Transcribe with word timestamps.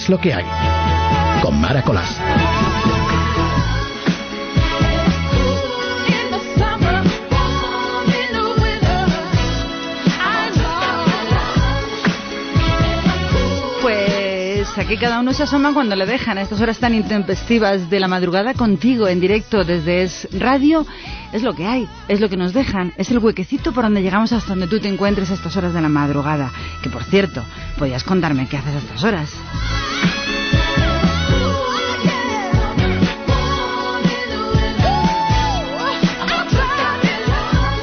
Es 0.00 0.08
lo 0.08 0.18
que 0.18 0.32
hay. 0.32 0.44
Con 1.42 1.60
Mara 1.60 1.82
Colás. 1.82 2.18
Pues 13.82 14.78
aquí 14.78 14.96
cada 14.96 15.20
uno 15.20 15.34
se 15.34 15.42
asoma 15.42 15.74
cuando 15.74 15.94
le 15.96 16.06
dejan 16.06 16.38
a 16.38 16.42
estas 16.42 16.62
horas 16.62 16.78
tan 16.78 16.94
intempestivas 16.94 17.90
de 17.90 18.00
la 18.00 18.08
madrugada 18.08 18.54
contigo 18.54 19.06
en 19.06 19.20
directo 19.20 19.64
desde 19.64 20.04
Es 20.04 20.28
Radio. 20.32 20.86
Es 21.34 21.42
lo 21.42 21.52
que 21.52 21.66
hay, 21.66 21.86
es 22.08 22.20
lo 22.20 22.30
que 22.30 22.38
nos 22.38 22.54
dejan, 22.54 22.94
es 22.96 23.10
el 23.10 23.18
huequecito 23.18 23.72
por 23.72 23.84
donde 23.84 24.02
llegamos 24.02 24.32
hasta 24.32 24.48
donde 24.48 24.66
tú 24.66 24.80
te 24.80 24.88
encuentres 24.88 25.30
a 25.30 25.34
estas 25.34 25.56
horas 25.56 25.74
de 25.74 25.82
la 25.82 25.90
madrugada. 25.90 26.50
Que 26.82 26.88
por 26.88 27.04
cierto, 27.04 27.44
podías 27.78 28.02
contarme 28.02 28.48
qué 28.48 28.56
haces 28.56 28.74
a 28.74 28.78
estas 28.78 29.04
horas. 29.04 29.30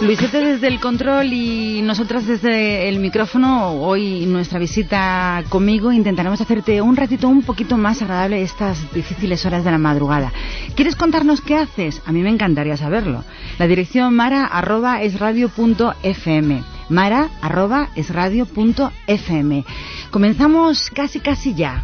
Luisete 0.07 0.39
desde 0.39 0.67
el 0.67 0.79
control 0.79 1.34
y 1.34 1.81
nosotras 1.81 2.25
desde 2.25 2.88
el 2.88 2.99
micrófono, 2.99 3.73
hoy 3.73 4.25
nuestra 4.25 4.57
visita 4.57 5.43
conmigo, 5.49 5.91
intentaremos 5.91 6.39
hacerte 6.39 6.81
un 6.81 6.95
ratito 6.95 7.27
un 7.27 7.41
poquito 7.41 7.75
más 7.75 8.02
agradable 8.02 8.41
estas 8.41 8.89
difíciles 8.93 9.45
horas 9.45 9.66
de 9.66 9.71
la 9.71 9.77
madrugada. 9.77 10.31
¿Quieres 10.75 10.95
contarnos 10.95 11.41
qué 11.41 11.57
haces? 11.57 12.02
A 12.05 12.13
mí 12.13 12.21
me 12.21 12.30
encantaría 12.30 12.77
saberlo. 12.77 13.25
La 13.59 13.67
dirección 13.67 14.16
mara 14.16 14.45
arroba 14.45 15.02
es 15.02 15.20
radio 15.20 15.49
punto 15.49 15.93
fm. 16.02 16.63
Mara 16.88 17.27
arroba 17.41 17.89
es 17.97 18.09
radio 18.09 18.45
punto 18.45 18.94
fm. 19.08 19.66
Comenzamos 20.09 20.89
casi 20.89 21.19
casi 21.19 21.53
ya. 21.53 21.83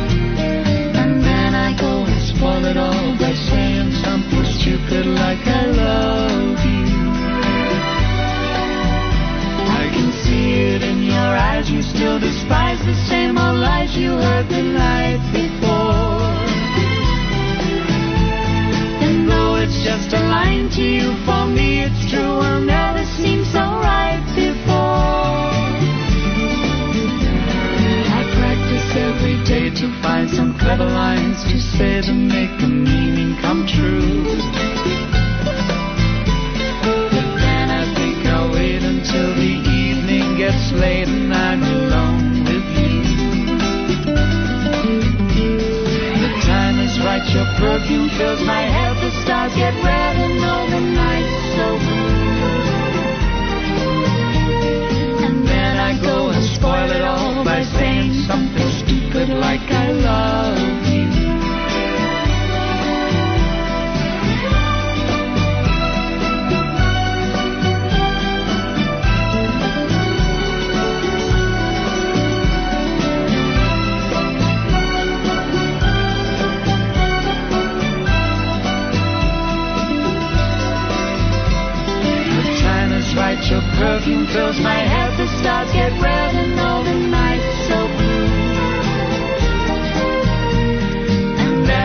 And 2.43 2.63
go 2.63 2.69
and 2.69 2.79
all 2.79 3.17
by 3.19 3.33
saying 3.33 3.91
something 4.01 4.45
stupid 4.45 5.05
like 5.05 5.45
I 5.45 5.65
love 5.67 6.65
you. 6.65 7.11
I 9.69 9.89
can 9.93 10.11
see 10.11 10.53
it 10.73 10.81
in 10.81 11.03
your 11.03 11.13
eyes, 11.13 11.69
you 11.69 11.83
still 11.83 12.19
despise 12.19 12.79
the 12.83 12.95
same 12.95 13.37
old 13.37 13.57
lies 13.57 13.95
you 13.95 14.11
heard 14.13 14.49
the 14.49 14.63
night 14.63 15.21
before. 15.31 16.21
And 19.05 19.29
though 19.29 19.57
it's 19.57 19.83
just 19.83 20.11
a 20.13 20.19
line 20.19 20.69
to 20.71 20.81
you, 20.81 21.13
for 21.25 21.45
me 21.45 21.83
it's 21.83 22.09
true, 22.09 22.37
will 22.39 22.61
never 22.61 23.05
seem 23.05 23.45
so 23.45 23.59
right 23.59 24.23
find 30.01 30.29
some 30.29 30.57
clever 30.57 30.85
lines 30.85 31.43
to 31.43 31.59
say 31.59 32.01
to 32.01 32.13
make 32.13 32.49
the 32.59 32.67
meaning 32.67 33.35
come 33.41 33.65
true. 33.67 34.23
But 37.13 37.27
then 37.37 37.69
I 37.69 37.85
think 37.95 38.25
I'll 38.25 38.51
wait 38.51 38.81
until 38.81 39.35
the 39.35 39.53
evening 39.69 40.37
gets 40.37 40.71
late 40.73 41.07
and 41.07 41.33
I'm 41.33 41.61
alone 41.63 42.43
with 42.49 42.65
you. 42.81 43.01
The 46.23 46.31
time 46.49 46.79
is 46.79 46.99
right, 47.05 47.25
your 47.33 47.45
perfume 47.61 48.09
fills 48.17 48.41
my 48.41 48.61
head, 48.61 48.97
the 48.97 49.11
stars 49.23 49.53
get 49.55 49.73
red 49.83 50.15
and 50.17 50.43
all 50.45 50.67
the 50.67 50.81
nights 50.81 51.37
so 51.55 51.77
blue. 51.77 52.09
And 55.25 55.47
then 55.47 55.77
I 55.77 55.93
go 56.01 56.29
and 56.29 56.43
spoil 56.57 56.89
it 56.89 57.03
all 57.03 57.43
by 57.45 57.63
saying 57.63 58.13
something 58.25 58.50
like 59.39 59.61
I 59.71 59.91
love 59.91 60.87
you. 60.87 61.07
The 82.37 82.57
time 82.61 82.91
is 82.93 83.15
right, 83.15 83.39
your 83.49 83.61
perfume 83.77 84.27
fills 84.27 84.59
my 84.59 84.73
head, 84.75 85.17
the 85.17 85.27
stars 85.39 85.71
get 85.71 85.91
red 86.01 86.35
and 86.35 86.60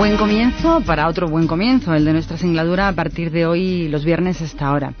buen 0.00 0.16
comienzo 0.16 0.80
para 0.80 1.08
otro 1.08 1.28
buen 1.28 1.46
comienzo, 1.46 1.92
el 1.92 2.06
de 2.06 2.14
nuestra 2.14 2.38
singladura 2.38 2.88
a 2.88 2.94
partir 2.94 3.30
de 3.30 3.44
hoy, 3.44 3.86
los 3.88 4.02
viernes 4.02 4.40
hasta 4.40 4.66
ahora. 4.66 4.94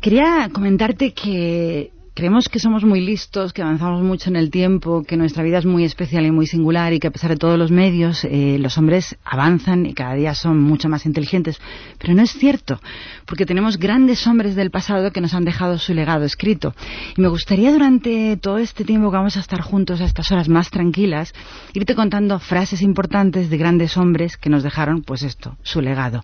Quería 0.00 0.50
comentarte 0.52 1.12
que 1.12 1.92
creemos 2.14 2.48
que 2.48 2.58
somos 2.58 2.84
muy 2.84 3.00
listos, 3.00 3.52
que 3.52 3.62
avanzamos 3.62 4.02
mucho 4.02 4.28
en 4.28 4.36
el 4.36 4.50
tiempo, 4.50 5.02
que 5.02 5.16
nuestra 5.16 5.42
vida 5.42 5.58
es 5.58 5.66
muy 5.66 5.84
especial 5.84 6.26
y 6.26 6.30
muy 6.30 6.46
singular 6.46 6.92
y 6.92 6.98
que 6.98 7.08
a 7.08 7.10
pesar 7.10 7.30
de 7.30 7.36
todos 7.36 7.58
los 7.58 7.70
medios, 7.70 8.24
eh, 8.24 8.58
los 8.58 8.76
hombres 8.76 9.16
avanzan 9.24 9.86
y 9.86 9.94
cada 9.94 10.14
día 10.14 10.34
son 10.34 10.60
mucho 10.60 10.88
más 10.88 11.06
inteligentes. 11.06 11.58
Pero 11.98 12.14
no 12.14 12.22
es 12.22 12.32
cierto, 12.32 12.80
porque 13.26 13.46
tenemos 13.46 13.78
grandes 13.78 14.26
hombres 14.26 14.54
del 14.54 14.70
pasado 14.70 15.10
que 15.10 15.20
nos 15.20 15.34
han 15.34 15.44
dejado 15.44 15.78
su 15.78 15.94
legado 15.94 16.24
escrito. 16.24 16.74
Y 17.16 17.20
me 17.20 17.28
gustaría 17.28 17.72
durante 17.72 18.36
todo 18.36 18.58
este 18.58 18.84
tiempo 18.84 19.10
que 19.10 19.16
vamos 19.16 19.36
a 19.36 19.40
estar 19.40 19.62
juntos 19.62 20.00
a 20.00 20.04
estas 20.04 20.30
horas 20.30 20.48
más 20.48 20.70
tranquilas, 20.70 21.32
irte 21.72 21.94
contando 21.94 22.38
frases 22.38 22.82
importantes 22.82 23.48
de 23.48 23.56
grandes 23.56 23.96
hombres 23.96 24.36
que 24.36 24.50
nos 24.50 24.62
dejaron, 24.62 25.02
pues 25.02 25.22
esto, 25.22 25.56
su 25.62 25.80
legado. 25.80 26.22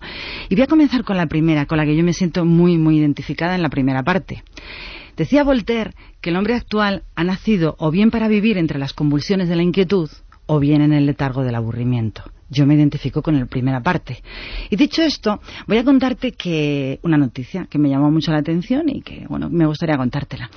Y 0.49 0.55
voy 0.55 0.63
a 0.63 0.67
comenzar 0.67 1.03
con 1.03 1.17
la 1.17 1.25
primera, 1.25 1.65
con 1.65 1.77
la 1.77 1.85
que 1.85 1.95
yo 1.95 2.03
me 2.03 2.13
siento 2.13 2.45
muy, 2.45 2.77
muy 2.77 2.97
identificada 2.99 3.55
en 3.55 3.63
la 3.63 3.69
primera 3.69 4.03
parte. 4.03 4.43
Decía 5.19 5.43
Voltaire 5.43 5.95
que 6.21 6.29
el 6.29 6.37
hombre 6.37 6.53
actual 6.53 7.03
ha 7.13 7.25
nacido 7.25 7.75
o 7.77 7.91
bien 7.91 8.09
para 8.09 8.29
vivir 8.29 8.57
entre 8.57 8.79
las 8.79 8.93
convulsiones 8.93 9.49
de 9.49 9.57
la 9.57 9.63
inquietud 9.63 10.09
o 10.45 10.59
bien 10.59 10.81
en 10.81 10.93
el 10.93 11.05
letargo 11.05 11.43
del 11.43 11.55
aburrimiento. 11.55 12.23
Yo 12.49 12.65
me 12.65 12.75
identifico 12.75 13.21
con 13.21 13.39
la 13.39 13.45
primera 13.45 13.81
parte. 13.81 14.21
Y 14.69 14.75
dicho 14.75 15.01
esto, 15.01 15.39
voy 15.67 15.77
a 15.77 15.83
contarte 15.83 16.31
que 16.31 16.99
una 17.03 17.17
noticia 17.17 17.67
que 17.69 17.77
me 17.77 17.89
llamó 17.89 18.09
mucho 18.11 18.31
la 18.31 18.39
atención 18.39 18.89
y 18.89 19.01
que, 19.01 19.25
bueno, 19.29 19.49
me 19.49 19.65
gustaría 19.65 19.97
contártela. 19.97 20.49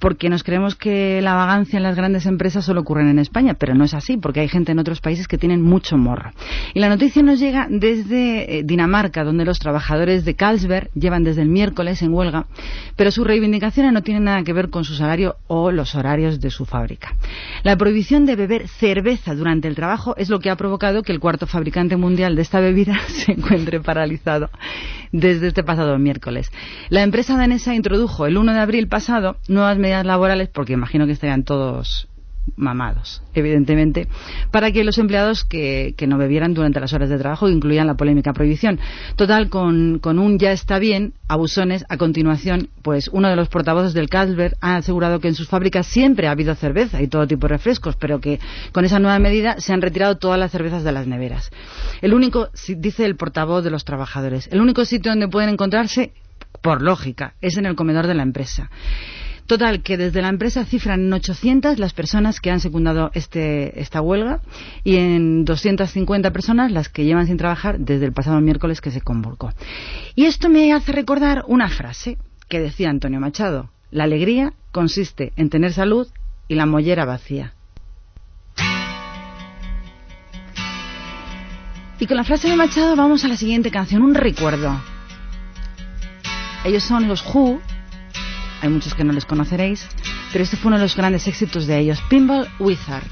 Porque 0.00 0.28
nos 0.28 0.42
creemos 0.42 0.74
que 0.74 1.20
la 1.22 1.34
vagancia 1.34 1.76
en 1.76 1.82
las 1.82 1.96
grandes 1.96 2.26
empresas 2.26 2.64
solo 2.64 2.80
ocurre 2.80 3.08
en 3.08 3.18
España, 3.18 3.54
pero 3.54 3.74
no 3.74 3.84
es 3.84 3.94
así, 3.94 4.16
porque 4.16 4.40
hay 4.40 4.48
gente 4.48 4.72
en 4.72 4.78
otros 4.78 5.00
países 5.00 5.28
que 5.28 5.38
tienen 5.38 5.62
mucho 5.62 5.96
morro. 5.96 6.32
Y 6.74 6.80
la 6.80 6.88
noticia 6.88 7.22
nos 7.22 7.38
llega 7.38 7.68
desde 7.70 8.58
eh, 8.58 8.62
Dinamarca, 8.64 9.24
donde 9.24 9.44
los 9.44 9.58
trabajadores 9.58 10.24
de 10.24 10.34
Carlsberg 10.34 10.90
llevan 10.94 11.24
desde 11.24 11.42
el 11.42 11.48
miércoles 11.48 12.02
en 12.02 12.12
huelga, 12.12 12.46
pero 12.96 13.10
sus 13.10 13.26
reivindicaciones 13.26 13.92
no 13.92 14.02
tienen 14.02 14.24
nada 14.24 14.42
que 14.42 14.52
ver 14.52 14.70
con 14.70 14.84
su 14.84 14.94
salario 14.94 15.36
o 15.46 15.70
los 15.70 15.94
horarios 15.94 16.40
de 16.40 16.50
su 16.50 16.64
fábrica. 16.64 17.14
La 17.62 17.76
prohibición 17.76 18.26
de 18.26 18.36
beber 18.36 18.68
cerveza 18.68 19.34
durante 19.34 19.68
el 19.68 19.74
trabajo 19.74 20.16
es 20.16 20.30
lo 20.30 20.40
que 20.40 20.50
ha 20.50 20.56
provocado 20.56 21.02
que 21.02 21.12
el 21.12 21.20
cuarto 21.20 21.35
fabricante 21.44 21.98
mundial 21.98 22.34
de 22.36 22.42
esta 22.42 22.60
bebida 22.60 22.98
se 23.08 23.32
encuentre 23.32 23.80
paralizado. 23.80 24.48
desde 25.12 25.48
este 25.48 25.62
pasado 25.62 25.98
miércoles. 25.98 26.50
La 26.88 27.02
empresa 27.02 27.36
danesa 27.36 27.74
introdujo 27.74 28.26
el 28.26 28.36
1 28.36 28.54
de 28.54 28.60
abril 28.60 28.88
pasado 28.88 29.36
nuevas 29.48 29.78
medidas 29.78 30.06
laborales, 30.06 30.48
porque 30.48 30.72
imagino 30.72 31.06
que 31.06 31.12
estarían 31.12 31.44
todos 31.44 32.08
mamados, 32.54 33.22
evidentemente, 33.34 34.08
para 34.50 34.70
que 34.70 34.84
los 34.84 34.98
empleados 34.98 35.44
que, 35.44 35.94
no 36.06 36.18
bebieran 36.18 36.54
durante 36.54 36.78
las 36.78 36.92
horas 36.92 37.08
de 37.08 37.18
trabajo 37.18 37.48
incluyan 37.48 37.86
la 37.86 37.96
polémica 37.96 38.32
prohibición. 38.32 38.78
Total, 39.16 39.48
con, 39.48 40.00
un 40.04 40.38
ya 40.38 40.52
está 40.52 40.78
bien, 40.78 41.14
abusones, 41.26 41.84
a 41.88 41.96
continuación, 41.96 42.68
pues 42.82 43.08
uno 43.08 43.28
de 43.28 43.36
los 43.36 43.48
portavoces 43.48 43.92
del 43.92 44.08
Carlsberg 44.08 44.56
ha 44.60 44.76
asegurado 44.76 45.18
que 45.18 45.28
en 45.28 45.34
sus 45.34 45.48
fábricas 45.48 45.86
siempre 45.86 46.28
ha 46.28 46.30
habido 46.30 46.54
cerveza 46.54 47.02
y 47.02 47.08
todo 47.08 47.26
tipo 47.26 47.48
de 47.48 47.54
refrescos, 47.54 47.96
pero 47.96 48.20
que 48.20 48.38
con 48.72 48.84
esa 48.84 49.00
nueva 49.00 49.18
medida 49.18 49.56
se 49.58 49.72
han 49.72 49.82
retirado 49.82 50.16
todas 50.16 50.38
las 50.38 50.52
cervezas 50.52 50.84
de 50.84 50.92
las 50.92 51.06
neveras. 51.06 51.50
El 52.00 52.14
único, 52.14 52.48
dice 52.76 53.04
el 53.04 53.16
portavoz 53.16 53.64
de 53.64 53.70
los 53.70 53.84
trabajadores, 53.84 54.48
el 54.52 54.60
único 54.60 54.84
sitio 54.84 55.10
donde 55.10 55.28
pueden 55.28 55.50
encontrarse, 55.50 56.12
por 56.62 56.82
lógica, 56.82 57.34
es 57.40 57.56
en 57.58 57.66
el 57.66 57.76
comedor 57.76 58.06
de 58.06 58.14
la 58.14 58.22
empresa. 58.22 58.70
Total, 59.46 59.82
que 59.82 59.96
desde 59.96 60.22
la 60.22 60.28
empresa 60.28 60.64
cifran 60.64 61.02
en 61.02 61.12
800 61.12 61.78
las 61.78 61.92
personas 61.92 62.40
que 62.40 62.50
han 62.50 62.58
secundado 62.58 63.12
este, 63.14 63.80
esta 63.80 64.00
huelga 64.00 64.40
y 64.82 64.96
en 64.96 65.44
250 65.44 66.32
personas 66.32 66.72
las 66.72 66.88
que 66.88 67.04
llevan 67.04 67.28
sin 67.28 67.36
trabajar 67.36 67.78
desde 67.78 68.06
el 68.06 68.12
pasado 68.12 68.40
miércoles 68.40 68.80
que 68.80 68.90
se 68.90 69.00
convocó. 69.00 69.52
Y 70.16 70.24
esto 70.24 70.48
me 70.48 70.72
hace 70.72 70.90
recordar 70.90 71.44
una 71.46 71.68
frase 71.68 72.18
que 72.48 72.58
decía 72.58 72.90
Antonio 72.90 73.20
Machado. 73.20 73.70
La 73.92 74.04
alegría 74.04 74.52
consiste 74.72 75.32
en 75.36 75.48
tener 75.48 75.72
salud 75.72 76.08
y 76.48 76.56
la 76.56 76.66
mollera 76.66 77.04
vacía. 77.04 77.54
Y 82.00 82.06
con 82.06 82.16
la 82.16 82.24
frase 82.24 82.48
de 82.48 82.56
Machado 82.56 82.96
vamos 82.96 83.24
a 83.24 83.28
la 83.28 83.36
siguiente 83.36 83.70
canción, 83.70 84.02
un 84.02 84.14
recuerdo. 84.14 84.76
Ellos 86.64 86.82
son 86.82 87.06
los 87.06 87.24
Who 87.32 87.60
hay 88.60 88.68
muchos 88.68 88.94
que 88.94 89.04
no 89.04 89.12
les 89.12 89.24
conoceréis, 89.24 89.86
pero 90.32 90.44
este 90.44 90.56
fue 90.56 90.68
uno 90.68 90.76
de 90.78 90.84
los 90.84 90.96
grandes 90.96 91.26
éxitos 91.26 91.66
de 91.66 91.78
ellos, 91.78 92.00
Pinball 92.08 92.48
Wizard. 92.58 93.04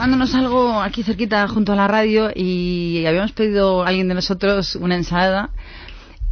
Tomándonos 0.00 0.34
algo 0.34 0.80
aquí 0.80 1.02
cerquita 1.02 1.46
junto 1.46 1.74
a 1.74 1.76
la 1.76 1.86
radio 1.86 2.30
y 2.34 3.04
habíamos 3.04 3.32
pedido 3.32 3.82
a 3.82 3.88
alguien 3.88 4.08
de 4.08 4.14
nosotros 4.14 4.74
una 4.76 4.94
ensalada 4.94 5.50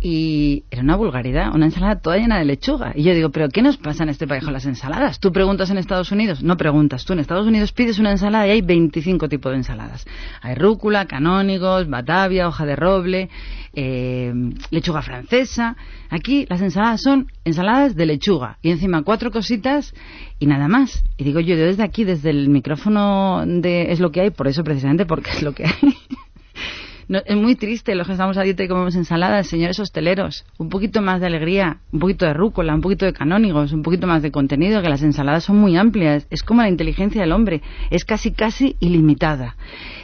y 0.01 0.65
era 0.71 0.83
una 0.83 0.95
vulgaridad, 0.95 1.53
una 1.55 1.67
ensalada 1.67 1.97
toda 1.97 2.17
llena 2.19 2.39
de 2.39 2.45
lechuga. 2.45 2.93
Y 2.95 3.03
yo 3.03 3.15
digo, 3.15 3.31
¿pero 3.31 3.49
qué 3.49 3.63
nos 3.63 3.77
pasa 3.79 4.05
en 4.05 4.11
este 4.11 4.29
país 4.29 4.45
con 4.45 4.53
las 4.53 4.65
ensaladas? 4.65 5.19
Tú 5.19 5.33
preguntas 5.33 5.71
en 5.71 5.79
Estados 5.79 6.13
Unidos, 6.13 6.43
no 6.43 6.57
preguntas, 6.57 7.05
tú 7.05 7.15
en 7.15 7.19
Estados 7.19 7.47
Unidos 7.47 7.73
pides 7.73 7.99
una 7.99 8.13
ensalada 8.13 8.47
y 8.47 8.51
hay 8.51 8.63
25 8.63 9.29
tipos 9.29 9.51
de 9.51 9.59
ensaladas. 9.59 10.07
Hay 10.41 10.55
rúcula, 10.55 11.07
canónigos, 11.07 11.89
batavia, 11.89 12.47
hoja 12.47 12.65
de 12.65 12.77
roble, 12.77 13.29
eh, 13.75 14.33
lechuga 14.71 15.03
francesa. 15.03 15.77
Aquí 16.11 16.47
las 16.49 16.61
ensaladas 16.61 17.03
son 17.03 17.27
ensaladas 17.45 17.97
de 17.97 18.07
lechuga 18.07 18.59
y 18.63 18.71
encima 18.71 19.03
cuatro 19.03 19.33
cositas 19.33 19.95
y 20.39 20.47
nada 20.47 20.69
más. 20.69 21.03
Y 21.17 21.25
digo 21.25 21.41
yo, 21.41 21.57
desde 21.57 21.83
aquí, 21.83 22.05
desde 22.05 22.31
el 22.31 22.49
micrófono 22.49 23.45
de 23.47 23.91
Es 23.91 23.99
lo 23.99 24.13
que 24.13 24.21
hay, 24.21 24.31
por 24.31 24.47
eso 24.47 24.63
precisamente 24.63 25.07
porque 25.07 25.31
es 25.31 25.43
lo 25.43 25.53
que 25.53 25.65
hay. 25.65 25.73
es 27.09 27.37
muy 27.37 27.55
triste 27.55 27.95
los 27.95 28.07
que 28.07 28.13
estamos 28.13 28.37
a 28.37 28.43
dieta 28.43 28.63
y 28.63 28.69
comemos 28.69 28.95
ensaladas, 28.95 29.47
señores 29.47 29.79
hosteleros. 29.81 30.45
Un 30.59 30.69
poquito 30.69 31.01
más 31.01 31.21
de 31.21 31.27
alegría, 31.27 31.79
un 31.91 32.01
poquito 32.01 32.27
de 32.27 32.35
rúcula, 32.35 32.75
un 32.75 32.83
poquito 32.83 33.07
de 33.07 33.15
canónigos, 33.15 33.73
un 33.73 33.83
poquito 33.83 34.07
más 34.07 34.21
de 34.23 34.31
contenido, 34.31 34.83
que 34.83 34.91
las 34.91 35.03
ensaladas 35.03 35.45
son 35.45 35.57
muy 35.57 35.77
amplias. 35.77 36.27
Es 36.31 36.43
como 36.43 36.61
la 36.61 36.69
inteligencia 36.69 37.23
del 37.23 37.33
hombre, 37.33 37.63
es 37.91 38.05
casi 38.05 38.33
casi 38.33 38.77
ilimitada. 38.81 39.57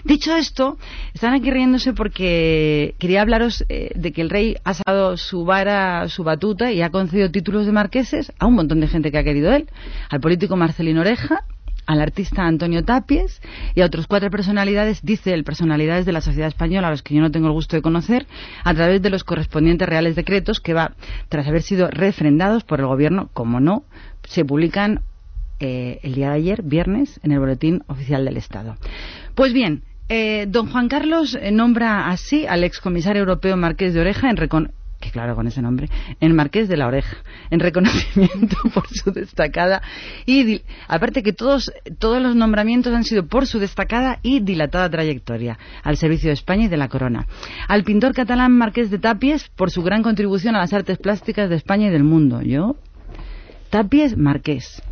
Dicho 0.04 0.34
esto, 0.34 0.78
están 1.12 1.34
aquí 1.34 1.50
riéndose 1.50 1.92
porque 1.92 2.94
quería 2.98 3.22
hablaros 3.22 3.64
eh, 3.68 3.90
de 3.94 4.12
que 4.12 4.22
el 4.22 4.30
rey 4.30 4.56
ha 4.64 4.74
sacado 4.74 5.16
su 5.16 5.44
vara, 5.44 6.08
su 6.08 6.24
batuta 6.24 6.72
y 6.72 6.80
ha 6.80 6.90
concedido 6.90 7.30
títulos 7.30 7.66
de 7.66 7.72
marqueses 7.72 8.32
a 8.38 8.46
un 8.46 8.54
montón 8.54 8.80
de 8.80 8.88
gente 8.88 9.10
que 9.10 9.18
ha 9.18 9.24
querido 9.24 9.52
él. 9.52 9.68
Al 10.08 10.20
político 10.20 10.56
Marcelino 10.56 11.02
Oreja, 11.02 11.44
al 11.86 12.00
artista 12.00 12.46
Antonio 12.46 12.84
Tapies 12.84 13.40
y 13.74 13.80
a 13.80 13.86
otros 13.86 14.06
cuatro 14.06 14.30
personalidades, 14.30 15.00
dice 15.02 15.34
el 15.34 15.44
personalidades 15.44 16.06
de 16.06 16.12
la 16.12 16.20
sociedad 16.20 16.48
española, 16.48 16.88
a 16.88 16.90
los 16.90 17.02
que 17.02 17.14
yo 17.14 17.20
no 17.20 17.30
tengo 17.30 17.46
el 17.46 17.52
gusto 17.52 17.76
de 17.76 17.82
conocer, 17.82 18.26
a 18.64 18.74
través 18.74 19.02
de 19.02 19.10
los 19.10 19.24
correspondientes 19.24 19.88
reales 19.88 20.16
decretos 20.16 20.60
que 20.60 20.74
va, 20.74 20.92
tras 21.28 21.46
haber 21.46 21.62
sido 21.62 21.88
refrendados 21.90 22.64
por 22.64 22.80
el 22.80 22.86
gobierno, 22.86 23.30
como 23.32 23.60
no, 23.60 23.84
se 24.24 24.44
publican 24.44 25.00
eh, 25.60 26.00
el 26.02 26.14
día 26.14 26.30
de 26.30 26.36
ayer, 26.36 26.62
viernes, 26.62 27.20
en 27.22 27.32
el 27.32 27.38
Boletín 27.38 27.82
Oficial 27.86 28.24
del 28.24 28.36
Estado. 28.36 28.76
Pues 29.34 29.52
bien, 29.52 29.82
eh, 30.08 30.46
don 30.48 30.70
Juan 30.70 30.88
Carlos 30.88 31.34
eh, 31.40 31.50
nombra 31.50 32.08
así 32.08 32.46
al 32.46 32.64
excomisario 32.64 33.20
europeo 33.20 33.56
Marqués 33.56 33.94
de 33.94 34.00
Oreja 34.00 34.28
en 34.28 34.36
claro 35.10 35.34
con 35.34 35.46
ese 35.46 35.62
nombre, 35.62 35.88
en 36.20 36.34
Marqués 36.34 36.68
de 36.68 36.76
la 36.76 36.86
Oreja, 36.86 37.16
en 37.50 37.60
reconocimiento 37.60 38.56
por 38.74 38.86
su 38.88 39.12
destacada 39.12 39.82
y 40.26 40.62
aparte 40.88 41.22
que 41.22 41.32
todos 41.32 41.72
todos 41.98 42.22
los 42.22 42.36
nombramientos 42.36 42.92
han 42.92 43.04
sido 43.04 43.26
por 43.26 43.46
su 43.46 43.58
destacada 43.58 44.18
y 44.22 44.40
dilatada 44.40 44.88
trayectoria 44.90 45.58
al 45.82 45.96
servicio 45.96 46.28
de 46.28 46.34
España 46.34 46.64
y 46.64 46.68
de 46.68 46.76
la 46.76 46.88
corona. 46.88 47.26
Al 47.68 47.84
pintor 47.84 48.14
catalán 48.14 48.52
Marqués 48.52 48.90
de 48.90 48.98
Tapies 48.98 49.48
por 49.50 49.70
su 49.70 49.82
gran 49.82 50.02
contribución 50.02 50.56
a 50.56 50.60
las 50.60 50.72
artes 50.72 50.98
plásticas 50.98 51.48
de 51.50 51.56
España 51.56 51.88
y 51.88 51.90
del 51.90 52.04
mundo. 52.04 52.42
Yo 52.42 52.76
Tapies 53.70 54.16
Marqués. 54.16 54.82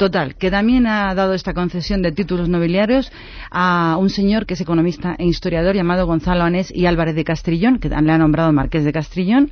Total, 0.00 0.34
que 0.34 0.50
también 0.50 0.86
ha 0.86 1.14
dado 1.14 1.34
esta 1.34 1.52
concesión 1.52 2.00
de 2.00 2.10
títulos 2.10 2.48
nobiliarios 2.48 3.12
a 3.50 3.98
un 4.00 4.08
señor 4.08 4.46
que 4.46 4.54
es 4.54 4.60
economista 4.62 5.14
e 5.18 5.26
historiador 5.26 5.76
llamado 5.76 6.06
Gonzalo 6.06 6.42
Anés 6.42 6.72
y 6.74 6.86
Álvarez 6.86 7.14
de 7.14 7.22
Castrillón, 7.22 7.78
que 7.78 7.90
le 7.90 7.96
ha 7.96 8.16
nombrado 8.16 8.50
Marqués 8.50 8.86
de 8.86 8.94
Castrillón, 8.94 9.50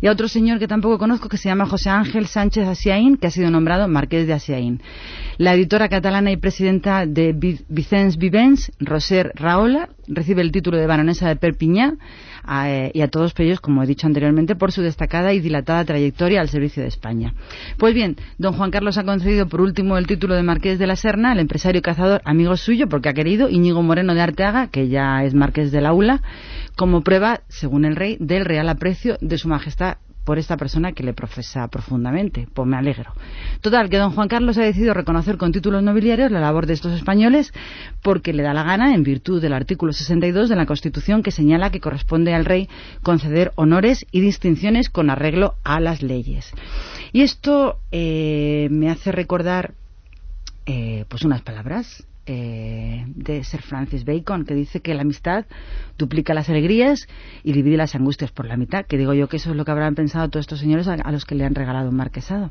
y 0.00 0.06
a 0.06 0.12
otro 0.12 0.28
señor 0.28 0.58
que 0.58 0.66
tampoco 0.66 0.96
conozco 0.96 1.28
que 1.28 1.36
se 1.36 1.50
llama 1.50 1.66
José 1.66 1.90
Ángel 1.90 2.26
Sánchez 2.26 2.66
Asiaín, 2.68 3.18
que 3.18 3.26
ha 3.26 3.30
sido 3.30 3.50
nombrado 3.50 3.86
Marqués 3.86 4.26
de 4.26 4.32
Asiaín. 4.32 4.80
La 5.36 5.52
editora 5.52 5.90
catalana 5.90 6.30
y 6.30 6.38
presidenta 6.38 7.04
de 7.04 7.34
Vicens 7.68 8.16
Vivens, 8.16 8.72
Roser 8.80 9.32
Raola, 9.34 9.90
recibe 10.08 10.40
el 10.40 10.52
título 10.52 10.78
de 10.78 10.86
baronesa 10.86 11.28
de 11.28 11.36
Perpiñá 12.42 12.68
eh, 12.68 12.90
y 12.94 13.00
a 13.02 13.08
todos 13.08 13.34
ellos, 13.38 13.60
como 13.60 13.82
he 13.82 13.86
dicho 13.86 14.06
anteriormente, 14.06 14.56
por 14.56 14.72
su 14.72 14.82
destacada 14.82 15.32
y 15.32 15.40
dilatada 15.40 15.84
trayectoria 15.84 16.40
al 16.40 16.48
servicio 16.48 16.82
de 16.82 16.88
España. 16.88 17.34
Pues 17.78 17.94
bien, 17.94 18.16
don 18.38 18.54
Juan 18.54 18.70
Carlos 18.70 18.98
ha 18.98 19.04
concedido 19.04 19.48
por 19.48 19.60
último 19.60 19.96
el 19.96 20.06
título 20.06 20.34
de 20.34 20.42
Marqués 20.42 20.78
de 20.78 20.86
la 20.86 20.96
Serna 20.96 21.32
al 21.32 21.40
empresario 21.40 21.82
cazador 21.82 22.20
amigo 22.24 22.56
suyo, 22.56 22.88
porque 22.88 23.08
ha 23.08 23.14
querido, 23.14 23.48
Íñigo 23.48 23.82
Moreno 23.82 24.14
de 24.14 24.20
Arteaga, 24.20 24.68
que 24.68 24.88
ya 24.88 25.24
es 25.24 25.34
Marqués 25.34 25.72
de 25.72 25.80
la 25.80 25.92
ULA, 25.92 26.22
como 26.76 27.02
prueba, 27.02 27.40
según 27.48 27.84
el 27.84 27.96
rey, 27.96 28.16
del 28.20 28.44
real 28.44 28.68
aprecio 28.68 29.16
de 29.20 29.38
su 29.38 29.48
majestad 29.48 29.96
por 30.24 30.38
esta 30.38 30.56
persona 30.56 30.92
que 30.92 31.02
le 31.02 31.12
profesa 31.12 31.66
profundamente. 31.68 32.46
Pues 32.52 32.68
me 32.68 32.76
alegro. 32.76 33.12
Total, 33.60 33.88
que 33.90 33.98
don 33.98 34.12
Juan 34.12 34.28
Carlos 34.28 34.58
ha 34.58 34.62
decidido 34.62 34.94
reconocer 34.94 35.36
con 35.36 35.52
títulos 35.52 35.82
nobiliarios 35.82 36.30
la 36.30 36.40
labor 36.40 36.66
de 36.66 36.74
estos 36.74 36.92
españoles 36.92 37.52
porque 38.02 38.32
le 38.32 38.42
da 38.42 38.54
la 38.54 38.62
gana 38.62 38.94
en 38.94 39.02
virtud 39.02 39.40
del 39.40 39.52
artículo 39.52 39.92
62 39.92 40.48
de 40.48 40.56
la 40.56 40.66
Constitución 40.66 41.22
que 41.22 41.30
señala 41.30 41.70
que 41.70 41.80
corresponde 41.80 42.34
al 42.34 42.44
rey 42.44 42.68
conceder 43.02 43.52
honores 43.56 44.06
y 44.10 44.20
distinciones 44.20 44.90
con 44.90 45.10
arreglo 45.10 45.54
a 45.64 45.80
las 45.80 46.02
leyes. 46.02 46.52
Y 47.12 47.22
esto 47.22 47.78
eh, 47.90 48.68
me 48.70 48.90
hace 48.90 49.12
recordar 49.12 49.74
eh, 50.66 51.04
pues 51.08 51.24
unas 51.24 51.42
palabras 51.42 52.04
eh, 52.26 53.04
de 53.08 53.42
Sir 53.44 53.62
Francis 53.62 54.04
Bacon, 54.04 54.44
que 54.44 54.54
dice 54.54 54.80
que 54.80 54.94
la 54.94 55.02
amistad 55.02 55.46
duplica 55.98 56.34
las 56.34 56.48
alegrías 56.48 57.08
y 57.42 57.52
divide 57.52 57.76
las 57.76 57.94
angustias 57.94 58.30
por 58.30 58.46
la 58.46 58.56
mitad, 58.56 58.86
que 58.86 58.96
digo 58.96 59.12
yo 59.14 59.28
que 59.28 59.38
eso 59.38 59.50
es 59.50 59.56
lo 59.56 59.64
que 59.64 59.70
habrán 59.70 59.94
pensado 59.94 60.28
todos 60.30 60.44
estos 60.44 60.60
señores 60.60 60.86
a, 60.88 61.10
los 61.10 61.24
que 61.24 61.34
le 61.34 61.44
han 61.44 61.54
regalado 61.54 61.88
un 61.88 61.96
marquesado. 61.96 62.50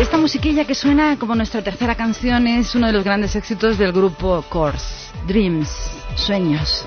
Esta 0.00 0.16
musiquilla 0.16 0.64
que 0.64 0.74
suena 0.74 1.18
como 1.18 1.34
nuestra 1.34 1.62
tercera 1.62 1.96
canción 1.96 2.46
es 2.46 2.74
uno 2.74 2.86
de 2.86 2.92
los 2.92 3.04
grandes 3.04 3.34
éxitos 3.34 3.78
del 3.78 3.92
grupo 3.92 4.44
Course, 4.48 5.12
Dreams, 5.26 5.68
Sueños. 6.14 6.86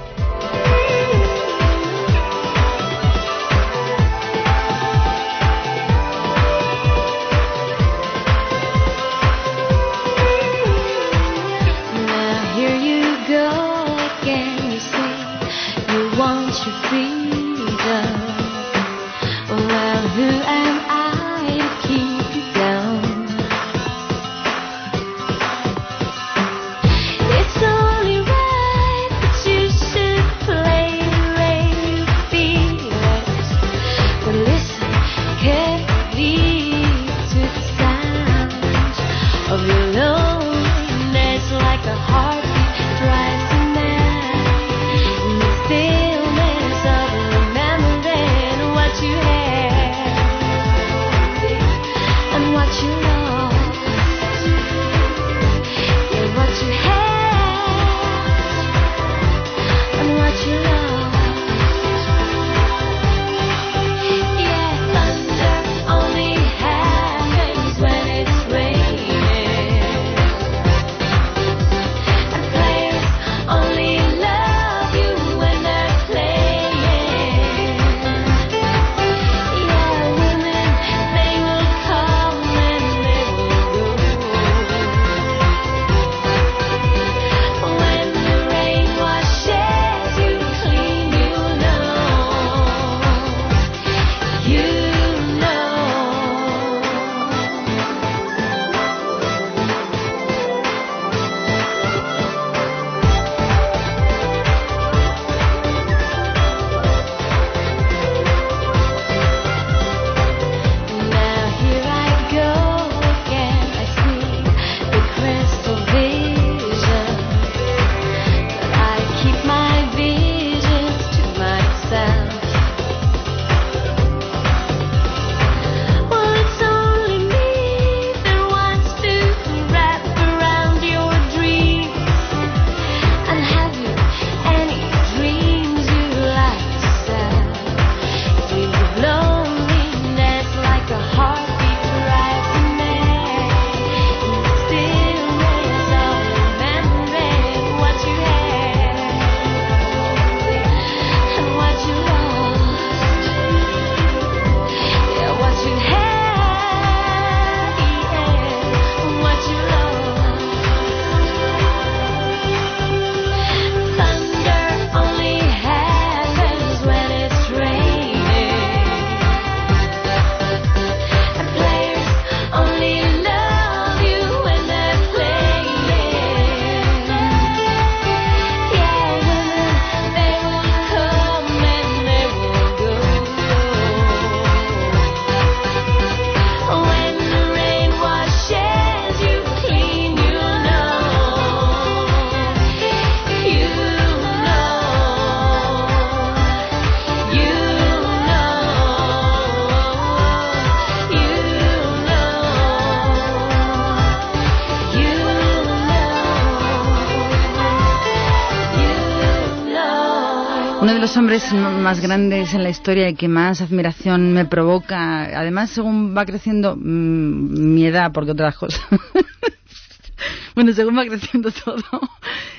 Hombres 211.32 211.54
más 211.54 212.02
grandes 212.02 212.54
en 212.54 212.62
la 212.62 212.70
historia 212.70 213.08
y 213.08 213.16
que 213.16 213.30
más 213.30 213.62
admiración 213.62 214.34
me 214.34 214.44
provoca, 214.44 215.24
además 215.40 215.70
según 215.70 216.14
va 216.16 216.26
creciendo 216.26 216.76
mm, 216.76 217.74
mi 217.74 217.86
edad, 217.86 218.12
porque 218.12 218.32
otras 218.32 218.58
cosas. 218.58 218.82
bueno, 220.56 220.74
según 220.74 220.98
va 220.98 221.06
creciendo 221.06 221.50
todo, 221.52 221.84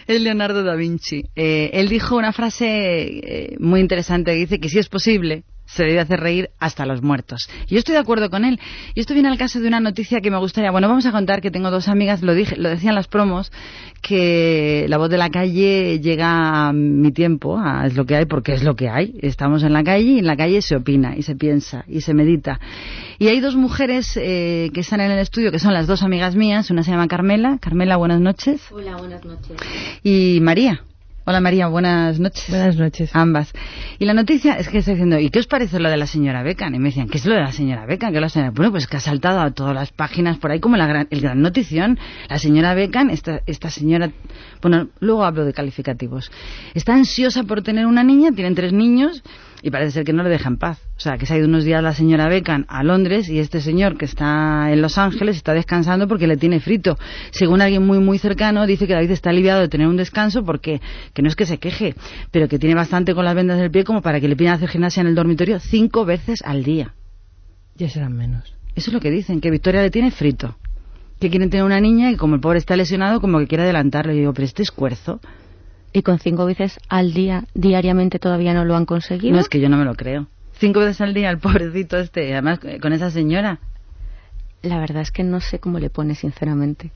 es 0.06 0.22
Leonardo 0.22 0.62
da 0.62 0.74
Vinci. 0.74 1.22
Eh, 1.36 1.68
él 1.74 1.90
dijo 1.90 2.16
una 2.16 2.32
frase 2.32 2.64
eh, 2.66 3.56
muy 3.60 3.80
interesante 3.80 4.32
dice 4.32 4.58
que 4.58 4.70
si 4.70 4.78
es 4.78 4.88
posible, 4.88 5.44
se 5.74 5.84
debe 5.84 6.00
hacer 6.00 6.20
reír 6.20 6.50
hasta 6.58 6.84
los 6.86 7.02
muertos. 7.02 7.48
Y 7.66 7.74
yo 7.74 7.78
estoy 7.78 7.94
de 7.94 8.00
acuerdo 8.00 8.28
con 8.30 8.44
él. 8.44 8.60
Y 8.94 9.00
esto 9.00 9.14
viene 9.14 9.28
al 9.28 9.38
caso 9.38 9.60
de 9.60 9.68
una 9.68 9.80
noticia 9.80 10.20
que 10.20 10.30
me 10.30 10.38
gustaría. 10.38 10.70
Bueno, 10.70 10.88
vamos 10.88 11.06
a 11.06 11.12
contar 11.12 11.40
que 11.40 11.50
tengo 11.50 11.70
dos 11.70 11.88
amigas, 11.88 12.22
lo, 12.22 12.34
dije, 12.34 12.56
lo 12.56 12.68
decían 12.68 12.94
las 12.94 13.08
promos, 13.08 13.50
que 14.02 14.86
la 14.88 14.98
voz 14.98 15.08
de 15.08 15.18
la 15.18 15.30
calle 15.30 16.00
llega 16.00 16.68
a 16.68 16.72
mi 16.72 17.10
tiempo, 17.12 17.58
a 17.58 17.86
es 17.86 17.96
lo 17.96 18.04
que 18.04 18.16
hay, 18.16 18.26
porque 18.26 18.52
es 18.52 18.62
lo 18.62 18.76
que 18.76 18.90
hay. 18.90 19.14
Estamos 19.22 19.62
en 19.62 19.72
la 19.72 19.82
calle 19.82 20.04
y 20.04 20.18
en 20.18 20.26
la 20.26 20.36
calle 20.36 20.60
se 20.60 20.76
opina 20.76 21.16
y 21.16 21.22
se 21.22 21.36
piensa 21.36 21.84
y 21.88 22.02
se 22.02 22.12
medita. 22.12 22.60
Y 23.18 23.28
hay 23.28 23.40
dos 23.40 23.56
mujeres 23.56 24.16
eh, 24.16 24.70
que 24.74 24.80
están 24.80 25.00
en 25.00 25.10
el 25.10 25.18
estudio, 25.18 25.50
que 25.50 25.58
son 25.58 25.72
las 25.72 25.86
dos 25.86 26.02
amigas 26.02 26.36
mías. 26.36 26.70
Una 26.70 26.82
se 26.82 26.90
llama 26.90 27.08
Carmela. 27.08 27.58
Carmela, 27.60 27.96
buenas 27.96 28.20
noches. 28.20 28.60
Hola, 28.70 28.96
buenas 28.96 29.24
noches. 29.24 29.56
Y 30.02 30.38
María. 30.42 30.82
Hola 31.24 31.40
María, 31.40 31.68
buenas 31.68 32.18
noches. 32.18 32.48
Buenas 32.48 32.76
noches. 32.76 33.14
Ambas. 33.14 33.52
Y 34.00 34.06
la 34.06 34.12
noticia 34.12 34.54
es 34.54 34.68
que 34.68 34.78
está 34.78 34.90
diciendo, 34.90 35.20
¿y 35.20 35.30
qué 35.30 35.38
os 35.38 35.46
parece 35.46 35.78
lo 35.78 35.88
de 35.88 35.96
la 35.96 36.08
señora 36.08 36.42
Becan? 36.42 36.74
Y 36.74 36.80
me 36.80 36.88
decían, 36.88 37.08
¿qué 37.08 37.18
es 37.18 37.26
lo 37.26 37.34
de 37.36 37.42
la 37.42 37.52
señora 37.52 37.86
Becan? 37.86 38.12
¿Qué 38.12 38.20
la 38.20 38.28
señora? 38.28 38.50
Bueno, 38.50 38.72
pues 38.72 38.88
que 38.88 38.96
ha 38.96 39.00
saltado 39.00 39.40
a 39.40 39.52
todas 39.52 39.72
las 39.72 39.92
páginas 39.92 40.38
por 40.38 40.50
ahí 40.50 40.58
como 40.58 40.76
la 40.76 40.88
gran, 40.88 41.06
el 41.10 41.20
gran 41.20 41.40
notición. 41.40 41.96
La 42.28 42.40
señora 42.40 42.74
Becan, 42.74 43.08
esta, 43.08 43.40
esta 43.46 43.70
señora, 43.70 44.10
bueno, 44.60 44.88
luego 44.98 45.24
hablo 45.24 45.44
de 45.44 45.52
calificativos. 45.52 46.32
Está 46.74 46.94
ansiosa 46.94 47.44
por 47.44 47.62
tener 47.62 47.86
una 47.86 48.02
niña, 48.02 48.32
tienen 48.32 48.56
tres 48.56 48.72
niños 48.72 49.22
y 49.62 49.70
parece 49.70 49.92
ser 49.92 50.04
que 50.04 50.12
no 50.12 50.24
le 50.24 50.28
deja 50.28 50.48
en 50.48 50.56
paz. 50.56 50.80
O 50.96 51.00
sea, 51.00 51.16
que 51.16 51.24
se 51.24 51.34
ha 51.34 51.38
ido 51.38 51.46
unos 51.46 51.64
días 51.64 51.82
la 51.82 51.94
señora 51.94 52.28
Becan 52.28 52.66
a 52.68 52.82
Londres 52.82 53.28
y 53.28 53.38
este 53.38 53.60
señor 53.60 53.96
que 53.96 54.04
está 54.04 54.72
en 54.72 54.82
Los 54.82 54.98
Ángeles 54.98 55.36
está 55.36 55.54
descansando 55.54 56.08
porque 56.08 56.26
le 56.26 56.36
tiene 56.36 56.58
frito. 56.58 56.98
Según 57.30 57.62
alguien 57.62 57.86
muy, 57.86 58.00
muy 58.00 58.18
cercano, 58.18 58.66
dice 58.66 58.88
que 58.88 58.94
David 58.94 59.12
está 59.12 59.30
aliviado 59.30 59.60
de 59.60 59.68
tener 59.68 59.86
un 59.86 59.96
descanso 59.96 60.44
porque, 60.44 60.80
que 61.14 61.22
no 61.22 61.28
es 61.28 61.36
que 61.36 61.46
se 61.46 61.58
queje, 61.58 61.94
pero 62.32 62.48
que 62.48 62.58
tiene 62.58 62.74
bastante 62.74 63.14
con 63.14 63.24
las 63.24 63.36
vendas 63.36 63.58
del 63.58 63.70
pie 63.70 63.84
como 63.84 64.02
para 64.02 64.20
que 64.20 64.28
le 64.28 64.36
pidan 64.36 64.54
hacer 64.54 64.68
gimnasia 64.68 65.00
en 65.00 65.06
el 65.06 65.14
dormitorio 65.14 65.60
cinco 65.60 66.04
veces 66.04 66.42
al 66.44 66.64
día. 66.64 66.94
Ya 67.76 67.88
serán 67.88 68.16
menos. 68.16 68.54
Eso 68.74 68.90
es 68.90 68.94
lo 68.94 69.00
que 69.00 69.10
dicen, 69.10 69.40
que 69.40 69.50
Victoria 69.50 69.82
le 69.82 69.90
tiene 69.90 70.10
frito. 70.10 70.56
Que 71.20 71.30
quieren 71.30 71.50
tener 71.50 71.64
una 71.64 71.80
niña 71.80 72.10
y 72.10 72.16
como 72.16 72.34
el 72.34 72.40
pobre 72.40 72.58
está 72.58 72.74
lesionado, 72.74 73.20
como 73.20 73.38
que 73.38 73.46
quiere 73.46 73.62
adelantarle. 73.62 74.14
Y 74.14 74.18
digo, 74.20 74.32
pero 74.32 74.44
este 74.44 74.62
esfuerzo. 74.62 75.20
¿Y 75.92 76.02
con 76.02 76.18
cinco 76.18 76.46
veces 76.46 76.78
al 76.88 77.12
día, 77.12 77.44
diariamente, 77.54 78.18
todavía 78.18 78.54
no 78.54 78.64
lo 78.64 78.76
han 78.76 78.86
conseguido? 78.86 79.34
No 79.34 79.40
es 79.40 79.48
que 79.48 79.60
yo 79.60 79.68
no 79.68 79.76
me 79.76 79.84
lo 79.84 79.94
creo. 79.94 80.26
Cinco 80.54 80.80
veces 80.80 81.00
al 81.00 81.12
día 81.12 81.30
el 81.30 81.38
pobrecito 81.38 81.98
este, 81.98 82.32
además 82.32 82.60
eh, 82.64 82.78
con 82.80 82.92
esa 82.92 83.10
señora. 83.10 83.58
La 84.62 84.78
verdad 84.78 85.02
es 85.02 85.10
que 85.10 85.24
no 85.24 85.40
sé 85.40 85.58
cómo 85.58 85.78
le 85.78 85.90
pone, 85.90 86.14
sinceramente. 86.14 86.92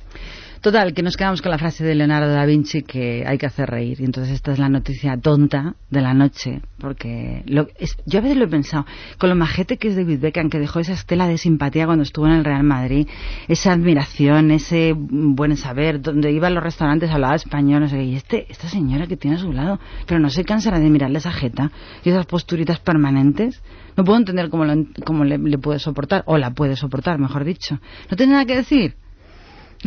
Total, 0.60 0.94
que 0.94 1.02
nos 1.02 1.16
quedamos 1.16 1.42
con 1.42 1.50
la 1.50 1.58
frase 1.58 1.84
de 1.84 1.94
Leonardo 1.94 2.28
da 2.28 2.44
Vinci 2.46 2.82
que 2.82 3.24
hay 3.26 3.38
que 3.38 3.46
hacer 3.46 3.68
reír. 3.68 4.00
Y 4.00 4.04
entonces 4.04 4.34
esta 4.34 4.52
es 4.52 4.58
la 4.58 4.68
noticia 4.68 5.16
tonta 5.16 5.74
de 5.90 6.00
la 6.00 6.14
noche. 6.14 6.62
Porque 6.78 7.42
lo, 7.46 7.68
yo 8.06 8.18
a 8.18 8.22
veces 8.22 8.36
lo 8.36 8.44
he 8.44 8.48
pensado, 8.48 8.86
con 9.18 9.30
lo 9.30 9.36
majete 9.36 9.76
que 9.76 9.88
es 9.88 9.96
David 9.96 10.20
Beckham, 10.20 10.50
que 10.50 10.58
dejó 10.58 10.80
esa 10.80 10.94
estela 10.94 11.28
de 11.28 11.38
simpatía 11.38 11.86
cuando 11.86 12.02
estuvo 12.02 12.26
en 12.26 12.32
el 12.32 12.44
Real 12.44 12.62
Madrid, 12.62 13.06
esa 13.48 13.72
admiración, 13.72 14.50
ese 14.50 14.94
buen 14.96 15.56
saber, 15.56 16.00
donde 16.00 16.32
iba 16.32 16.48
a 16.48 16.50
los 16.50 16.62
restaurantes 16.62 17.10
hablaba 17.10 17.34
español, 17.34 17.82
no 17.82 17.88
sé. 17.88 18.02
Y 18.02 18.16
este, 18.16 18.50
esta 18.50 18.68
señora 18.68 19.06
que 19.06 19.16
tiene 19.16 19.36
a 19.36 19.40
su 19.40 19.52
lado, 19.52 19.78
pero 20.06 20.20
no 20.20 20.30
se 20.30 20.44
cansará 20.44 20.78
de 20.80 20.90
mirarle 20.90 21.18
esa 21.18 21.32
jeta 21.32 21.70
y 22.02 22.10
esas 22.10 22.26
posturitas 22.26 22.80
permanentes. 22.80 23.62
No 23.96 24.04
puedo 24.04 24.18
entender 24.18 24.50
cómo, 24.50 24.64
lo 24.64 24.74
cómo 25.04 25.24
le, 25.24 25.38
le 25.38 25.58
puede 25.58 25.78
soportar, 25.78 26.22
o 26.26 26.38
la 26.38 26.50
puede 26.50 26.76
soportar, 26.76 27.18
mejor 27.18 27.44
dicho. 27.44 27.78
¿No 28.10 28.16
tiene 28.16 28.32
nada 28.32 28.44
que 28.44 28.56
decir? 28.56 28.96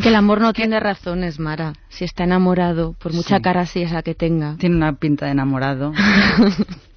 Que 0.02 0.10
el 0.10 0.16
amor 0.16 0.40
no 0.40 0.54
tiene 0.54 0.80
razones, 0.80 1.40
Mara. 1.40 1.74
Si 1.90 2.06
está 2.06 2.24
enamorado, 2.24 2.94
por 2.94 3.14
mucha 3.14 3.38
Sí. 3.38 3.42
cara 3.42 3.62
así 3.62 3.82
esa 3.82 4.02
que 4.02 4.16
tenga. 4.16 4.56
Tiene 4.58 4.76
una 4.78 4.94
pinta 4.94 5.26
de 5.26 5.32
enamorado. 5.34 5.92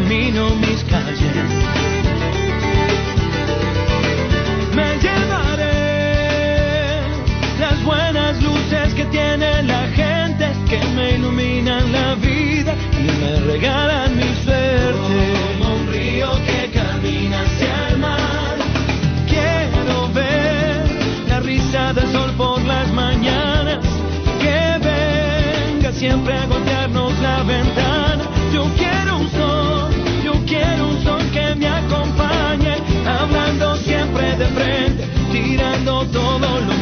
camino 0.00 0.54
mis 0.56 0.82
calles. 0.84 1.20
Me 4.74 4.98
llevaré 4.98 5.82
las 7.58 7.84
buenas 7.84 8.42
luces 8.42 8.94
que 8.94 9.04
tiene 9.06 9.62
la 9.64 9.86
gente 9.88 10.52
que 10.68 10.80
me 10.94 11.16
iluminan 11.16 11.92
la 11.92 12.14
vida 12.14 12.74
y 12.98 13.10
me 13.20 13.40
regalan 13.52 14.16
mi 14.16 14.34
suerte. 14.44 15.34
Como 15.58 15.74
un 15.74 15.86
río 15.92 16.30
que 16.46 16.70
camina 16.70 17.42
hacia 17.42 17.88
el 17.88 17.98
mar. 17.98 18.56
Quiero 19.28 20.08
ver 20.14 20.86
la 21.28 21.40
risa 21.40 21.92
del 21.92 22.10
sol 22.10 22.32
por 22.36 22.62
las 22.62 22.90
mañanas. 22.92 23.84
Que 24.40 24.78
venga 24.88 25.92
siempre 25.92 26.34
a 26.34 26.46
golpearnos 26.46 26.79
tirando 35.80 36.04
todo 36.06 36.60
lo 36.60 36.79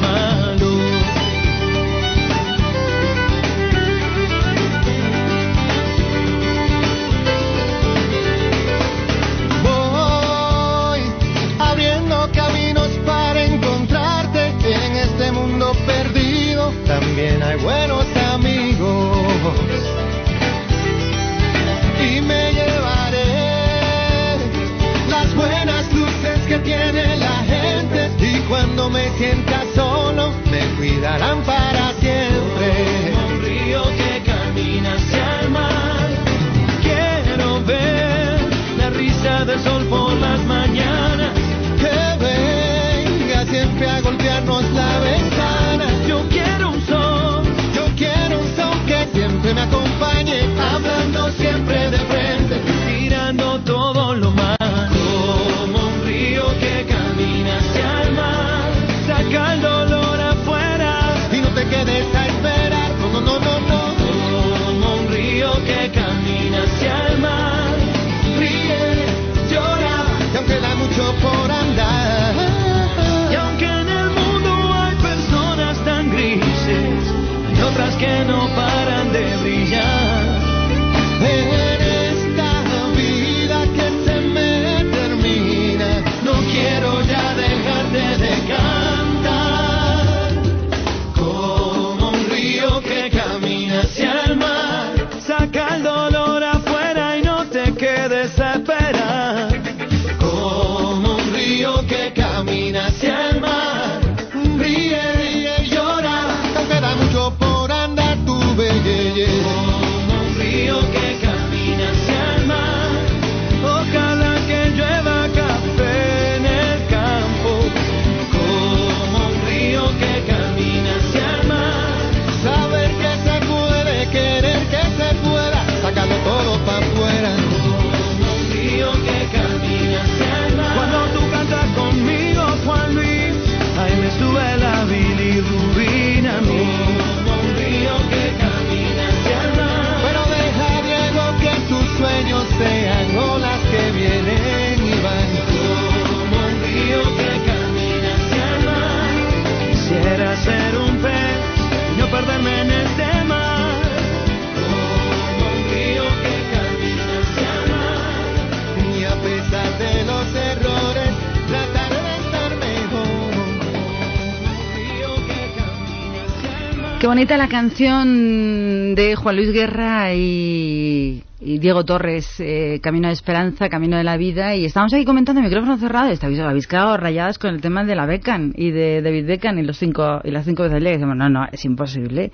Bonita 167.19 167.37
la 167.37 167.49
canción 167.49 168.95
de 168.95 169.17
Juan 169.17 169.35
Luis 169.35 169.53
Guerra 169.53 170.15
y, 170.15 171.25
Diego 171.41 171.85
Torres, 171.85 172.39
eh, 172.39 172.79
Camino 172.81 173.09
de 173.09 173.15
Esperanza, 173.15 173.69
Camino 173.69 173.97
de 173.97 174.05
la 174.05 174.17
Vida. 174.17 174.55
Y 174.55 174.65
estamos 174.65 174.95
aquí 174.95 175.05
comentando, 175.05 175.43
micrófono 175.43 175.79
cerrado, 175.79 176.05
habéis, 176.23 176.39
habéis 176.39 176.69
quedado 176.69 176.97
rayadas 176.97 177.41
con 177.41 177.53
el 177.53 177.61
tema 177.61 177.83
de 177.83 177.97
la 177.97 178.07
Beckham 178.07 178.53
y 178.55 178.71
de 178.71 179.03
David 179.03 179.27
Beckham 179.27 179.59
y, 179.59 179.65
los 179.65 179.77
cinco, 179.79 180.21
y 180.23 180.31
las 180.31 180.45
cinco 180.45 180.63
veces. 180.63 180.81
Y 180.81 180.85
decimos, 180.85 181.17
no, 181.17 181.29
no, 181.29 181.45
es 181.51 181.65
imposible. 181.65 182.31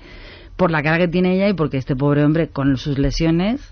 Por 0.54 0.70
la 0.70 0.82
cara 0.82 0.98
que 0.98 1.08
tiene 1.08 1.34
ella 1.34 1.48
y 1.48 1.54
porque 1.54 1.78
este 1.78 1.96
pobre 1.96 2.22
hombre 2.22 2.48
con 2.48 2.76
sus 2.76 2.98
lesiones 2.98 3.62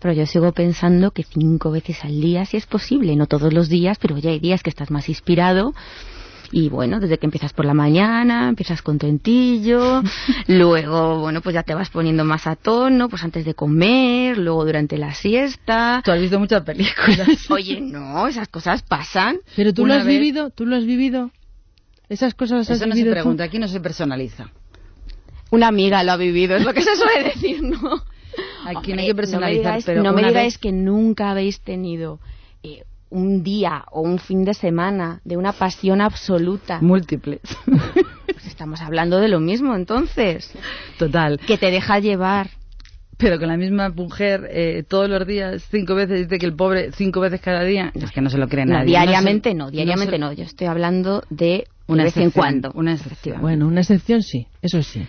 Pero 0.00 0.12
yo 0.12 0.26
sigo 0.26 0.50
pensando 0.50 1.12
que 1.12 1.22
cinco 1.22 1.70
veces 1.70 2.04
al 2.04 2.20
día 2.20 2.44
sí 2.46 2.56
es 2.56 2.66
posible, 2.66 3.14
no 3.14 3.26
todos 3.26 3.52
los 3.52 3.68
días, 3.68 3.96
pero 4.00 4.18
ya 4.18 4.30
hay 4.30 4.40
días 4.40 4.64
que 4.64 4.70
estás 4.70 4.90
más 4.90 5.08
inspirado. 5.08 5.72
Y 6.50 6.70
bueno, 6.70 6.98
desde 6.98 7.18
que 7.18 7.26
empiezas 7.26 7.52
por 7.52 7.66
la 7.66 7.74
mañana, 7.74 8.48
empiezas 8.48 8.80
contentillo, 8.80 10.02
luego, 10.46 11.18
bueno, 11.20 11.42
pues 11.42 11.54
ya 11.54 11.62
te 11.62 11.74
vas 11.74 11.90
poniendo 11.90 12.24
más 12.24 12.46
a 12.46 12.56
tono, 12.56 13.08
pues 13.10 13.22
antes 13.22 13.44
de 13.44 13.54
comer, 13.54 14.38
luego 14.38 14.64
durante 14.64 14.96
la 14.96 15.12
siesta. 15.14 16.00
Tú 16.04 16.10
has 16.10 16.20
visto 16.20 16.38
muchas 16.38 16.62
películas. 16.62 17.28
Oye, 17.50 17.80
no, 17.80 18.26
esas 18.28 18.48
cosas 18.48 18.82
pasan. 18.82 19.38
Pero 19.56 19.74
tú 19.74 19.82
Una 19.82 19.94
lo 19.96 20.00
has 20.00 20.06
vez- 20.06 20.18
vivido, 20.18 20.50
tú 20.50 20.64
lo 20.64 20.76
has 20.76 20.84
vivido. 20.86 21.30
Esas 22.08 22.32
cosas 22.34 22.58
las 22.58 22.70
has 22.70 22.76
Eso 22.78 22.86
no 22.86 22.94
se 22.94 23.04
tú? 23.04 23.10
pregunta, 23.10 23.44
aquí 23.44 23.58
no 23.58 23.68
se 23.68 23.80
personaliza. 23.80 24.50
Una 25.50 25.68
amiga 25.68 26.02
lo 26.02 26.12
ha 26.12 26.16
vivido, 26.16 26.56
es 26.56 26.64
lo 26.64 26.72
que 26.72 26.82
se 26.82 26.96
suele 26.96 27.24
decir, 27.24 27.62
¿no? 27.62 27.76
Aquí 28.64 28.74
no 28.74 28.78
Hombre, 28.78 29.00
hay 29.02 29.06
que 29.08 29.14
personalizar, 29.14 29.40
no 29.40 29.40
me 29.40 29.52
digáis, 29.76 29.84
pero 29.84 30.02
no 30.02 30.12
me 30.12 30.18
una 30.20 30.28
digáis 30.28 30.54
vez- 30.54 30.58
que 30.58 30.72
nunca 30.72 31.30
habéis 31.30 31.60
tenido 31.60 32.20
eh, 32.62 32.84
un 33.10 33.42
día 33.42 33.84
o 33.90 34.02
un 34.02 34.18
fin 34.18 34.44
de 34.44 34.54
semana 34.54 35.20
de 35.24 35.36
una 35.36 35.52
pasión 35.52 36.00
absoluta. 36.00 36.78
Múltiples. 36.80 37.40
Pues 38.26 38.46
estamos 38.46 38.80
hablando 38.82 39.18
de 39.18 39.28
lo 39.28 39.40
mismo, 39.40 39.74
entonces. 39.74 40.52
Total. 40.98 41.38
Que 41.46 41.56
te 41.58 41.70
deja 41.70 41.98
llevar. 41.98 42.50
Pero 43.16 43.38
con 43.40 43.48
la 43.48 43.56
misma 43.56 43.88
mujer 43.88 44.46
eh, 44.50 44.84
todos 44.88 45.08
los 45.10 45.26
días, 45.26 45.66
cinco 45.72 45.96
veces, 45.96 46.20
dice 46.28 46.38
que 46.38 46.46
el 46.46 46.54
pobre 46.54 46.92
cinco 46.92 47.18
veces 47.20 47.40
cada 47.40 47.64
día, 47.64 47.90
es 47.94 48.12
que 48.12 48.20
no 48.20 48.30
se 48.30 48.38
lo 48.38 48.46
cree 48.46 48.64
No, 48.64 48.74
nadie. 48.74 48.86
diariamente 48.90 49.50
se- 49.50 49.54
no, 49.56 49.70
diariamente 49.72 50.12
se- 50.12 50.18
no, 50.20 50.32
Yo 50.32 50.44
estoy 50.44 50.68
hablando 50.68 51.24
de 51.28 51.66
Una 51.88 52.04
de 52.04 52.08
vez 52.10 52.16
en 52.16 52.22
excepción, 52.24 52.30
cuando. 52.60 52.70
Una 52.78 52.92
excepción. 52.92 53.40
Bueno, 53.40 53.66
una 53.66 53.80
excepción 53.80 54.22
sí, 54.22 54.46
eso 54.62 54.82
sí. 54.84 55.04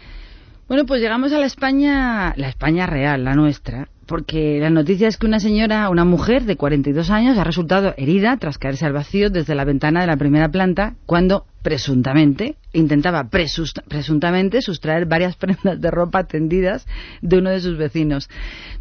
Bueno, 0.67 0.85
pues 0.87 1.01
llegamos 1.01 1.31
a 1.33 1.39
la 1.39 1.45
España, 1.45 2.33
la 2.35 2.47
España 2.49 2.87
real, 2.87 3.23
la 3.23 3.35
nuestra, 3.35 3.89
porque 4.09 4.57
la 4.59 4.71
noticia 4.71 5.07
es 5.07 5.17
que 5.17 5.27
una 5.27 5.39
señora, 5.39 5.87
una 5.89 6.03
mujer 6.03 6.43
de 6.45 6.57
42 6.57 7.11
años, 7.11 7.37
ha 7.37 7.43
resultado 7.43 7.93
herida 7.95 8.35
tras 8.37 8.57
caerse 8.57 8.85
al 8.87 8.91
vacío 8.91 9.29
desde 9.29 9.53
la 9.53 9.65
ventana 9.65 10.01
de 10.01 10.07
la 10.07 10.17
primera 10.17 10.49
planta 10.49 10.95
cuando, 11.05 11.45
presuntamente, 11.61 12.55
intentaba 12.73 13.29
presuntamente 13.29 14.61
sustraer 14.61 15.05
varias 15.05 15.35
prendas 15.37 15.79
de 15.79 15.91
ropa 15.91 16.25
tendidas 16.25 16.87
de 17.21 17.37
uno 17.37 17.49
de 17.49 17.59
sus 17.59 17.77
vecinos. 17.77 18.29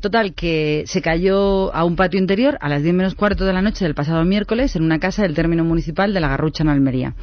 Total, 0.01 0.35
que 0.35 0.85
se 0.87 1.03
cayó 1.03 1.75
a 1.75 1.85
un 1.85 1.97
patio 1.97 2.21
interior 2.21 2.57
a 2.61 2.69
las 2.69 2.83
10 2.83 2.95
menos 2.95 3.14
cuarto 3.14 3.45
de 3.45 3.53
la 3.53 3.62
noche 3.62 3.85
del 3.85 3.95
pasado 3.95 4.25
miércoles 4.25 4.77
en 4.77 4.83
una 4.83 4.99
casa 4.99 5.23
del 5.23 5.35
término 5.35 5.64
municipal 5.64 6.14
de 6.14 6.21
La 6.21 6.29
Garrucha 6.29 6.62
en 6.62 6.69
Almería. 6.69 7.14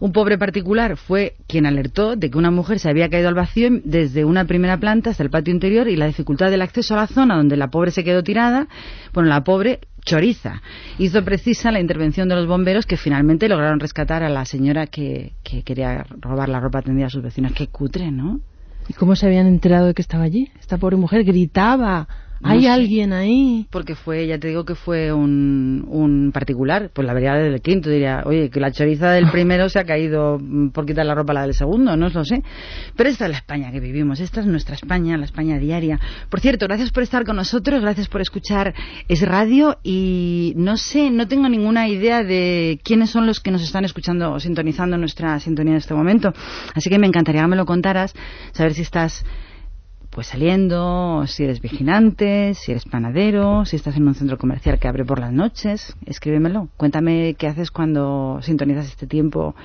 Un 0.00 0.12
pobre 0.12 0.38
particular 0.38 0.96
fue 0.96 1.34
quien 1.46 1.66
alertó 1.66 2.16
de 2.16 2.30
que 2.30 2.38
una 2.38 2.50
mujer 2.50 2.78
se 2.78 2.88
había 2.88 3.08
caído 3.08 3.28
al 3.28 3.34
vacío 3.34 3.68
desde 3.84 4.24
una 4.24 4.46
primera 4.46 4.78
planta 4.78 5.10
hasta 5.10 5.22
el 5.22 5.30
patio 5.30 5.52
interior 5.52 5.88
y 5.88 5.96
la 5.96 6.06
dificultad 6.06 6.50
del 6.50 6.62
acceso 6.62 6.94
a 6.94 6.98
la 6.98 7.06
zona 7.06 7.36
donde 7.36 7.51
la 7.56 7.68
pobre 7.68 7.90
se 7.90 8.04
quedó 8.04 8.22
tirada, 8.22 8.68
bueno, 9.12 9.28
la 9.28 9.44
pobre 9.44 9.80
choriza. 10.04 10.62
Hizo 10.98 11.24
precisa 11.24 11.70
la 11.70 11.80
intervención 11.80 12.28
de 12.28 12.34
los 12.34 12.46
bomberos 12.46 12.86
que 12.86 12.96
finalmente 12.96 13.48
lograron 13.48 13.80
rescatar 13.80 14.22
a 14.22 14.28
la 14.28 14.44
señora 14.44 14.86
que, 14.86 15.32
que 15.42 15.62
quería 15.62 16.04
robar 16.20 16.48
la 16.48 16.60
ropa 16.60 16.82
tendida 16.82 17.06
a 17.06 17.10
sus 17.10 17.22
vecinos. 17.22 17.52
Qué 17.52 17.68
cutre, 17.68 18.10
¿no? 18.10 18.40
¿Y 18.88 18.94
cómo 18.94 19.14
se 19.14 19.26
habían 19.26 19.46
enterado 19.46 19.86
de 19.86 19.94
que 19.94 20.02
estaba 20.02 20.24
allí? 20.24 20.50
Esta 20.58 20.78
pobre 20.78 20.96
mujer 20.96 21.24
gritaba. 21.24 22.08
No 22.42 22.50
Hay 22.50 22.62
sé. 22.62 22.68
alguien 22.70 23.12
ahí. 23.12 23.66
Porque 23.70 23.94
fue, 23.94 24.26
ya 24.26 24.38
te 24.38 24.48
digo 24.48 24.64
que 24.64 24.74
fue 24.74 25.12
un, 25.12 25.84
un 25.88 26.32
particular, 26.32 26.90
pues 26.92 27.06
la 27.06 27.14
vería 27.14 27.34
del 27.34 27.60
quinto, 27.60 27.88
diría, 27.88 28.22
oye, 28.26 28.50
que 28.50 28.58
la 28.60 28.72
choriza 28.72 29.10
del 29.12 29.30
primero 29.32 29.68
se 29.68 29.78
ha 29.78 29.84
caído 29.84 30.40
por 30.72 30.84
quitar 30.84 31.06
la 31.06 31.14
ropa 31.14 31.32
a 31.32 31.34
la 31.34 31.42
del 31.42 31.54
segundo, 31.54 31.96
no 31.96 32.08
lo 32.08 32.24
sé. 32.24 32.42
Pero 32.96 33.08
esta 33.08 33.26
es 33.26 33.30
la 33.30 33.36
España 33.38 33.70
que 33.70 33.80
vivimos, 33.80 34.20
esta 34.20 34.40
es 34.40 34.46
nuestra 34.46 34.74
España, 34.74 35.16
la 35.16 35.24
España 35.24 35.58
diaria. 35.58 36.00
Por 36.28 36.40
cierto, 36.40 36.66
gracias 36.66 36.90
por 36.90 37.02
estar 37.02 37.24
con 37.24 37.36
nosotros, 37.36 37.80
gracias 37.80 38.08
por 38.08 38.20
escuchar 38.20 38.74
Es 39.08 39.22
Radio 39.22 39.78
y 39.82 40.52
no 40.56 40.76
sé, 40.76 41.10
no 41.10 41.28
tengo 41.28 41.48
ninguna 41.48 41.88
idea 41.88 42.24
de 42.24 42.80
quiénes 42.82 43.10
son 43.10 43.26
los 43.26 43.40
que 43.40 43.50
nos 43.50 43.62
están 43.62 43.84
escuchando 43.84 44.32
o 44.32 44.40
sintonizando 44.40 44.98
nuestra 44.98 45.38
sintonía 45.40 45.72
en 45.72 45.78
este 45.78 45.94
momento. 45.94 46.32
Así 46.74 46.90
que 46.90 46.98
me 46.98 47.06
encantaría 47.06 47.42
que 47.42 47.48
me 47.48 47.56
lo 47.56 47.66
contaras, 47.66 48.14
saber 48.52 48.74
si 48.74 48.82
estás 48.82 49.24
pues 50.12 50.26
saliendo, 50.26 51.24
si 51.26 51.44
eres 51.44 51.62
vigilante, 51.62 52.52
si 52.54 52.70
eres 52.70 52.84
panadero, 52.84 53.64
si 53.64 53.76
estás 53.76 53.96
en 53.96 54.06
un 54.06 54.14
centro 54.14 54.36
comercial 54.36 54.78
que 54.78 54.86
abre 54.86 55.06
por 55.06 55.18
las 55.18 55.32
noches, 55.32 55.96
escríbemelo. 56.04 56.68
Cuéntame 56.76 57.34
qué 57.38 57.46
haces 57.46 57.70
cuando 57.70 58.38
sintonizas 58.42 58.84
este 58.86 59.06
tiempo 59.06 59.56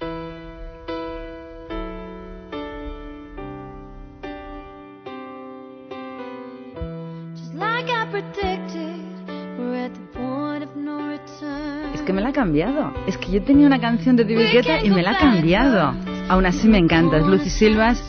Que 12.06 12.14
me 12.14 12.22
la 12.22 12.30
ha 12.30 12.32
cambiado. 12.32 12.94
Es 13.06 13.18
que 13.18 13.30
yo 13.32 13.42
tenía 13.42 13.66
una 13.66 13.80
canción 13.80 14.16
de 14.16 14.24
Guetta 14.24 14.82
y 14.82 14.90
me 14.90 15.02
la 15.02 15.10
ha 15.10 15.18
cambiado. 15.18 15.94
Aún 16.28 16.46
así 16.46 16.68
me 16.68 16.78
encanta. 16.78 17.18
Es 17.18 17.26
Lucy 17.26 17.50
Silvas, 17.50 18.02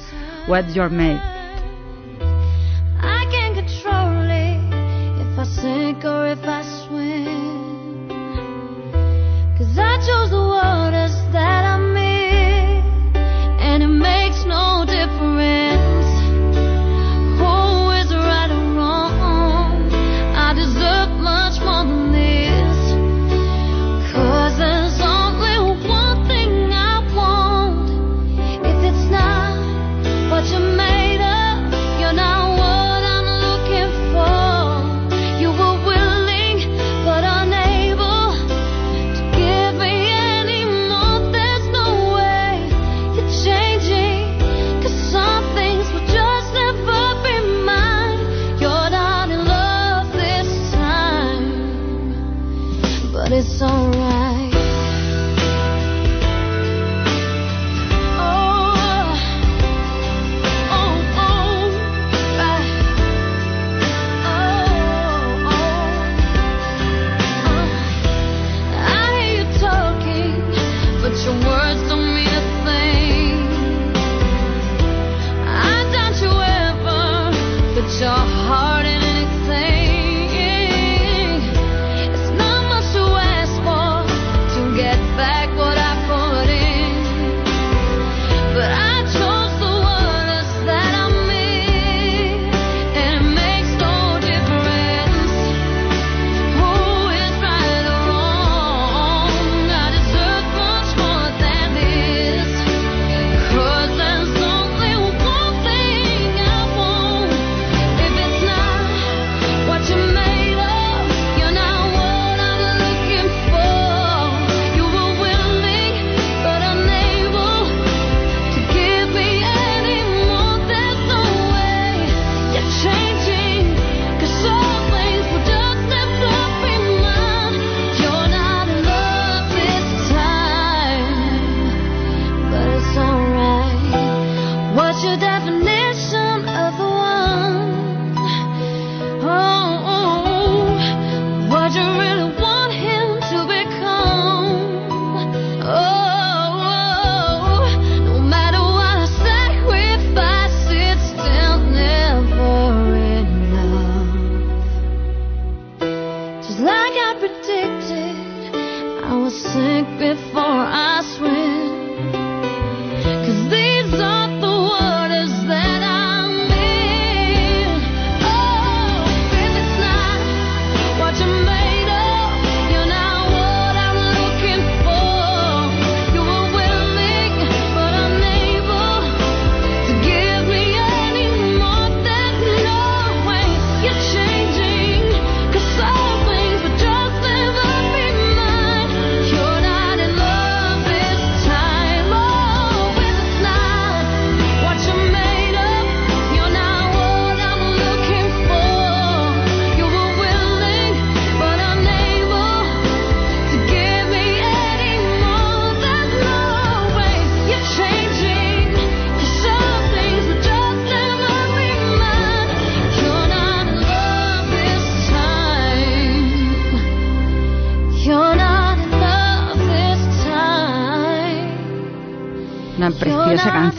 What's 0.47 0.73
Your 0.73 0.89
Made. 0.89 1.19
I 3.01 3.25
can 3.29 3.55
control 3.55 4.31
it 4.31 4.57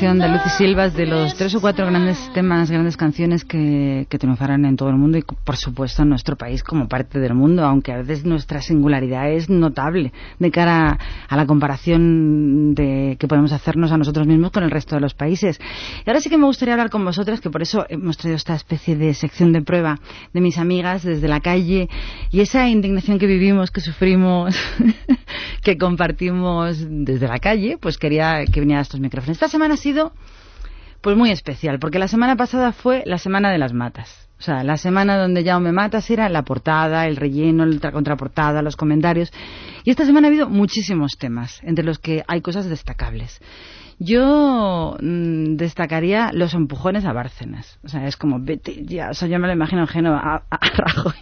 canción 0.09 0.31
de 0.31 0.39
Lucy 0.39 0.49
Silva, 0.57 0.87
es 0.87 0.95
de 0.95 1.05
los 1.05 1.35
tres 1.35 1.55
o 1.55 1.61
cuatro 1.61 1.85
grandes 1.85 2.33
temas, 2.33 2.71
grandes 2.71 2.97
canciones 2.97 3.45
que, 3.45 4.07
que 4.09 4.19
triunfarán 4.19 4.65
en 4.65 4.75
todo 4.75 4.89
el 4.89 4.97
mundo 4.97 5.19
y, 5.19 5.23
por 5.23 5.57
supuesto, 5.57 6.03
en 6.03 6.09
nuestro 6.09 6.35
país 6.35 6.63
como 6.63 6.89
parte 6.89 7.19
del 7.19 7.35
mundo, 7.35 7.63
aunque 7.63 7.93
a 7.93 7.99
veces 7.99 8.25
nuestra 8.25 8.63
singularidad 8.63 9.31
es 9.31 9.51
notable 9.51 10.15
de 10.39 10.51
cara 10.51 10.99
a 11.29 11.37
la 11.37 11.45
comparación 11.45 12.75
de, 12.75 13.19
que 13.21 13.29
podemos 13.29 13.53
hacernos 13.53 13.93
a 13.93 13.99
nosotros 13.99 14.27
mismos 14.27 14.51
con 14.51 14.63
el 14.63 14.71
resto 14.71 14.95
de 14.95 15.03
los 15.03 15.13
países. 15.13 15.61
Y 16.07 16.09
ahora 16.09 16.23
sí 16.23 16.31
que 16.31 16.39
me 16.39 16.47
gustaría 16.47 16.73
hablar 16.73 16.89
con 16.89 17.05
vosotras, 17.05 17.43
que 17.43 17.51
por 17.51 17.61
eso 17.61 17.85
hemos 17.91 18.17
traído 18.17 18.37
esta 18.37 18.55
especie 18.55 18.97
de 18.97 19.13
sección 19.13 19.53
de 19.53 19.61
prueba 19.61 19.99
de 20.33 20.41
mis 20.41 20.57
amigas 20.57 21.03
desde 21.03 21.29
la 21.29 21.41
calle 21.41 21.91
y 22.31 22.41
esa 22.41 22.67
indignación 22.67 23.19
que 23.19 23.27
vivimos, 23.27 23.71
que 23.71 23.83
sufrimos, 23.83 24.57
que 25.63 25.77
compartimos 25.77 26.79
desde 26.89 27.29
la 27.29 27.41
calle, 27.41 27.77
pues 27.79 27.99
quería 27.99 28.47
que 28.47 28.61
viniera 28.61 28.79
a 28.79 28.83
estos 28.83 29.01
micrófonos. 29.01 29.37
Esta 29.37 29.49
semana 29.49 29.75
ha 29.75 29.77
sido 29.77 29.98
pues 31.01 31.17
muy 31.17 31.31
especial, 31.31 31.79
porque 31.79 31.99
la 31.99 32.09
semana 32.09 32.37
pasada 32.37 32.73
fue 32.73 33.03
la 33.07 33.19
semana 33.19 33.51
de 33.51 33.59
las 33.59 33.73
matas. 33.73 34.29
O 34.39 34.43
sea, 34.43 34.63
la 34.63 34.77
semana 34.77 35.19
donde 35.19 35.45
Jaume 35.45 35.73
Matas 35.73 36.09
era 36.11 36.29
la 36.29 36.43
portada, 36.43 37.07
el 37.07 37.17
relleno, 37.17 37.67
la 37.67 37.91
contraportada, 37.91 38.63
los 38.63 38.77
comentarios. 38.77 39.33
Y 39.83 39.91
esta 39.91 40.05
semana 40.07 40.29
ha 40.29 40.31
habido 40.31 40.49
muchísimos 40.49 41.19
temas, 41.19 41.61
entre 41.65 41.85
los 41.85 41.99
que 41.99 42.23
hay 42.29 42.41
cosas 42.41 42.69
destacables. 42.69 43.41
Yo 43.99 44.97
mm, 45.01 45.57
destacaría 45.57 46.31
los 46.33 46.55
empujones 46.55 47.05
a 47.05 47.13
Bárcenas. 47.13 47.79
O 47.85 47.89
sea, 47.89 48.07
es 48.07 48.17
como, 48.17 48.39
vete 48.41 48.85
ya. 48.85 49.11
O 49.11 49.15
sea, 49.15 49.29
yo 49.29 49.39
me 49.39 49.47
lo 49.49 49.53
imagino 49.53 49.83
en 49.83 49.89
Génova 49.89 50.19
a, 50.21 50.43
a 50.51 50.59
Rajoy 50.77 51.15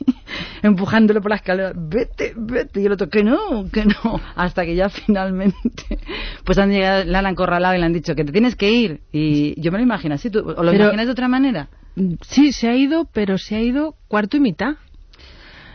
empujándolo 0.63 1.21
por 1.21 1.31
la 1.31 1.37
escalera, 1.37 1.73
vete, 1.75 2.33
vete. 2.37 2.81
Y 2.81 2.87
el 2.87 2.93
otro, 2.93 3.09
que 3.09 3.23
no, 3.23 3.69
que 3.73 3.85
no. 3.85 4.21
Hasta 4.35 4.65
que 4.65 4.75
ya 4.75 4.89
finalmente, 4.89 5.99
pues 6.45 6.59
han 6.59 6.71
llegado, 6.71 7.05
le 7.05 7.17
han 7.17 7.27
acorralado 7.27 7.75
y 7.75 7.79
le 7.79 7.85
han 7.87 7.93
dicho 7.93 8.15
que 8.15 8.25
te 8.25 8.33
tienes 8.33 8.57
que 8.57 8.71
ir. 8.71 9.01
Y 9.13 9.61
yo 9.61 9.73
me 9.73 9.79
lo 9.79 9.85
imagino 9.85 10.15
así. 10.15 10.31
¿Tú, 10.31 10.41
¿O 10.41 10.63
lo 10.63 10.71
Pero- 10.73 10.85
imaginas 10.85 11.07
de 11.07 11.13
otra 11.13 11.29
manera? 11.29 11.69
Sí, 12.23 12.53
se 12.53 12.69
ha 12.69 12.75
ido, 12.77 13.09
pero 13.13 13.39
se 13.39 13.57
ha 13.57 13.63
ido 13.63 13.95
cuarto 14.09 14.37
y 14.37 14.41
mitad. 14.41 14.75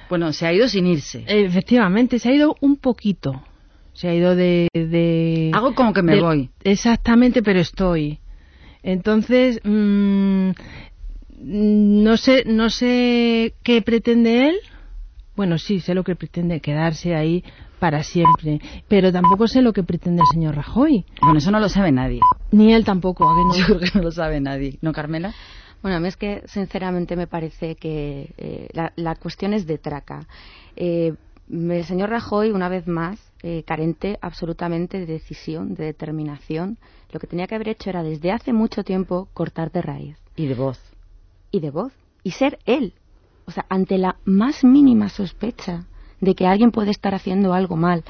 Bueno, 0.10 0.34
se 0.34 0.46
ha 0.46 0.54
ido 0.54 0.68
sin 0.68 0.86
irse. 0.86 1.24
Efectivamente, 1.28 2.20
se 2.20 2.30
ha 2.30 2.34
ido 2.34 2.56
un 2.62 2.76
poquito. 2.76 3.42
Se 4.02 4.08
ha 4.10 4.16
ido 4.16 4.36
de... 4.36 4.68
de 4.74 5.52
Hago 5.54 5.76
como 5.76 5.94
que 5.94 6.02
me 6.02 6.16
de- 6.16 6.22
voy. 6.22 6.50
Exactamente, 6.64 7.44
pero 7.44 7.60
estoy. 7.60 8.18
Entonces, 8.82 9.60
mm, 9.64 10.50
no 11.38 12.18
sé, 12.18 12.44
no 12.48 12.72
sé 12.72 13.54
qué 13.62 13.84
pretende 13.84 14.50
él. 14.50 14.56
Bueno, 15.36 15.60
sí, 15.60 15.80
sé 15.82 15.94
lo 15.94 16.04
que 16.04 16.16
pretende, 16.16 16.62
quedarse 16.62 17.14
ahí 17.14 17.44
para 17.80 18.02
siempre. 18.02 18.60
Pero 18.88 19.12
tampoco 19.12 19.48
sé 19.48 19.62
lo 19.62 19.72
que 19.72 19.84
pretende 19.84 20.22
el 20.22 20.34
señor 20.34 20.56
Rajoy. 20.56 21.06
Bueno, 21.22 21.38
eso 21.38 21.52
no 21.52 21.60
lo 21.60 21.70
sabe 21.70 21.92
nadie. 21.92 22.22
Ni 22.52 22.74
él 22.74 22.84
tampoco. 22.84 23.30
¿a 23.30 23.36
que 23.36 23.44
no? 23.44 23.54
Yo 23.68 23.78
creo 23.78 23.80
que 23.92 23.98
no 24.00 24.04
lo 24.04 24.12
sabe 24.12 24.40
nadie. 24.40 24.80
¿No, 24.82 24.94
Carmela? 24.94 25.32
Bueno, 25.84 25.98
a 25.98 26.00
mí 26.00 26.08
es 26.08 26.18
que 26.18 26.42
sinceramente 26.48 27.16
me 27.16 27.28
parece 27.28 27.76
que 27.76 28.34
eh, 28.38 28.68
la, 28.74 28.94
la 28.96 29.14
cuestión 29.14 29.54
es 29.54 29.68
de 29.68 29.78
traca. 29.78 30.28
Eh, 30.76 31.14
el 31.52 31.86
señor 31.86 32.10
Rajoy, 32.10 32.50
una 32.52 32.68
vez 32.70 32.88
más, 32.88 33.20
eh, 33.44 33.64
carente 33.66 34.18
absolutamente 34.22 35.00
de 35.00 35.06
decisión, 35.06 35.74
de 35.76 35.86
determinación, 35.86 36.78
lo 37.12 37.20
que 37.20 37.28
tenía 37.28 37.48
que 37.48 37.56
haber 37.56 37.70
hecho 37.70 37.90
era 37.90 38.04
desde 38.04 38.32
hace 38.32 38.54
mucho 38.54 38.84
tiempo 38.84 39.28
cortar 39.34 39.72
de 39.72 39.82
raíz 39.82 40.18
Y 40.36 40.46
de 40.48 40.54
voz. 40.56 40.80
y 41.52 41.60
de 41.60 41.72
voz 41.72 41.92
y 42.24 42.32
ser 42.32 42.60
él. 42.66 42.94
O 43.46 43.52
sea, 43.52 43.66
ante 43.70 43.98
la 43.98 44.18
más 44.26 44.64
mínima 44.64 45.10
sospecha 45.10 45.86
de 46.20 46.36
que 46.36 46.46
alguien 46.46 46.72
puede 46.72 46.92
estar 46.92 47.16
haciendo 47.16 47.54
algo 47.54 47.76
mal, 47.76 48.04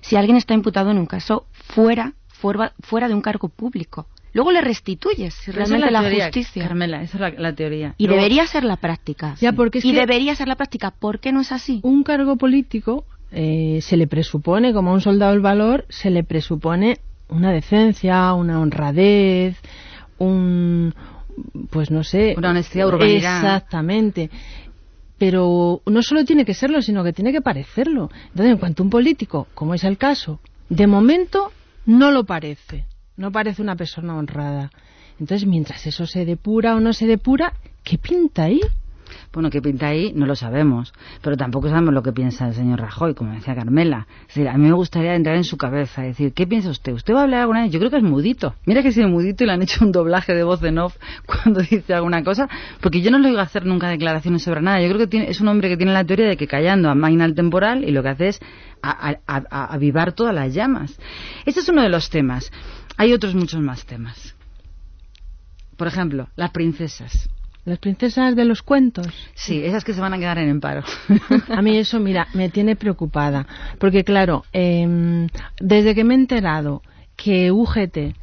si 0.00 0.14
alguien 0.16 0.36
está 0.36 0.54
imputado 0.54 0.90
en 0.92 0.98
un 0.98 1.06
caso 1.06 1.46
fuera, 1.52 2.14
fuera, 2.28 2.72
fuera 2.80 3.08
de 3.08 3.14
un 3.14 3.20
cargo 3.22 3.48
público, 3.48 4.06
luego 4.32 4.52
le 4.52 4.60
restituyes 4.60 5.34
si 5.34 5.50
es 5.50 5.56
realmente 5.56 5.90
la, 5.90 6.00
teoría, 6.00 6.24
justicia. 6.26 6.62
Carmela, 6.62 7.02
esa 7.02 7.16
es 7.16 7.20
la, 7.20 7.30
la 7.30 7.54
teoría. 7.54 7.94
Y 7.98 8.06
Luego- 8.06 8.22
debería 8.22 8.46
ser 8.46 8.62
la 8.62 8.76
práctica. 8.76 9.34
Ya, 9.40 9.52
porque 9.52 9.78
es 9.78 9.84
y 9.84 9.92
que- 9.92 9.98
debería 9.98 10.34
ser 10.36 10.46
la 10.46 10.54
práctica. 10.56 10.92
¿Por 10.92 11.18
qué 11.18 11.32
no 11.32 11.40
es 11.40 11.50
así? 11.50 11.80
un 11.82 12.04
cargo 12.04 12.36
político 12.36 13.04
eh, 13.32 13.80
se 13.82 13.96
le 13.96 14.06
presupone, 14.06 14.72
como 14.72 14.90
a 14.90 14.94
un 14.94 15.00
soldado 15.00 15.32
del 15.32 15.40
valor, 15.40 15.84
se 15.88 16.10
le 16.10 16.24
presupone 16.24 16.98
una 17.28 17.52
decencia, 17.52 18.32
una 18.34 18.60
honradez, 18.60 19.56
un, 20.18 20.94
pues 21.70 21.90
no 21.90 22.04
sé. 22.04 22.34
Una 22.36 22.50
honestidad, 22.50 22.88
urbanidad. 22.88 23.38
Exactamente. 23.38 24.30
Pero 25.18 25.80
no 25.86 26.02
solo 26.02 26.24
tiene 26.24 26.44
que 26.44 26.54
serlo, 26.54 26.82
sino 26.82 27.02
que 27.02 27.12
tiene 27.12 27.32
que 27.32 27.40
parecerlo. 27.40 28.10
Entonces, 28.28 28.52
en 28.52 28.58
cuanto 28.58 28.82
a 28.82 28.84
un 28.84 28.90
político, 28.90 29.46
como 29.54 29.74
es 29.74 29.84
el 29.84 29.96
caso, 29.96 30.40
de 30.68 30.86
momento 30.86 31.52
no 31.86 32.10
lo 32.10 32.24
parece. 32.24 32.84
No 33.16 33.32
parece 33.32 33.62
una 33.62 33.76
persona 33.76 34.16
honrada. 34.16 34.70
Entonces, 35.18 35.48
mientras 35.48 35.86
eso 35.86 36.06
se 36.06 36.26
depura 36.26 36.76
o 36.76 36.80
no 36.80 36.92
se 36.92 37.06
depura, 37.06 37.54
¿qué 37.82 37.96
pinta 37.96 38.44
ahí? 38.44 38.60
Bueno, 39.32 39.50
qué 39.50 39.60
pinta 39.62 39.88
ahí 39.88 40.12
no 40.14 40.26
lo 40.26 40.34
sabemos, 40.36 40.92
pero 41.22 41.36
tampoco 41.36 41.68
sabemos 41.68 41.92
lo 41.94 42.02
que 42.02 42.12
piensa 42.12 42.48
el 42.48 42.54
señor 42.54 42.80
Rajoy, 42.80 43.14
como 43.14 43.32
decía 43.32 43.54
Carmela. 43.54 44.06
Es 44.22 44.28
decir, 44.34 44.48
a 44.48 44.56
mí 44.56 44.66
me 44.66 44.72
gustaría 44.72 45.14
entrar 45.14 45.36
en 45.36 45.44
su 45.44 45.56
cabeza 45.56 46.04
y 46.04 46.08
decir, 46.08 46.32
¿qué 46.32 46.46
piensa 46.46 46.70
usted? 46.70 46.92
¿Usted 46.92 47.14
va 47.14 47.20
a 47.20 47.22
hablar 47.24 47.40
alguna 47.42 47.62
vez? 47.62 47.72
Yo 47.72 47.78
creo 47.78 47.90
que 47.90 47.98
es 47.98 48.02
mudito. 48.02 48.54
Mira 48.64 48.82
que 48.82 48.88
es 48.88 48.96
mudito 48.98 49.44
y 49.44 49.46
le 49.46 49.52
han 49.52 49.62
hecho 49.62 49.84
un 49.84 49.92
doblaje 49.92 50.34
de 50.34 50.42
voz 50.42 50.62
en 50.62 50.78
off 50.78 50.96
cuando 51.26 51.60
dice 51.60 51.94
alguna 51.94 52.22
cosa, 52.24 52.48
porque 52.80 53.00
yo 53.00 53.10
no 53.10 53.18
le 53.18 53.28
oigo 53.28 53.40
hacer 53.40 53.66
nunca 53.66 53.88
declaraciones 53.88 54.42
sobre 54.42 54.60
nada. 54.62 54.80
Yo 54.80 54.88
creo 54.88 54.98
que 55.00 55.06
tiene- 55.06 55.30
es 55.30 55.40
un 55.40 55.48
hombre 55.48 55.68
que 55.68 55.76
tiene 55.76 55.92
la 55.92 56.04
teoría 56.04 56.26
de 56.26 56.36
que 56.36 56.46
callando 56.46 56.88
amaina 56.90 57.24
el 57.24 57.34
temporal 57.34 57.84
y 57.84 57.90
lo 57.92 58.02
que 58.02 58.08
hace 58.08 58.28
es 58.28 58.40
a- 58.82 59.16
avivar 59.72 60.12
todas 60.12 60.34
las 60.34 60.54
llamas. 60.54 60.98
Este 61.44 61.60
es 61.60 61.68
uno 61.68 61.82
de 61.82 61.88
los 61.88 62.10
temas. 62.10 62.50
Hay 62.96 63.12
otros 63.12 63.34
muchos 63.34 63.60
más 63.60 63.84
temas. 63.84 64.34
Por 65.76 65.86
ejemplo, 65.88 66.28
las 66.36 66.50
princesas. 66.50 67.28
Las 67.66 67.78
princesas 67.80 68.34
de 68.36 68.44
los 68.44 68.62
cuentos. 68.62 69.08
Sí, 69.34 69.62
esas 69.64 69.84
que 69.84 69.92
se 69.92 70.00
van 70.00 70.14
a 70.14 70.18
quedar 70.18 70.38
en 70.38 70.60
paro. 70.60 70.82
A 71.48 71.60
mí 71.62 71.76
eso, 71.76 71.98
mira, 72.00 72.28
me 72.32 72.48
tiene 72.48 72.76
preocupada. 72.76 73.46
Porque, 73.78 74.04
claro, 74.04 74.44
em, 74.52 75.26
desde 75.60 75.94
que 75.94 76.04
me 76.04 76.14
he 76.14 76.16
enterado 76.16 76.80
que 77.16 77.50
UGT 77.50 78.14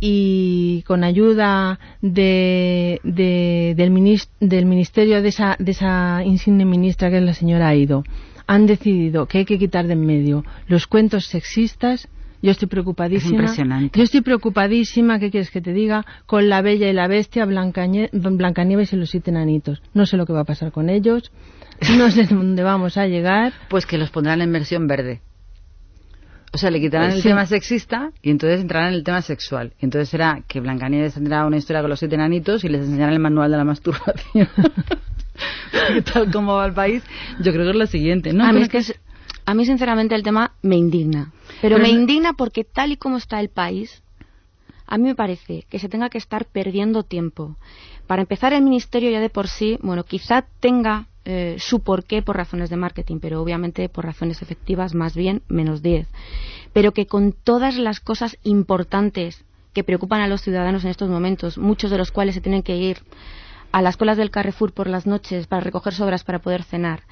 y 0.00 0.82
con 0.88 1.04
ayuda 1.04 1.78
de, 2.02 3.00
de- 3.04 3.74
del, 3.76 3.90
minis- 3.92 4.28
del 4.40 4.66
ministerio 4.66 5.22
de 5.22 5.28
esa, 5.28 5.56
de 5.58 5.70
esa 5.70 6.24
insigne 6.24 6.64
ministra 6.64 7.10
que 7.10 7.18
es 7.18 7.22
la 7.22 7.34
señora 7.34 7.68
Aido, 7.68 8.02
han 8.48 8.66
decidido 8.66 9.26
que 9.26 9.38
hay 9.38 9.44
que 9.44 9.58
quitar 9.58 9.86
de 9.86 9.92
en 9.92 10.04
medio 10.04 10.44
los 10.66 10.86
cuentos 10.88 11.26
sexistas, 11.26 12.08
Yo 12.42 12.50
estoy 12.50 12.68
preocupadísima. 12.68 13.26
Es 13.26 13.32
impresionante. 13.32 13.98
Yo 13.98 14.04
estoy 14.04 14.22
preocupadísima, 14.22 15.18
¿qué 15.18 15.30
quieres 15.30 15.50
que 15.50 15.60
te 15.60 15.72
diga? 15.72 16.04
Con 16.26 16.48
la 16.48 16.62
Bella 16.62 16.88
y 16.88 16.92
la 16.92 17.06
Bestia, 17.06 17.44
Blancanieves 17.44 18.92
y 18.92 18.96
los 18.96 19.10
siete 19.10 19.30
enanitos. 19.30 19.82
No 19.92 20.06
sé 20.06 20.16
lo 20.16 20.26
que 20.26 20.32
va 20.32 20.40
a 20.40 20.44
pasar 20.44 20.72
con 20.72 20.88
ellos. 20.88 21.30
No 21.96 22.10
sé 22.10 22.24
dónde 22.26 22.62
vamos 22.62 22.96
a 22.96 23.06
llegar. 23.06 23.52
Pues 23.68 23.86
que 23.86 23.98
los 23.98 24.10
pondrán 24.10 24.40
en 24.40 24.52
versión 24.52 24.86
verde. 24.86 25.20
O 26.52 26.58
sea, 26.58 26.70
le 26.70 26.80
quitarán 26.80 27.12
el 27.12 27.22
sí. 27.22 27.28
tema 27.28 27.46
sexista 27.46 28.10
y 28.22 28.30
entonces 28.30 28.60
entrarán 28.60 28.88
en 28.88 28.94
el 28.94 29.04
tema 29.04 29.22
sexual. 29.22 29.72
Y 29.80 29.84
entonces 29.84 30.08
será 30.08 30.42
que 30.48 30.60
Blancanieves 30.60 31.14
tendrá 31.14 31.46
una 31.46 31.56
historia 31.56 31.80
con 31.80 31.90
los 31.90 32.00
siete 32.00 32.16
enanitos 32.16 32.64
y 32.64 32.68
les 32.68 32.80
enseñarán 32.80 33.14
el 33.14 33.20
manual 33.20 33.50
de 33.52 33.56
la 33.56 33.64
masturbación. 33.64 34.48
Tal 36.12 36.30
como 36.30 36.54
va 36.54 36.66
el 36.66 36.72
país, 36.72 37.02
yo 37.40 37.52
creo 37.52 37.64
que 37.64 37.70
es 37.70 37.76
lo 37.76 37.86
siguiente. 37.86 38.32
No, 38.32 38.44
a, 38.44 38.52
mí 38.52 38.62
es 38.62 38.68
que 38.68 38.78
es- 38.78 38.98
a 39.44 39.54
mí, 39.54 39.66
sinceramente, 39.66 40.14
el 40.14 40.22
tema 40.22 40.52
me 40.62 40.76
indigna. 40.76 41.32
Pero, 41.60 41.76
Pero 41.76 41.78
me 41.78 41.88
indigna 41.90 42.34
porque, 42.34 42.64
tal 42.64 42.92
y 42.92 42.96
como 42.96 43.16
está 43.16 43.40
el 43.40 43.48
país, 43.48 44.02
a 44.86 44.98
mí 44.98 45.04
me 45.04 45.14
parece 45.14 45.64
que 45.70 45.78
se 45.78 45.88
tenga 45.88 46.10
que 46.10 46.18
estar 46.18 46.46
perdiendo 46.46 47.04
tiempo. 47.04 47.56
Para 48.06 48.22
empezar, 48.22 48.52
el 48.52 48.62
Ministerio 48.62 49.10
ya 49.10 49.20
de 49.20 49.30
por 49.30 49.46
sí, 49.46 49.78
bueno, 49.82 50.04
quizá 50.04 50.44
tenga 50.58 51.06
eh, 51.24 51.56
su 51.60 51.80
porqué 51.80 52.22
por 52.22 52.36
razones 52.36 52.70
de 52.70 52.76
marketing, 52.76 53.18
pero 53.20 53.40
obviamente 53.40 53.88
por 53.88 54.04
razones 54.04 54.42
efectivas, 54.42 54.94
más 54.94 55.14
bien 55.14 55.42
menos 55.48 55.80
10. 55.80 56.08
Pero 56.72 56.92
que 56.92 57.06
con 57.06 57.32
todas 57.32 57.76
las 57.76 58.00
cosas 58.00 58.36
importantes 58.42 59.44
que 59.72 59.84
preocupan 59.84 60.22
a 60.22 60.26
los 60.26 60.40
ciudadanos 60.40 60.82
en 60.82 60.90
estos 60.90 61.08
momentos, 61.08 61.56
muchos 61.56 61.90
de 61.92 61.98
los 61.98 62.10
cuales 62.10 62.34
se 62.34 62.40
tienen 62.40 62.64
que 62.64 62.76
ir 62.76 62.98
a 63.70 63.82
las 63.82 63.96
colas 63.96 64.16
del 64.16 64.32
Carrefour 64.32 64.72
por 64.72 64.88
las 64.88 65.06
noches 65.06 65.46
para 65.46 65.60
recoger 65.60 65.94
sobras 65.94 66.24
para 66.24 66.40
poder 66.40 66.64
cenar, 66.64 67.02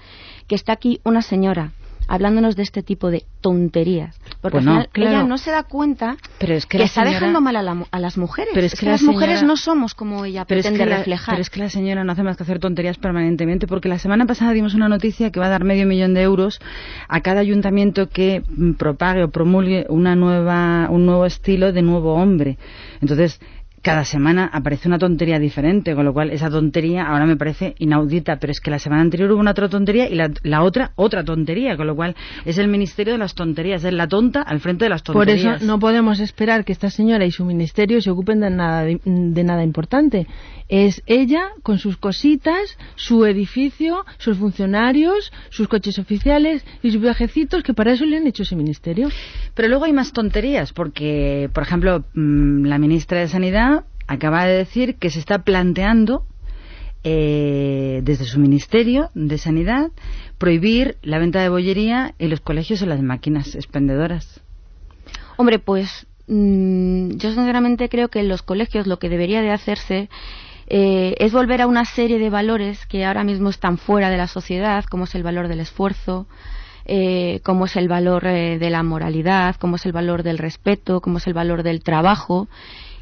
que 0.49 0.57
está 0.57 0.73
aquí 0.73 1.01
una 1.05 1.23
señora 1.23 1.73
hablándonos 2.09 2.57
de 2.57 2.62
este 2.62 2.83
tipo 2.83 3.11
de 3.11 3.25
tonterías. 3.40 4.18
Porque 4.40 4.57
Bueno, 4.59 4.73
al 4.73 4.77
final 4.77 4.88
claro. 4.92 5.11
ella 5.11 5.23
no 5.25 5.38
se 5.38 5.51
da 5.51 5.62
cuenta 5.62 6.16
Pero 6.38 6.55
es 6.55 6.66
que 6.66 6.83
está 6.83 7.05
dejando 7.05 7.40
mal 7.40 7.57
a, 7.57 7.62
la 7.62 7.85
a 7.90 8.01
las 8.01 8.16
mujeres. 8.18 8.51
Pero 8.55 8.66
es 8.66 8.75
que 8.75 8.87
la 8.87 8.92
las 8.92 9.03
mujeres 9.03 9.42
no 9.42 9.57
somos 9.57 9.94
como 9.94 10.25
ella 10.25 10.44
Pero 10.47 10.61
es, 10.61 10.66
pretende 10.66 10.85
que 10.85 10.90
la, 10.90 10.97
reflejar. 10.99 11.35
pero 11.35 11.42
es 11.42 11.51
que 11.51 11.61
la 11.61 11.68
señora 11.71 12.05
no 12.05 12.12
hace 12.12 12.23
más 12.23 12.37
que 12.37 12.42
hacer 12.42 12.59
tonterías 12.59 12.99
permanentemente, 12.99 13.66
porque 13.66 13.88
la 13.88 13.99
semana 13.99 14.27
pasada 14.27 14.53
dimos 14.53 14.75
una 14.75 14.88
noticia 14.88 15.31
que 15.31 15.38
va 15.38 15.47
a 15.47 15.51
dar 15.51 15.64
medio 15.64 15.87
millón 15.87 16.14
de 16.14 16.23
euros 16.23 16.61
a 17.09 17.21
cada 17.21 17.40
ayuntamiento 17.40 18.09
que 18.09 18.42
mm, 18.49 18.73
propague 18.73 19.25
o 19.25 19.31
promulgue 19.31 19.87
una 19.88 20.16
nueva, 20.16 20.88
un 20.90 21.05
nuevo 21.07 21.27
estilo 21.27 21.73
de 21.73 21.83
nuevo 21.83 22.14
hombre. 22.14 22.59
Entonces, 23.01 23.40
cada 23.83 24.05
semana 24.05 24.51
aparece 24.53 24.88
una 24.88 24.99
tontería 24.99 25.38
diferente, 25.38 25.95
con 25.95 26.05
lo 26.05 26.12
cual 26.12 26.31
esa 26.31 26.51
tontería 26.51 27.07
ahora 27.07 27.27
me 27.27 27.37
parece 27.37 27.75
inaudita, 27.79 28.38
pero 28.38 28.51
es 28.51 28.61
que 28.61 28.71
la 28.71 28.79
semana 28.79 29.03
anterior 29.03 29.31
hubo 29.31 29.41
una 29.41 29.53
otra 29.53 29.69
tontería 29.69 30.09
y 30.09 30.14
la, 30.14 30.31
la 30.43 30.62
otra 30.62 30.93
otra 30.97 31.25
tontería, 31.25 31.77
con 31.77 31.87
lo 31.87 31.95
cual 31.97 32.17
es 32.45 32.59
el 32.59 32.69
ministerio 32.69 33.12
de 33.14 33.19
las 33.19 33.35
tonterías, 33.35 33.85
es 33.85 33.93
la 33.93 34.09
tonta 34.09 34.43
al 34.43 34.61
frente 34.61 34.85
de 34.85 34.91
las 34.91 35.03
Por 35.03 35.14
tonterías. 35.14 35.57
eso 35.57 35.67
no 35.67 35.79
podemos 35.79 36.21
esperar 36.21 36.64
que 36.64 36.73
esta 36.73 36.91
señora 36.91 37.25
y 37.25 37.31
su 37.31 37.45
ministerio 37.45 38.01
se 38.01 38.11
ocupen 38.11 38.41
de 38.41 38.51
nada, 38.51 38.85
de 38.85 39.45
nada 39.45 39.62
importante. 39.62 40.27
Es 40.69 41.03
ella 41.07 41.51
con 41.62 41.79
sus 41.79 41.97
cositas, 41.97 42.77
su 42.95 43.25
edificio, 43.25 44.05
sus 44.19 44.37
funcionarios, 44.37 45.33
sus 45.49 45.67
coches 45.67 45.99
oficiales 45.99 46.64
y 46.83 46.91
sus 46.91 47.01
viajecitos, 47.01 47.62
que 47.62 47.73
para 47.73 47.93
eso 47.93 48.05
le 48.05 48.19
han 48.19 48.27
hecho 48.27 48.43
ese 48.43 48.55
ministerio. 48.55 49.09
Pero 49.55 49.69
luego 49.69 49.87
hay 49.87 49.93
más 49.95 50.12
tonterías, 50.12 50.73
porque, 50.75 51.49
por 51.55 51.62
ejemplo, 51.62 52.05
mm, 52.14 52.64
la 52.67 52.79
ministra 52.79 53.21
de 53.21 53.29
Sanidad 53.29 53.67
acaba 54.09 54.44
de 54.47 54.57
decir 54.57 54.97
que 54.97 55.11
se 55.11 55.21
está 55.21 55.44
planteando, 55.44 56.25
eh, 57.05 58.01
desde 58.03 58.25
su 58.25 58.40
ministerio 58.40 59.11
de 59.14 59.38
Sanidad, 59.38 59.90
prohibir 60.38 60.97
la 61.03 61.18
venta 61.18 61.40
de 61.40 61.49
bollería 61.49 62.14
en 62.18 62.31
los 62.31 62.40
colegios 62.40 62.83
en 62.83 62.88
las 62.88 63.01
máquinas 63.01 63.55
expendedoras. 63.55 64.40
Hombre, 65.37 65.61
pues 65.61 66.07
mm, 66.27 67.11
yo 67.11 67.33
sinceramente 67.33 67.88
creo 67.88 68.09
que 68.09 68.18
en 68.21 68.29
los 68.29 68.42
colegios 68.42 68.88
lo 68.88 68.99
que 68.99 69.09
debería 69.09 69.40
de 69.40 69.53
hacerse 69.53 70.09
eh, 70.66 71.14
es 71.18 71.33
volver 71.33 71.62
a 71.62 71.66
una 71.66 71.85
serie 71.85 72.18
de 72.18 72.29
valores 72.29 72.85
que 72.87 73.05
ahora 73.05 73.25
mismo 73.25 73.49
están 73.49 73.79
fuera 73.79 74.11
de 74.11 74.16
la 74.16 74.27
sociedad, 74.27 74.85
como 74.85 75.05
es 75.05 75.14
el 75.14 75.23
valor 75.23 75.49
del 75.49 75.61
esfuerzo, 75.61 76.27
eh, 76.85 77.41
como 77.43 77.66
es 77.66 77.76
el 77.76 77.89
valor 77.89 78.26
eh, 78.26 78.59
de 78.59 78.70
la 78.70 78.82
moralidad, 78.82 79.57
como 79.57 79.76
es 79.76 79.87
el 79.87 79.93
valor 79.93 80.22
del 80.22 80.39
respeto, 80.39 81.01
como 81.01 81.18
es 81.18 81.26
el 81.26 81.35
valor 81.35 81.62
del 81.62 81.82
trabajo. 81.82 82.49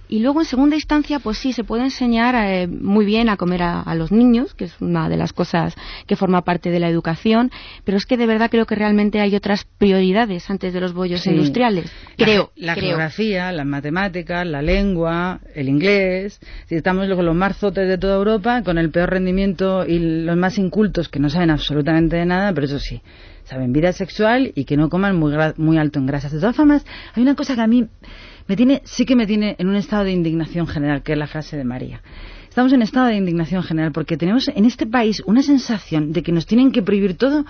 Y 0.09 0.21
luego, 0.21 0.41
en 0.41 0.47
segunda 0.47 0.77
instancia, 0.77 1.19
pues 1.19 1.39
sí, 1.39 1.53
se 1.53 1.65
puede 1.65 1.85
enseñar 1.85 2.35
eh, 2.37 2.67
muy 2.69 3.05
bien 3.05 3.29
a 3.29 3.37
comer 3.37 3.63
a, 3.63 3.81
a 3.83 3.95
los 3.95 4.13
niños, 4.13 4.55
que 4.55 4.65
es 4.65 4.75
una 4.81 5.09
de 5.09 5.17
las 5.17 5.33
cosas 5.33 5.75
que 6.07 6.17
forma 6.17 6.43
parte 6.43 6.71
de 6.71 6.79
la 6.81 6.89
educación, 6.89 7.51
pero 7.85 7.97
es 7.97 8.07
que 8.07 8.17
de 8.17 8.27
verdad 8.27 8.51
creo 8.51 8.67
que 8.67 8.75
realmente 8.77 9.21
hay 9.21 9.35
otras 9.35 9.67
prioridades 9.79 10.49
antes 10.51 10.73
de 10.73 10.81
los 10.81 10.93
bollos 10.93 11.21
Sí. 11.23 11.31
industriales. 11.31 11.91
Creo, 12.17 12.53
La, 12.57 12.75
creo. 12.75 12.89
geografía, 12.91 13.51
las 13.53 13.67
matemáticas, 13.67 14.47
la 14.47 14.63
lengua, 14.63 15.41
el 15.55 15.69
inglés. 15.69 16.41
Si 16.67 16.75
estamos 16.77 17.09
con 17.09 17.25
los 17.25 17.35
más 17.35 17.57
zotes 17.57 17.89
de 17.89 17.99
toda 17.99 18.17
Europa, 18.17 18.63
con 18.63 18.79
el 18.79 18.91
peor 18.91 19.11
rendimiento 19.11 19.85
y 19.87 19.99
los 20.25 20.37
más 20.37 20.59
incultos 20.59 21.09
que 21.09 21.19
no 21.19 21.31
saben 21.31 21.51
absolutamente 21.51 22.17
de 22.17 22.27
nada, 22.27 22.53
pero 22.53 22.67
eso 22.67 22.79
sí, 22.79 23.03
saben 23.45 23.73
vida 23.73 23.93
sexual 23.93 24.53
y 24.55 24.65
que 24.65 24.77
no 24.77 24.89
coman 24.89 25.17
muy, 25.17 25.35
muy 25.57 25.79
alto 25.79 25.99
en 25.99 26.07
grasas. 26.07 26.33
De 26.33 26.41
todas 26.41 26.57
formas, 26.57 26.85
hay 27.15 27.23
una 27.23 27.35
cosa 27.35 27.55
que 27.55 27.61
a 27.61 27.67
mí 27.67 27.87
me 28.49 28.57
tiene, 28.57 28.83
sí 28.85 29.05
que 29.05 29.17
me 29.17 29.27
tiene 29.27 29.57
en 29.59 29.69
un 29.69 29.77
estado 29.77 30.05
de 30.05 30.13
indignación 30.13 30.67
general, 30.67 31.03
que 31.03 31.13
es 31.13 31.19
la 31.19 31.27
frase 31.27 31.57
de 31.57 31.65
María. 31.65 32.01
Estamos 32.49 32.73
en 32.73 32.83
estado 32.83 33.07
de 33.09 33.17
indignación 33.17 33.63
general 33.63 33.93
porque 33.93 34.17
tenemos 34.17 34.49
en 34.49 34.65
este 34.65 34.87
país 34.87 35.23
una 35.27 35.43
sensación 35.43 36.13
de 36.13 36.23
que 36.23 36.33
nos 36.33 36.47
tienen 36.47 36.73
que 36.73 36.83
prohibir 36.83 37.17
todo. 37.17 37.45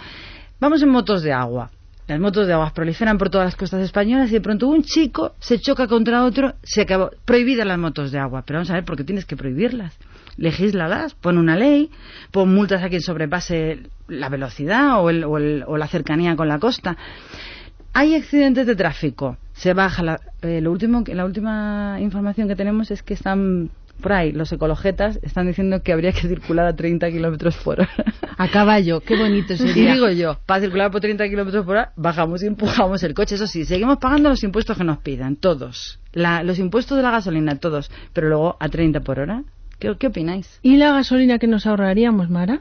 Vamos 0.59 0.83
en 0.83 0.89
motos 0.89 1.23
de 1.23 1.33
agua. 1.33 1.71
Las 2.09 2.21
motos 2.21 2.47
de 2.47 2.53
agua 2.53 2.73
proliferan 2.73 3.19
por 3.19 3.31
todas 3.31 3.47
las 3.47 3.57
costas 3.57 3.83
españolas 3.83 4.31
y 4.31 4.35
de 4.35 4.41
pronto 4.41 4.69
un 4.69 4.83
chico 4.85 5.35
se 5.41 5.59
choca 5.59 5.87
contra 5.89 6.25
otro, 6.25 6.55
se 6.63 6.83
acabó. 6.83 7.11
Prohibidas 7.25 7.67
las 7.67 7.79
motos 7.79 8.13
de 8.13 8.19
agua. 8.19 8.43
Pero 8.47 8.59
vamos 8.59 8.71
a 8.71 8.75
ver, 8.75 8.85
¿por 8.85 8.97
qué 8.97 9.05
tienes 9.05 9.25
que 9.27 9.37
prohibirlas? 9.37 9.97
Legíslalas, 10.37 11.15
pon 11.15 11.39
una 11.39 11.57
ley, 11.57 11.91
pon 12.31 12.55
multas 12.55 12.83
a 12.83 12.89
quien 12.89 13.01
sobrepase 13.01 13.81
la 14.09 14.29
velocidad 14.29 15.01
o, 15.03 15.11
el- 15.11 15.25
o 15.25 15.37
el- 15.39 15.65
o 15.67 15.77
la 15.77 15.89
cercanía 15.89 16.37
con 16.37 16.47
la 16.49 16.59
costa. 16.59 16.97
Hay 17.99 18.15
accidentes 18.15 18.67
de 18.67 18.77
tráfico, 18.77 19.37
se 19.55 19.73
baja. 19.73 20.03
La, 20.03 20.21
eh, 20.43 20.61
lo 20.61 20.71
último, 20.71 21.03
que- 21.05 21.15
la 21.15 21.25
última 21.25 21.97
información 22.01 22.47
que 22.49 22.57
tenemos 22.57 22.91
es 22.91 23.03
que 23.03 23.15
están 23.15 23.71
por 24.03 24.13
ahí, 24.13 24.31
los 24.33 24.53
ecologetas 24.53 25.19
están 25.23 25.47
diciendo 25.47 25.83
que 25.83 25.91
habría 25.95 26.13
que 26.13 26.29
circular 26.29 26.67
a 26.67 26.77
30 26.77 27.11
kilómetros 27.11 27.57
por 27.57 27.81
hora. 27.81 27.89
A 28.37 28.49
caballo, 28.49 29.01
qué 29.01 29.17
bonito 29.17 29.55
Y 29.55 29.57
sería. 29.57 29.95
digo 29.95 30.11
yo, 30.11 30.39
para 30.45 30.61
circular 30.61 30.91
por 30.91 31.01
30 31.01 31.27
kilómetros 31.31 31.65
por 31.65 31.77
hora, 31.77 31.93
bajamos 31.97 32.43
y 32.43 32.47
empujamos 32.47 33.03
el 33.03 33.15
coche. 33.15 33.37
Eso 33.37 33.47
sí, 33.47 33.65
seguimos 33.65 33.97
pagando 33.97 34.29
los 34.29 34.43
impuestos 34.45 34.77
que 34.77 34.85
nos 34.85 34.99
pidan, 34.99 35.37
todos. 35.37 35.99
La- 36.13 36.43
los 36.43 36.59
impuestos 36.59 36.99
de 36.99 37.03
la 37.03 37.11
gasolina, 37.11 37.57
todos. 37.57 37.91
Pero 38.13 38.29
luego 38.29 38.57
a 38.61 38.69
30 38.69 39.01
por 39.01 39.19
hora. 39.19 39.43
¿Qué, 39.79 39.95
qué 39.99 40.07
opináis? 40.09 40.59
¿Y 40.63 40.77
la 40.77 40.93
gasolina 40.93 41.39
que 41.39 41.47
nos 41.47 41.67
ahorraríamos, 41.67 42.29
Mara? 42.29 42.61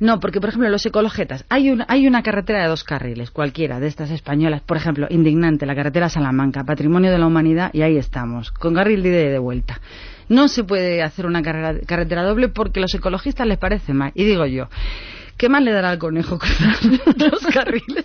No, 0.00 0.20
porque 0.20 0.40
por 0.40 0.50
ejemplo 0.50 0.68
los 0.68 0.86
ecologetas, 0.86 1.44
hay 1.48 1.70
una, 1.70 1.84
hay 1.88 2.06
una 2.06 2.22
carretera 2.22 2.62
de 2.62 2.68
dos 2.68 2.84
carriles, 2.84 3.30
cualquiera 3.32 3.80
de 3.80 3.88
estas 3.88 4.10
españolas, 4.10 4.62
por 4.62 4.76
ejemplo, 4.76 5.06
indignante, 5.10 5.66
la 5.66 5.74
carretera 5.74 6.08
Salamanca, 6.08 6.62
patrimonio 6.64 7.10
de 7.10 7.18
la 7.18 7.26
humanidad, 7.26 7.70
y 7.72 7.82
ahí 7.82 7.96
estamos, 7.96 8.50
con 8.52 8.74
carril 8.74 9.02
de 9.02 9.08
ida 9.08 9.20
y 9.22 9.28
de 9.28 9.38
vuelta. 9.38 9.80
No 10.28 10.46
se 10.48 10.62
puede 10.62 11.02
hacer 11.02 11.26
una 11.26 11.42
carrera- 11.42 11.80
carretera 11.86 12.22
doble 12.22 12.48
porque 12.48 12.80
a 12.80 12.82
los 12.82 12.94
ecologistas 12.94 13.46
les 13.46 13.58
parece 13.58 13.92
mal. 13.94 14.12
Y 14.14 14.24
digo 14.24 14.46
yo, 14.46 14.68
¿qué 15.36 15.48
más 15.48 15.62
le 15.62 15.72
dará 15.72 15.90
al 15.90 15.98
conejo 15.98 16.38
cruzar 16.40 16.76
dos 17.16 17.46
carriles? 17.52 18.04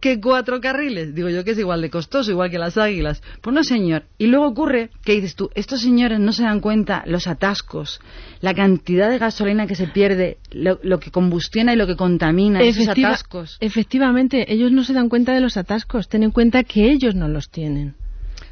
Que 0.00 0.20
cuatro 0.20 0.60
carriles. 0.60 1.14
Digo 1.14 1.28
yo 1.28 1.44
que 1.44 1.50
es 1.52 1.58
igual 1.58 1.80
de 1.82 1.90
costoso, 1.90 2.30
igual 2.30 2.50
que 2.50 2.58
las 2.58 2.76
águilas. 2.78 3.22
Pues 3.40 3.52
no, 3.54 3.64
señor. 3.64 4.04
Y 4.16 4.26
luego 4.28 4.46
ocurre 4.46 4.90
que 5.04 5.12
dices 5.12 5.34
tú, 5.34 5.50
estos 5.54 5.80
señores 5.80 6.20
no 6.20 6.32
se 6.32 6.44
dan 6.44 6.60
cuenta 6.60 7.02
los 7.06 7.26
atascos, 7.26 8.00
la 8.40 8.54
cantidad 8.54 9.10
de 9.10 9.18
gasolina 9.18 9.66
que 9.66 9.74
se 9.74 9.88
pierde, 9.88 10.38
lo, 10.52 10.78
lo 10.82 11.00
que 11.00 11.10
combustiona 11.10 11.72
y 11.72 11.76
lo 11.76 11.86
que 11.86 11.96
contamina, 11.96 12.60
esos 12.62 12.84
Efectiva- 12.84 13.08
atascos. 13.08 13.56
Efectivamente, 13.60 14.52
ellos 14.52 14.70
no 14.72 14.84
se 14.84 14.92
dan 14.92 15.08
cuenta 15.08 15.34
de 15.34 15.40
los 15.40 15.56
atascos. 15.56 16.08
Ten 16.08 16.22
en 16.22 16.30
cuenta 16.30 16.62
que 16.64 16.90
ellos 16.90 17.14
no 17.14 17.26
los 17.28 17.50
tienen. 17.50 17.94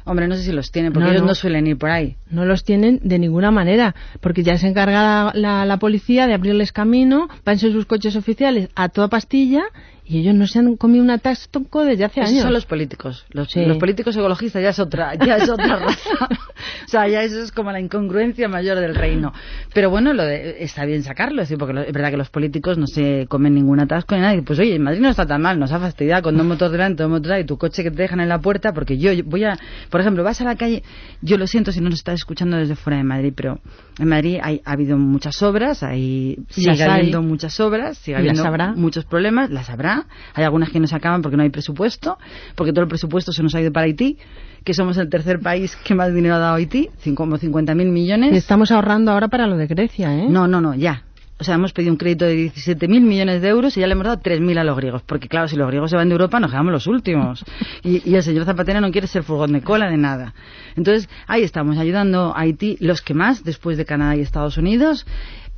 Hombre, 0.03 0.27
no 0.27 0.35
sé 0.35 0.43
si 0.43 0.51
los 0.53 0.71
tienen, 0.71 0.93
porque 0.93 1.05
No, 1.05 1.11
ellos 1.11 1.21
no. 1.23 1.29
no 1.29 1.35
suelen 1.35 1.67
ir 1.67 1.77
por 1.77 1.89
ahí. 1.89 2.15
No 2.29 2.45
los 2.45 2.63
tienen 2.63 2.99
de 3.03 3.19
ninguna 3.19 3.51
manera, 3.51 3.93
porque 4.21 4.41
ya 4.43 4.57
se 4.57 4.67
encarga 4.67 5.01
la, 5.01 5.31
la- 5.33 5.65
la 5.65 5.77
policía 5.79 6.27
de 6.27 6.33
abrirles 6.33 6.71
camino, 6.71 7.27
van 7.45 7.53
en 7.55 7.59
sus 7.59 7.85
coches 7.85 8.15
oficiales 8.15 8.69
a 8.75 8.89
toda 8.89 9.09
pastilla 9.09 9.63
y 10.09 10.19
ellos 10.19 10.33
no 10.35 10.47
se 10.47 10.59
han 10.59 10.77
comido 10.77 11.03
un 11.03 11.09
atasco 11.09 11.83
desde 11.83 12.05
hace 12.05 12.21
Esos 12.21 12.31
años. 12.31 12.43
son 12.43 12.53
los 12.53 12.65
políticos. 12.65 13.25
Los, 13.31 13.49
Sí. 13.49 13.65
los 13.65 13.77
políticos 13.77 14.15
ecologistas 14.15 14.61
ya 14.63 14.69
es 14.69 14.79
otra, 14.79 15.15
ya 15.15 15.35
es 15.37 15.49
otra 15.49 15.75
raza. 15.79 16.09
o 16.85 16.87
sea, 16.87 17.07
ya 17.07 17.23
eso 17.23 17.39
es 17.41 17.51
como 17.51 17.71
la 17.71 17.79
incongruencia 17.79 18.47
mayor 18.47 18.79
del 18.79 18.95
reino. 18.95 19.33
Pero 19.73 19.89
bueno, 19.89 20.13
lo 20.13 20.23
de, 20.23 20.63
está 20.63 20.85
bien 20.85 21.03
sacarlo, 21.03 21.43
sí, 21.45 21.55
porque 21.57 21.73
lo- 21.73 21.81
es 21.81 21.91
verdad 21.91 22.11
que 22.11 22.17
los 22.17 22.29
políticos 22.29 22.77
no 22.77 22.87
se 22.87 23.25
comen 23.27 23.53
ningún 23.55 23.79
atasco 23.79 24.15
ni 24.15 24.21
nada. 24.21 24.41
Pues 24.45 24.59
oye, 24.59 24.75
en 24.75 24.83
Madrid 24.83 25.01
no 25.01 25.09
está 25.09 25.25
tan 25.25 25.41
mal, 25.41 25.59
nos 25.59 25.71
ha 25.71 25.79
fastidiado 25.79 26.21
con 26.23 26.37
dos 26.37 26.45
motos 26.45 26.71
delante, 26.71 27.03
dos 27.03 27.09
motos 27.11 27.27
atrás 27.27 27.41
y 27.43 27.45
tu 27.45 27.57
coche 27.57 27.83
que 27.83 27.91
te 27.91 28.01
dejan 28.01 28.19
en 28.21 28.29
la 28.29 28.39
puerta, 28.39 28.73
porque 28.73 28.97
yo 28.97 29.11
voy 29.25 29.43
a, 29.43 29.57
por 29.89 29.99
ejemplo, 30.01 30.23
vas 30.23 30.39
a 30.39 30.45
la 30.45 30.55
calle, 30.55 30.83
yo 31.21 31.37
lo 31.37 31.47
siento 31.47 31.71
si 31.71 31.81
no 31.81 31.89
nos 31.89 31.99
estás 31.99 32.15
escuchando 32.15 32.57
desde 32.57 32.75
fuera 32.75 32.97
de 32.97 33.03
Madrid, 33.03 33.33
pero 33.35 33.59
en 33.99 34.07
Madrid 34.07 34.37
hay, 34.41 34.61
ha 34.63 34.71
habido 34.71 34.97
muchas 34.97 35.41
obras, 35.41 35.83
hay, 35.83 36.37
sigue 36.49 36.81
habiendo 36.83 37.21
muchas 37.21 37.59
obras, 37.59 37.97
sigue 37.97 38.17
habiendo 38.17 38.43
muchos 38.75 39.03
problemas, 39.05 39.49
las 39.49 39.69
habrá, 39.69 39.96
Hay 40.33 40.43
algunas 40.43 40.69
que 40.69 40.79
no 40.79 40.87
se 40.87 40.95
acaban 40.95 41.21
porque 41.21 41.37
no 41.37 41.43
hay 41.43 41.49
presupuesto, 41.49 42.17
porque 42.55 42.71
todo 42.71 42.83
el 42.83 42.89
presupuesto 42.89 43.31
se 43.31 43.43
nos 43.43 43.55
ha 43.55 43.61
ido 43.61 43.71
para 43.71 43.85
Haití, 43.85 44.17
que 44.63 44.73
somos 44.73 44.97
el 44.97 45.09
tercer 45.09 45.39
país 45.39 45.75
que 45.83 45.95
más 45.95 46.13
dinero 46.13 46.35
ha 46.35 46.39
dado 46.39 46.53
a 46.53 46.57
Haití, 46.57 46.89
como 47.15 47.37
50.000 47.37 47.75
millones. 47.91 48.33
Y 48.33 48.37
estamos 48.37 48.71
ahorrando 48.71 49.11
ahora 49.11 49.27
para 49.27 49.47
lo 49.47 49.57
de 49.57 49.67
Grecia, 49.67 50.13
¿eh? 50.13 50.27
No, 50.29 50.47
no, 50.47 50.61
no, 50.61 50.75
ya. 50.75 51.03
O 51.39 51.43
sea, 51.43 51.53
hemos 51.53 51.71
pedido 51.71 51.91
un 51.91 51.97
crédito 51.97 52.25
de 52.25 52.51
17.000 52.51 53.01
millones 53.01 53.43
de 53.43 53.49
euros 53.49 53.77
y 53.77 53.81
ya 53.81 53.87
le 53.87 53.93
hemos 53.93 54.05
dado 54.05 54.19
3.000 54.19 54.57
a 54.57 54.63
los 54.63 54.75
griegos. 54.75 55.03
Porque, 55.03 55.27
claro, 55.27 55.47
si 55.47 55.55
los 55.55 55.67
griegos 55.67 55.91
se 55.91 55.95
van 55.95 56.09
de 56.09 56.13
Europa, 56.13 56.39
nos 56.39 56.49
quedamos 56.49 56.71
los 56.71 56.87
últimos. 56.87 57.45
Y, 57.83 58.09
y 58.09 58.15
el 58.15 58.23
señor 58.23 58.45
Zapatero 58.45 58.81
no 58.81 58.89
quiere 58.91 59.05
ser 59.05 59.21
furgón 59.21 59.53
de 59.53 59.61
cola 59.61 59.87
de 59.87 59.97
nada. 59.97 60.33
Entonces, 60.75 61.07
ahí 61.27 61.43
estamos, 61.43 61.77
ayudando 61.77 62.35
a 62.35 62.39
Haití, 62.39 62.77
los 62.79 63.03
que 63.03 63.13
más, 63.13 63.43
después 63.43 63.77
de 63.77 63.85
Canadá 63.85 64.15
y 64.15 64.21
Estados 64.21 64.57
Unidos. 64.57 65.05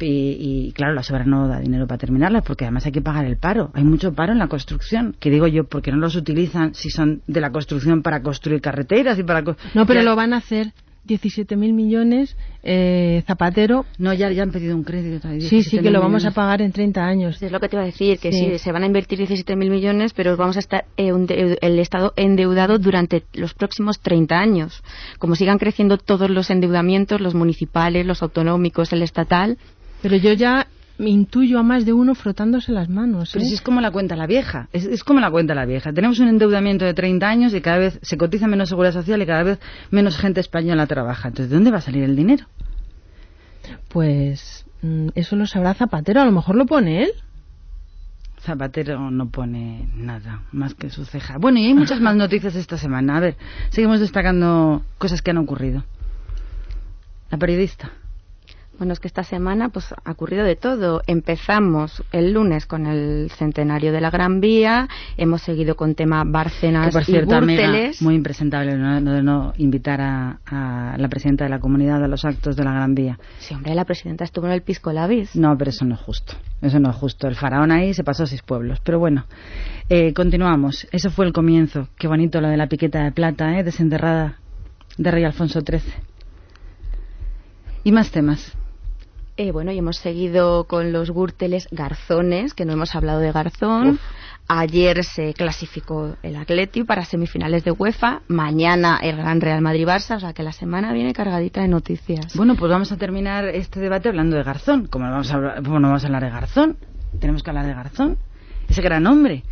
Y, 0.02 0.68
y, 0.68 0.72
claro, 0.74 0.94
la 0.94 1.04
sobra 1.04 1.24
no 1.26 1.48
da 1.48 1.60
dinero 1.60 1.88
para 1.88 1.98
terminarlas, 1.98 2.44
porque 2.44 2.66
además 2.66 2.86
hay 2.86 2.92
que 2.92 3.02
pagar 3.02 3.26
el 3.26 3.38
paro. 3.38 3.72
Hay 3.74 3.84
mucho 3.84 4.14
paro 4.14 4.32
en 4.32 4.40
la 4.40 4.48
construcción. 4.48 5.16
Que 5.20 5.30
digo 5.30 5.48
yo, 5.48 5.66
porque 5.66 5.92
no 5.92 5.98
los 5.98 6.16
utilizan 6.16 6.74
si 6.74 6.90
son 6.90 7.22
de 7.28 7.42
la 7.42 7.52
construcción 7.52 8.02
para 8.02 8.22
construir 8.22 8.62
carreteras 8.62 9.18
y 9.20 9.24
para... 9.24 9.42
No, 9.42 9.86
pero 9.86 10.00
Ya- 10.02 10.04
lo 10.04 10.16
van 10.16 10.34
a 10.34 10.38
hacer 10.38 10.74
17.000 11.08 11.74
millones 11.74 12.36
eh, 12.62 13.24
Zapatero. 13.26 13.86
No, 13.98 14.14
ya, 14.14 14.30
ya 14.32 14.44
han 14.44 14.52
pedido 14.52 14.76
un 14.76 14.84
crédito. 14.84 15.28
Sí, 15.40 15.64
sí, 15.64 15.78
17.000 15.78 15.82
que 15.82 15.90
lo 15.92 16.02
vamos 16.02 16.26
a 16.26 16.32
pagar 16.32 16.62
en 16.62 16.72
30 16.72 17.04
años. 17.04 17.42
Es 17.42 17.52
lo 17.52 17.60
que 17.60 17.68
te 17.70 17.76
iba 17.78 17.84
a 17.84 17.86
decir, 17.88 18.20
que 18.20 18.32
sí, 18.32 18.50
Sí. 18.52 18.60
se 18.60 18.72
van 18.72 18.84
a 18.84 18.86
invertir 18.86 19.18
17.000 19.20 19.70
millones, 19.70 20.14
pero 20.14 20.38
vamos 20.38 20.58
a 20.58 20.60
estar 20.60 20.86
eh, 20.98 21.12
un 21.14 21.26
de- 21.26 21.58
el 21.62 21.80
Estado 21.80 22.14
endeudado 22.16 22.78
durante 22.78 23.24
los 23.34 23.54
próximos 23.56 24.00
30 24.02 24.38
años. 24.40 24.84
Como 25.18 25.36
sigan 25.36 25.58
creciendo 25.58 25.98
todos 25.98 26.30
los 26.30 26.50
endeudamientos, 26.52 27.22
los 27.22 27.34
municipales, 27.34 28.06
los 28.06 28.22
autonómicos, 28.22 28.94
el 28.94 29.02
estatal, 29.02 29.58
Pero 30.02 30.16
yo 30.16 30.34
ya 30.34 30.68
me 31.00 31.10
intuyo 31.10 31.60
a 31.60 31.64
más 31.64 31.86
de 31.86 31.94
uno 31.94 32.14
frotándose 32.14 32.72
las 32.72 32.90
manos. 32.90 33.32
Pero 33.34 33.44
¿eh? 33.44 33.48
si 33.48 33.54
es 33.56 33.62
como 33.62 33.82
la 33.82 33.90
cuenta 33.90 34.16
la 34.16 34.28
vieja, 34.28 34.68
es, 34.74 34.86
es 34.86 35.04
como 35.04 35.20
la 35.20 35.32
cuenta 35.32 35.56
la 35.56 35.66
vieja. 35.66 35.94
Tenemos 35.94 36.20
un 36.20 36.28
endeudamiento 36.28 36.86
de 36.86 36.94
30 36.94 37.28
años 37.28 37.54
y 37.54 37.62
cada 37.62 37.78
vez 37.78 38.00
se 38.02 38.18
cotiza 38.18 38.48
menos 38.48 38.70
seguridad 38.70 38.94
social 38.94 39.22
y 39.22 39.26
cada 39.26 39.44
vez 39.44 39.60
menos 39.92 40.18
gente 40.18 40.42
española 40.42 40.86
trabaja. 40.88 41.30
Entonces, 41.30 41.50
¿de 41.50 41.56
dónde 41.56 41.72
va 41.72 41.78
a 41.78 41.82
salir 41.82 42.04
el 42.04 42.16
dinero? 42.16 42.46
Pues 43.88 44.66
mm, 44.82 45.10
eso 45.16 45.36
lo 45.36 45.46
sabrá 45.46 45.74
Zapatero, 45.74 46.22
a 46.22 46.26
lo 46.26 46.32
mejor 46.32 46.56
lo 46.56 46.66
pone 46.66 47.04
él. 47.04 47.12
Zapatero 48.42 49.12
no 49.12 49.30
pone 49.30 49.90
nada 49.96 50.44
más 50.52 50.74
que 50.74 50.90
su 50.90 51.06
ceja. 51.06 51.38
Bueno, 51.38 51.60
y 51.60 51.66
hay 51.66 51.74
muchas 51.74 52.00
más 52.00 52.16
noticias 52.16 52.56
esta 52.56 52.78
semana. 52.78 53.18
A 53.18 53.20
ver, 53.20 53.38
seguimos 53.70 54.00
destacando 54.00 54.84
cosas 54.98 55.22
que 55.22 55.32
han 55.32 55.38
ocurrido. 55.38 55.84
La 57.30 57.38
periodista. 57.38 57.92
Bueno, 58.80 58.94
es 58.94 59.02
que 59.02 59.10
esta 59.10 59.24
semana 59.24 59.68
pues 59.70 59.94
ha 60.06 60.12
ocurrido 60.12 60.46
de 60.46 60.56
todo. 60.56 61.02
Empezamos 61.06 62.02
el 62.14 62.32
lunes 62.32 62.66
con 62.66 62.88
el 62.88 63.30
centenario 63.30 63.92
de 63.92 64.00
la 64.00 64.10
Gran 64.10 64.40
Vía, 64.40 64.88
hemos 65.18 65.42
seguido 65.42 65.76
con 65.76 65.96
tema 65.96 66.24
Bárcenas 66.26 66.88
Que 66.88 66.92
por 66.94 67.02
y 67.02 67.06
cierto, 67.06 67.36
amiga, 67.36 67.64
Gürteles. 67.64 68.02
muy 68.02 68.16
impresentable 68.16 68.78
no, 68.78 69.02
no, 69.02 69.22
no 69.22 69.54
invitar 69.58 70.00
a, 70.00 70.40
a 70.46 70.98
la 70.98 71.10
presidenta 71.10 71.44
de 71.44 71.50
la 71.50 71.60
comunidad 71.60 72.02
a 72.02 72.08
los 72.08 72.24
actos 72.24 72.56
de 72.56 72.64
la 72.64 72.72
Gran 72.72 72.96
Vía. 72.96 73.20
Sí, 73.40 73.54
hombre, 73.54 73.76
la 73.76 73.84
presidenta 73.84 74.24
estuvo 74.24 74.46
en 74.46 74.54
el 74.54 74.62
Pisco 74.62 74.94
Labis. 74.94 75.36
No, 75.36 75.58
pero 75.58 75.72
eso 75.72 75.84
no 75.84 75.96
es 75.96 76.02
justo. 76.02 76.36
Eso 76.62 76.80
no 76.80 76.90
es 76.90 76.96
justo. 76.96 77.28
El 77.28 77.36
faraón 77.36 77.72
ahí 77.72 77.94
se 77.94 78.06
pasó 78.06 78.24
a 78.24 78.28
seis 78.28 78.42
pueblos. 78.44 78.80
Pero 78.86 78.98
bueno, 78.98 79.26
eh, 79.90 80.14
continuamos. 80.14 80.88
Eso 80.94 81.10
fue 81.10 81.26
el 81.26 81.34
comienzo. 81.34 81.90
Qué 81.98 82.08
bonito 82.08 82.40
lo 82.40 82.48
de 82.48 82.56
la 82.56 82.68
piqueta 82.68 83.04
de 83.04 83.12
plata, 83.12 83.60
¿eh? 83.60 83.64
Desenterrada 83.66 84.38
de 84.98 85.12
Rey 85.12 85.26
Alfonso 85.26 85.60
XIII. 85.60 85.82
Y 87.84 87.92
más 87.92 88.12
temas. 88.12 88.56
Eh, 89.40 89.54
bueno, 89.54 89.72
y 89.72 89.78
hemos 89.78 89.96
seguido 89.96 90.66
con 90.66 90.92
los 90.92 91.12
Gürteles 91.12 91.70
Garzones, 91.72 92.54
que 92.54 92.66
no 92.66 92.74
hemos 92.74 92.94
hablado 92.94 93.22
de 93.22 93.32
Garzón. 93.32 93.98
Ayer 94.50 95.06
se 95.06 95.34
clasificó 95.34 96.18
el 96.24 96.36
Atleti 96.36 96.84
para 96.84 97.06
semifinales 97.06 97.64
de 97.64 97.72
UEFA. 97.72 98.20
Mañana 98.28 99.00
el 99.02 99.16
Gran 99.16 99.40
Real 99.40 99.62
Madrid-Barça, 99.62 100.18
o 100.18 100.20
sea 100.20 100.34
que 100.34 100.44
la 100.44 100.52
semana 100.52 100.92
viene 100.92 101.14
cargadita 101.14 101.62
de 101.62 101.70
noticias. 101.70 102.36
Bueno, 102.36 102.56
pues 102.56 102.70
vamos 102.70 102.92
a 102.92 102.98
terminar 102.98 103.46
este 103.46 103.80
debate 103.80 104.10
hablando 104.10 104.36
de 104.36 104.44
Garzón. 104.44 104.88
Como 104.88 105.06
no 105.06 105.12
vamos 105.12 105.32
a 105.32 105.36
hablar, 105.36 105.62
bueno, 105.62 105.88
vamos 105.88 106.04
a 106.04 106.08
hablar 106.08 106.26
de 106.26 106.32
Garzón, 106.32 106.76
tenemos 107.22 107.42
que 107.42 107.50
hablar 107.50 107.66
de 107.66 107.74
Garzón. 107.76 108.18
Ese 108.68 108.82
gran 108.82 109.08
hombre 109.08 109.44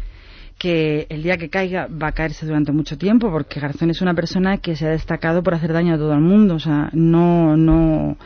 que 0.57 1.07
el 1.09 1.23
día 1.23 1.37
que 1.37 1.49
caiga 1.49 1.87
va 1.87 2.07
a 2.07 2.11
caerse 2.11 2.45
durante 2.45 2.73
mucho 2.73 2.97
tiempo 2.97 3.31
porque 3.31 3.61
Garzón 3.61 3.91
es 3.91 4.01
una 4.01 4.13
persona 4.13 4.57
que 4.57 4.75
se 4.75 4.85
ha 4.85 4.89
destacado 4.89 5.43
por 5.43 5.53
hacer 5.53 5.71
daño 5.71 5.95
a 5.95 5.97
todo 5.97 6.11
el 6.11 6.19
mundo. 6.19 6.55
O 6.55 6.59
sea, 6.59 6.89
no, 6.91 7.55
no. 7.55 8.17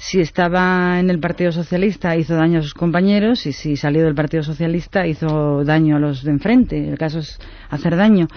Si 0.00 0.20
estaba 0.20 1.00
en 1.00 1.10
el 1.10 1.18
Partido 1.18 1.50
Socialista 1.50 2.16
hizo 2.16 2.36
daño 2.36 2.60
a 2.60 2.62
sus 2.62 2.72
compañeros 2.72 3.46
y 3.46 3.52
si 3.52 3.76
salió 3.76 4.04
del 4.04 4.14
Partido 4.14 4.44
Socialista 4.44 5.06
hizo 5.08 5.64
daño 5.64 5.96
a 5.96 5.98
los 5.98 6.22
de 6.22 6.30
enfrente. 6.30 6.88
El 6.88 6.96
caso 6.96 7.18
es 7.18 7.38
hacer 7.68 7.96
daño. 7.96 8.28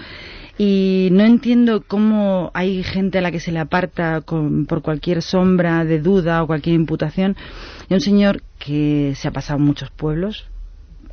Y 0.58 1.08
no 1.12 1.22
entiendo 1.24 1.84
cómo 1.86 2.50
hay 2.52 2.82
gente 2.82 3.18
a 3.18 3.20
la 3.22 3.30
que 3.30 3.38
se 3.38 3.52
le 3.52 3.60
aparta 3.60 4.22
con- 4.22 4.66
por 4.66 4.82
cualquier 4.82 5.22
sombra 5.22 5.84
de 5.84 6.00
duda 6.00 6.42
o 6.42 6.48
cualquier 6.48 6.74
imputación. 6.74 7.36
Y 7.88 7.94
un 7.94 8.00
señor 8.00 8.42
que 8.58 9.12
se 9.14 9.28
ha 9.28 9.30
pasado 9.30 9.60
muchos 9.60 9.90
pueblos, 9.90 10.46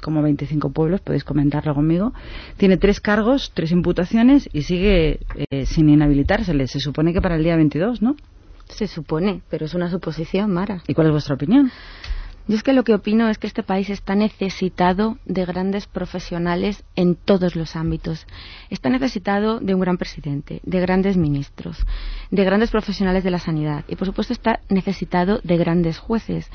como 0.02 0.24
25 0.24 0.72
pueblos, 0.72 1.00
podéis 1.02 1.24
comentarlo 1.24 1.76
conmigo. 1.76 2.12
Tiene 2.58 2.78
tres 2.78 3.00
cargos, 3.00 3.52
tres 3.54 3.72
imputaciones 3.72 4.50
y 4.52 4.64
sigue 4.64 5.20
eh, 5.52 5.66
sin 5.68 5.89
inhabilitársele. 5.89 6.68
Se 6.68 6.80
supone 6.80 7.14
que 7.14 7.22
para 7.22 7.36
el 7.36 7.43
día 7.43 7.56
22, 7.56 8.02
¿no? 8.02 8.16
Se 8.70 8.88
supone, 8.88 9.41
pero 9.49 9.65
es 9.65 9.74
una 9.74 9.89
suposición, 9.89 10.51
Mara. 10.51 10.82
¿Y 10.88 10.93
cuál 10.93 11.07
es 11.07 11.13
vuestra 11.13 11.36
opinión? 11.36 11.72
Yo 12.49 12.55
es 12.55 12.63
que 12.63 12.74
lo 12.74 12.84
que 12.84 12.95
opino 12.95 13.30
es 13.30 13.38
que 13.38 13.45
este 13.45 13.61
país 13.61 13.91
está 13.91 14.15
necesitado 14.15 15.20
de 15.26 15.45
grandes 15.45 15.86
profesionales 15.86 16.84
en 16.95 17.13
todos 17.13 17.55
los 17.55 17.76
ámbitos. 17.76 18.26
Está 18.72 18.89
necesitado 18.89 19.59
de 19.59 19.76
un 19.76 19.82
gran 19.82 19.97
presidente, 19.97 20.59
de 20.63 20.80
grandes 20.80 21.15
ministros, 21.15 21.86
de 22.32 22.43
grandes 22.43 22.72
profesionales 22.72 23.24
de 23.24 23.30
la 23.30 23.38
sanidad 23.38 23.86
y, 23.88 23.97
por 23.97 24.07
supuesto, 24.07 24.34
está 24.34 24.61
necesitado 24.67 25.41
de 25.43 25.57
grandes 25.57 25.99
jueces. 25.99 26.49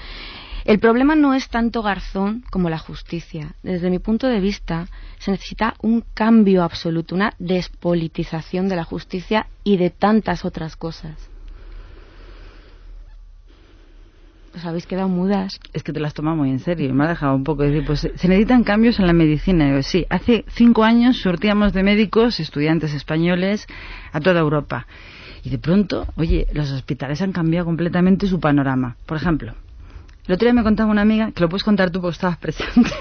El 0.64 0.80
problema 0.80 1.14
no 1.14 1.32
es 1.32 1.48
tanto 1.48 1.82
Garzón 1.82 2.42
como 2.50 2.70
la 2.70 2.78
justicia. 2.78 3.54
Desde 3.62 3.88
mi 3.88 4.00
punto 4.00 4.26
de 4.26 4.40
vista, 4.40 4.88
se 5.18 5.30
necesita 5.30 5.74
un 5.80 6.02
cambio 6.14 6.64
absoluto, 6.64 7.14
una 7.14 7.34
despolitización 7.38 8.68
de 8.68 8.74
la 8.74 8.84
justicia 8.84 9.46
y 9.62 9.76
de 9.76 9.90
tantas 9.90 10.44
otras 10.44 10.74
cosas. 10.74 11.30
Os 14.54 14.64
habéis 14.64 14.86
quedado 14.86 15.08
mudas. 15.08 15.58
Es 15.72 15.82
que 15.82 15.92
te 15.92 15.98
las 15.98 16.14
tomas 16.14 16.36
muy 16.36 16.50
en 16.50 16.60
serio. 16.60 16.94
Me 16.94 17.04
ha 17.04 17.08
dejado 17.08 17.34
un 17.34 17.42
poco 17.42 17.64
decir, 17.64 17.84
pues 17.84 18.00
se 18.00 18.28
necesitan 18.28 18.62
cambios 18.62 19.00
en 19.00 19.08
la 19.08 19.12
medicina. 19.12 19.66
Digo, 19.66 19.82
sí, 19.82 20.06
hace 20.10 20.44
cinco 20.48 20.84
años 20.84 21.16
surtíamos 21.16 21.72
de 21.72 21.82
médicos, 21.82 22.38
estudiantes 22.38 22.94
españoles, 22.94 23.66
a 24.12 24.20
toda 24.20 24.40
Europa. 24.40 24.86
Y 25.42 25.50
de 25.50 25.58
pronto, 25.58 26.06
oye, 26.16 26.46
los 26.52 26.70
hospitales 26.70 27.20
han 27.20 27.32
cambiado 27.32 27.66
completamente 27.66 28.28
su 28.28 28.38
panorama. 28.38 28.96
Por 29.06 29.16
ejemplo, 29.16 29.54
el 30.26 30.34
otro 30.34 30.46
día 30.46 30.54
me 30.54 30.62
contaba 30.62 30.90
una 30.90 31.02
amiga, 31.02 31.32
que 31.32 31.40
lo 31.40 31.48
puedes 31.48 31.64
contar 31.64 31.90
tú 31.90 32.00
porque 32.00 32.14
estabas 32.14 32.38
presente, 32.38 32.90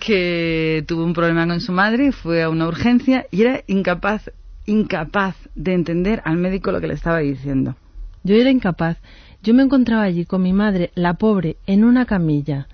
que 0.00 0.84
tuvo 0.86 1.02
un 1.02 1.14
problema 1.14 1.46
con 1.46 1.60
su 1.60 1.72
madre, 1.72 2.12
fue 2.12 2.42
a 2.42 2.50
una 2.50 2.68
urgencia 2.68 3.26
y 3.30 3.42
era 3.42 3.62
incapaz, 3.66 4.30
incapaz 4.66 5.34
de 5.54 5.72
entender 5.72 6.20
al 6.26 6.36
médico 6.36 6.70
lo 6.70 6.80
que 6.80 6.88
le 6.88 6.94
estaba 6.94 7.18
diciendo. 7.18 7.74
Yo 8.22 8.36
era 8.36 8.50
incapaz. 8.50 8.98
Yo 9.42 9.54
me 9.54 9.62
encontraba 9.62 10.02
allí 10.02 10.26
con 10.26 10.42
mi 10.42 10.52
madre, 10.52 10.90
la 10.94 11.14
pobre, 11.14 11.56
en 11.66 11.84
una 11.84 12.04
camilla. 12.04 12.68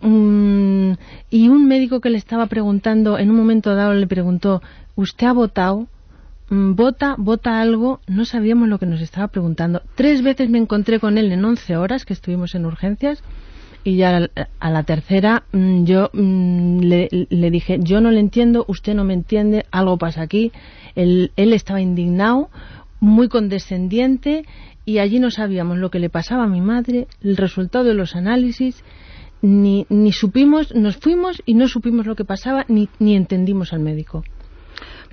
Mm, 0.00 0.92
y 1.30 1.48
un 1.48 1.68
médico 1.68 2.00
que 2.00 2.10
le 2.10 2.18
estaba 2.18 2.46
preguntando, 2.46 3.18
en 3.18 3.30
un 3.30 3.36
momento 3.36 3.74
dado 3.74 3.94
le 3.94 4.06
preguntó, 4.06 4.60
¿usted 4.96 5.28
ha 5.28 5.32
votado? 5.32 5.86
Mm, 6.50 6.74
¿Vota? 6.74 7.14
¿Vota 7.16 7.60
algo? 7.60 8.00
No 8.06 8.24
sabíamos 8.24 8.68
lo 8.68 8.78
que 8.78 8.86
nos 8.86 9.00
estaba 9.00 9.28
preguntando. 9.28 9.82
Tres 9.94 10.22
veces 10.22 10.50
me 10.50 10.58
encontré 10.58 10.98
con 10.98 11.16
él 11.16 11.30
en 11.32 11.44
11 11.44 11.76
horas 11.76 12.04
que 12.04 12.12
estuvimos 12.12 12.54
en 12.54 12.66
urgencias 12.66 13.22
y 13.84 13.96
ya 13.96 14.28
a 14.60 14.70
la, 14.70 14.82
tercera 14.82 15.44
mm, 15.52 15.84
yo 15.84 16.10
le, 16.14 17.08
le 17.10 17.50
dije, 17.50 17.78
yo 17.80 18.00
no 18.00 18.10
le 18.10 18.18
entiendo, 18.18 18.64
usted 18.66 18.94
no 18.94 19.04
me 19.04 19.14
entiende, 19.14 19.66
algo 19.70 19.96
pasa 19.98 20.22
aquí. 20.22 20.52
Él, 20.96 21.32
él 21.36 21.52
estaba 21.52 21.80
indignado, 21.80 22.50
muy 23.04 23.28
condescendiente 23.28 24.44
y 24.84 24.98
allí 24.98 25.18
no 25.18 25.30
sabíamos 25.30 25.78
lo 25.78 25.90
que 25.90 25.98
le 25.98 26.10
pasaba 26.10 26.44
a 26.44 26.48
mi 26.48 26.60
madre, 26.60 27.06
el 27.22 27.36
resultado 27.36 27.84
de 27.84 27.94
los 27.94 28.16
análisis, 28.16 28.82
ni, 29.42 29.86
ni 29.88 30.12
supimos, 30.12 30.74
nos 30.74 30.96
fuimos 30.96 31.42
y 31.44 31.54
no 31.54 31.68
supimos 31.68 32.06
lo 32.06 32.16
que 32.16 32.24
pasaba 32.24 32.64
ni, 32.68 32.88
ni 32.98 33.14
entendimos 33.14 33.72
al 33.72 33.80
médico. 33.80 34.24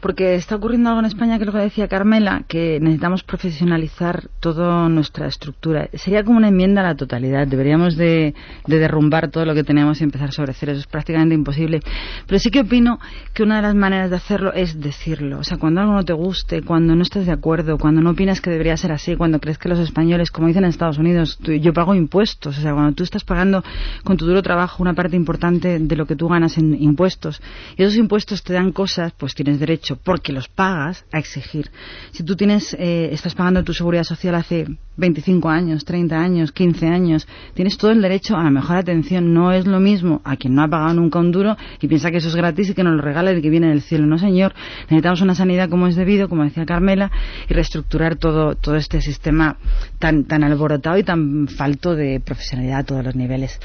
Porque 0.02 0.36
está 0.36 0.56
ocurriendo 0.56 0.90
algo 0.90 1.00
en 1.02 1.06
España, 1.06 1.38
que 1.38 1.46
lo 1.46 1.52
que 1.52 1.60
decía 1.60 1.88
Carmela, 1.88 2.44
que 2.48 2.80
necesitamos 2.82 3.24
profesionalizar 3.24 4.30
toda 4.40 4.90
nuestra 4.90 5.28
estructura. 5.28 5.90
Sería 5.94 6.24
como 6.24 6.38
una 6.38 6.48
enmienda 6.48 6.82
a 6.82 6.86
la 6.86 6.96
totalidad. 6.96 7.46
Deberíamos 7.48 7.96
de, 7.98 8.34
de 8.66 8.80
derrumbar 8.80 9.30
todo 9.30 9.46
lo 9.46 9.54
que 9.54 9.64
tenemos 9.64 10.02
y 10.02 10.04
empezar 10.04 10.32
sobre 10.32 10.54
cero. 10.54 10.72
Eso 10.72 10.82
es 10.82 10.88
prácticamente 10.88 11.36
imposible. 11.36 11.82
Pero 12.26 12.40
sí 12.40 12.50
que 12.50 12.62
opino 12.62 13.00
que 13.34 13.44
una 13.44 13.58
de 13.58 13.62
las 13.62 13.76
maneras 13.76 14.10
de 14.10 14.16
hacerlo 14.16 14.54
es 14.54 14.80
decirlo. 14.82 15.40
O 15.40 15.44
sea, 15.44 15.58
cuando 15.58 15.82
algo 15.82 15.94
no 15.94 16.04
te 16.04 16.14
guste, 16.14 16.64
cuando 16.64 16.96
no 16.96 17.04
estás 17.04 17.26
de 17.28 17.32
acuerdo, 17.32 17.78
cuando 17.78 18.02
no 18.02 18.10
opinas 18.12 18.42
que 18.42 18.50
debería 18.50 18.76
ser 18.78 18.92
así, 18.92 19.16
cuando 19.16 19.40
crees 19.40 19.58
que 19.60 19.70
los 19.70 19.78
españoles, 19.80 20.32
como 20.32 20.48
dicen 20.48 20.64
en 20.64 20.72
Estados 20.72 20.98
Unidos, 20.98 21.38
tú- 21.44 21.52
yo 21.54 21.74
pago 21.74 21.94
impuestos. 21.94 22.58
O 22.58 22.62
sea, 22.62 22.74
cuando 22.74 22.94
tú 22.94 23.04
estás 23.04 23.24
pagando 23.24 23.64
con 24.04 24.18
tu 24.18 24.26
duro 24.26 24.42
trabajo 24.42 24.82
una 24.82 24.94
parte 24.96 25.16
importante 25.16 25.78
de 25.80 25.96
lo 25.96 26.06
que 26.08 26.16
tú 26.16 26.28
ganas 26.28 26.58
en 26.58 26.82
impuestos 26.82 27.40
y 27.78 27.84
esos 27.84 27.98
impuestos 27.98 28.42
te 28.44 28.54
dan 28.54 28.72
cosas, 28.72 29.14
pues 29.18 29.36
tienes 29.36 29.60
derecho, 29.60 29.91
porque 29.96 30.32
los 30.32 30.48
pagas, 30.48 31.06
a 31.12 31.20
exigir. 31.20 31.72
Si 32.12 32.24
tú 32.24 32.36
tienes, 32.36 32.76
eh, 32.80 33.10
estás 33.12 33.36
pagando 33.36 33.64
tu 33.64 33.74
seguridad 33.74 34.04
social 34.04 34.36
hace 34.36 34.66
25 34.98 35.50
años, 35.50 35.86
30 35.86 36.20
años, 36.20 36.52
15 36.52 36.88
años, 36.88 37.28
tienes 37.54 37.78
todo 37.78 37.92
el 37.92 38.02
derecho 38.02 38.38
a 38.38 38.44
la 38.44 38.50
mejor 38.50 38.78
atención. 38.78 39.34
No 39.34 39.52
es 39.52 39.66
lo 39.66 39.80
mismo 39.80 40.22
a 40.24 40.36
quien 40.36 40.56
no 40.56 40.64
ha 40.64 40.68
pagado 40.68 40.94
nunca 40.94 41.20
un 41.20 41.32
duro 41.32 41.58
y 41.80 41.88
piensa 41.88 42.12
que 42.12 42.18
eso 42.18 42.28
es 42.28 42.36
gratis 42.36 42.70
y 42.70 42.74
que 42.74 42.84
nos 42.84 42.96
lo 42.96 43.02
regala 43.02 43.32
el 43.32 43.42
que 43.42 43.50
viene 43.50 43.70
del 43.70 43.82
cielo. 43.82 44.06
No, 44.06 44.18
señor. 44.18 44.54
Necesitamos 44.84 45.22
una 45.22 45.36
sanidad 45.36 45.70
como 45.70 45.88
es 45.88 45.96
debido, 45.96 46.30
como 46.30 46.44
decía 46.44 46.66
Carmela, 46.66 47.12
y 47.50 47.54
reestructurar 47.54 48.16
todo, 48.16 48.56
todo 48.56 48.76
este 48.76 49.02
sistema 49.02 49.58
tan, 50.00 50.26
tan 50.26 50.44
alborotado 50.44 50.98
y 50.98 51.04
tan 51.04 51.48
falto 51.48 51.96
de 51.96 52.20
profesionalidad 52.20 52.80
a 52.80 52.84
todos 52.84 53.06
los 53.06 53.16
niveles. 53.16 53.60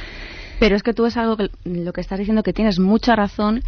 Pero 0.59 0.75
es 0.75 0.83
que 0.83 0.95
tú 0.95 1.05
es 1.07 1.17
algo 1.17 1.37
que 1.37 1.51
lo 1.65 1.93
que 1.93 2.01
estás 2.01 2.19
diciendo 2.19 2.43
que 2.43 2.53
tienes 2.53 2.79
mucha 2.79 3.15
razón 3.15 3.63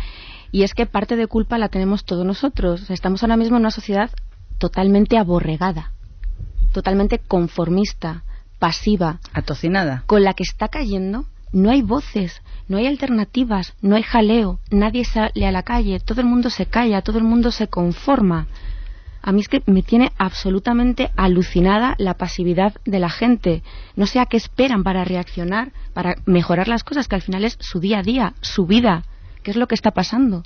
y 0.51 0.62
es 0.62 0.74
que 0.74 0.86
parte 0.86 1.16
de 1.16 1.26
culpa 1.26 1.59
la 1.59 1.68
tenemos 1.68 2.05
todos 2.05 2.24
nosotros. 2.24 2.90
Estamos 2.90 3.22
ahora 3.22 3.36
mismo 3.36 3.57
en 3.57 3.62
una 3.62 3.70
sociedad 3.70 4.11
totalmente 4.59 5.18
aborregada, 5.18 5.92
totalmente 6.72 7.18
conformista, 7.18 8.24
pasiva, 8.59 9.20
Atocinada. 9.32 10.03
con 10.07 10.24
la 10.24 10.34
que 10.34 10.42
está 10.42 10.68
cayendo. 10.68 11.26
No 11.51 11.70
hay 11.70 11.80
voces, 11.80 12.42
no 12.68 12.76
hay 12.76 12.86
alternativas, 12.86 13.72
no 13.80 13.96
hay 13.96 14.03
jaleo, 14.03 14.59
nadie 14.70 15.07
sale 15.07 15.46
a 15.46 15.53
la 15.53 15.62
calle, 15.62 15.99
todo 15.99 16.20
el 16.20 16.26
mundo 16.26 16.51
se 16.51 16.66
calla, 16.66 17.01
todo 17.01 17.16
el 17.16 17.24
mundo 17.24 17.51
se 17.51 17.68
conforma. 17.68 18.46
A 19.22 19.32
mí 19.32 19.40
es 19.40 19.49
que 19.49 19.62
me 19.66 19.82
tiene 19.82 20.12
absolutamente 20.18 21.11
alucinada 21.16 21.94
la 21.99 22.14
pasividad 22.14 22.74
de 22.84 22.99
la 22.99 23.11
gente. 23.11 23.62
No 23.96 24.07
sé 24.07 24.20
a 24.20 24.26
qué 24.26 24.36
esperan 24.36 24.84
para 24.84 25.05
reaccionar, 25.05 25.72
para 25.92 26.16
mejorar 26.26 26.68
las 26.68 26.84
cosas, 26.84 27.09
que 27.09 27.16
al 27.16 27.22
final 27.22 27.44
es 27.44 27.57
su 27.61 27.80
día 27.80 27.99
a 28.01 28.03
día, 28.03 28.34
su 28.42 28.66
vida. 28.66 29.05
¿Qué 29.43 29.51
es 29.51 29.57
lo 29.57 29.66
que 29.66 29.74
está 29.74 29.91
pasando? 29.91 30.43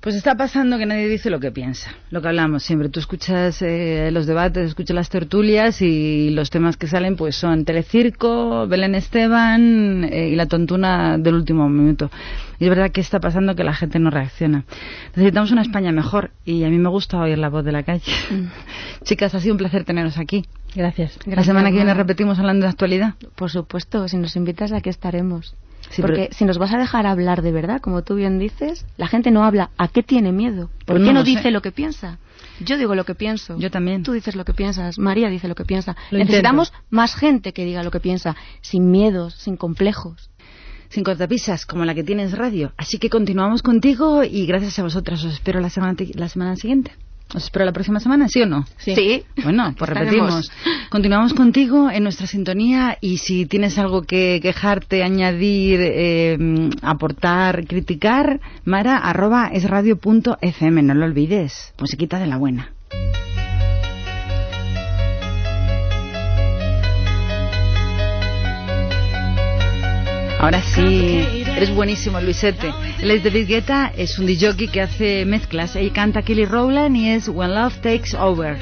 Pues 0.00 0.14
está 0.14 0.34
pasando 0.34 0.78
que 0.78 0.86
nadie 0.86 1.08
dice 1.08 1.28
lo 1.28 1.40
que 1.40 1.52
piensa, 1.52 1.90
lo 2.08 2.22
que 2.22 2.28
hablamos 2.28 2.62
siempre. 2.62 2.88
Tú 2.88 3.00
escuchas 3.00 3.60
eh, 3.60 4.08
los 4.10 4.26
debates, 4.26 4.68
escuchas 4.68 4.94
las 4.94 5.10
tertulias 5.10 5.82
y 5.82 6.30
los 6.30 6.48
temas 6.48 6.78
que 6.78 6.86
salen 6.86 7.16
pues 7.16 7.36
son 7.36 7.66
Telecirco, 7.66 8.66
Belén 8.66 8.94
Esteban 8.94 10.04
eh, 10.04 10.30
y 10.30 10.36
la 10.36 10.46
tontuna 10.46 11.18
del 11.18 11.34
último 11.34 11.68
minuto. 11.68 12.10
Y 12.58 12.64
es 12.64 12.70
verdad 12.70 12.90
que 12.90 13.02
está 13.02 13.20
pasando 13.20 13.54
que 13.54 13.62
la 13.62 13.74
gente 13.74 13.98
no 13.98 14.08
reacciona. 14.08 14.64
Necesitamos 15.16 15.50
una 15.50 15.60
España 15.60 15.92
mejor 15.92 16.30
y 16.46 16.64
a 16.64 16.70
mí 16.70 16.78
me 16.78 16.88
gusta 16.88 17.18
oír 17.18 17.36
la 17.36 17.50
voz 17.50 17.62
de 17.66 17.72
la 17.72 17.82
calle. 17.82 18.10
Chicas, 19.04 19.34
ha 19.34 19.40
sido 19.40 19.52
un 19.52 19.58
placer 19.58 19.84
teneros 19.84 20.16
aquí. 20.16 20.46
Gracias. 20.74 21.18
la 21.26 21.44
semana 21.44 21.68
que 21.68 21.76
viene 21.76 21.92
repetimos 21.92 22.38
hablando 22.38 22.64
de 22.64 22.70
actualidad. 22.70 23.16
Por 23.34 23.50
supuesto, 23.50 24.08
si 24.08 24.16
nos 24.16 24.34
invitas 24.34 24.72
aquí 24.72 24.88
estaremos. 24.88 25.54
Sí, 25.88 26.02
Porque 26.02 26.24
pero- 26.28 26.34
si 26.34 26.44
nos 26.44 26.58
vas 26.58 26.72
a 26.72 26.78
dejar 26.78 27.06
hablar 27.06 27.42
de 27.42 27.50
verdad, 27.52 27.80
como 27.80 28.02
tú 28.02 28.14
bien 28.14 28.38
dices, 28.38 28.86
la 28.96 29.08
gente 29.08 29.30
no 29.30 29.44
habla. 29.44 29.70
¿A 29.78 29.88
qué 29.88 30.02
tiene 30.02 30.30
miedo? 30.32 30.68
¿Por 30.86 30.96
Pues 30.96 30.98
qué 31.00 31.06
no 31.06 31.12
no, 31.14 31.18
lo 31.20 31.24
sé. 31.24 31.30
dice 31.30 31.50
lo 31.50 31.62
que 31.62 31.72
piensa? 31.72 32.18
Yo 32.60 32.76
digo 32.78 32.94
lo 32.94 33.04
que 33.04 33.14
pienso. 33.14 33.58
Yo 33.58 33.70
también. 33.70 34.02
Tú 34.02 34.12
dices 34.12 34.36
lo 34.36 34.44
que 34.44 34.52
piensas. 34.54 34.98
María 34.98 35.28
dice 35.30 35.48
lo 35.48 35.54
que 35.54 35.64
piensa. 35.64 35.96
Lo 36.10 36.18
Necesitamos 36.18 36.72
más 36.90 37.14
gente 37.14 37.52
que 37.52 37.64
diga 37.64 37.82
lo 37.82 37.90
que 37.90 38.00
piensa, 38.00 38.36
sin 38.60 38.90
miedos, 38.90 39.34
sin 39.34 39.56
complejos. 39.56 40.30
Sin 40.90 41.04
cortapisas, 41.04 41.66
como 41.66 41.84
la 41.84 41.94
que 41.94 42.02
tienes 42.04 42.36
radio. 42.36 42.72
Así 42.76 42.98
que 42.98 43.08
continuamos 43.10 43.62
contigo 43.62 44.24
y 44.24 44.44
gracias 44.46 44.78
a 44.78 44.82
vosotras 44.82 45.24
os 45.24 45.32
espero 45.34 45.60
la 45.60 45.70
semana, 45.70 45.96
la 46.14 46.28
semana 46.28 46.56
siguiente. 46.56 46.92
¿Os 47.34 47.44
espero 47.44 47.64
la 47.64 47.72
próxima 47.72 48.00
semana, 48.00 48.28
sí 48.28 48.42
o 48.42 48.46
no? 48.46 48.64
Sí. 48.78 49.24
Bueno, 49.44 49.74
pues 49.78 49.90
Estaremos. 49.90 50.50
repetimos. 50.50 50.90
Continuamos 50.90 51.32
contigo 51.34 51.88
en 51.90 52.02
nuestra 52.02 52.26
sintonía 52.26 52.98
y 53.00 53.18
si 53.18 53.46
tienes 53.46 53.78
algo 53.78 54.02
que 54.02 54.40
quejarte, 54.42 55.04
añadir, 55.04 55.78
eh, 55.80 56.36
aportar, 56.82 57.66
criticar, 57.66 58.40
mara 58.64 58.96
arroba 58.96 59.48
esradio.fm, 59.52 60.82
no 60.82 60.94
lo 60.94 61.04
olvides. 61.04 61.72
Musiquita 61.78 62.18
de 62.18 62.26
la 62.26 62.36
buena. 62.36 62.72
Ahora 70.40 70.62
sí, 70.62 71.39
eres 71.60 71.74
buenísimo, 71.74 72.18
Luisete. 72.20 72.72
Él 73.02 73.10
es 73.10 73.22
David 73.22 73.46
Guetta, 73.46 73.92
es 73.94 74.18
un 74.18 74.26
DJ 74.26 74.56
que 74.72 74.80
hace 74.80 75.26
mezclas. 75.26 75.76
Él 75.76 75.92
canta 75.92 76.22
Kelly 76.22 76.46
Rowland 76.46 76.96
y 76.96 77.10
es 77.10 77.28
When 77.28 77.54
Love 77.54 77.76
Takes 77.82 78.16
Over. 78.16 78.56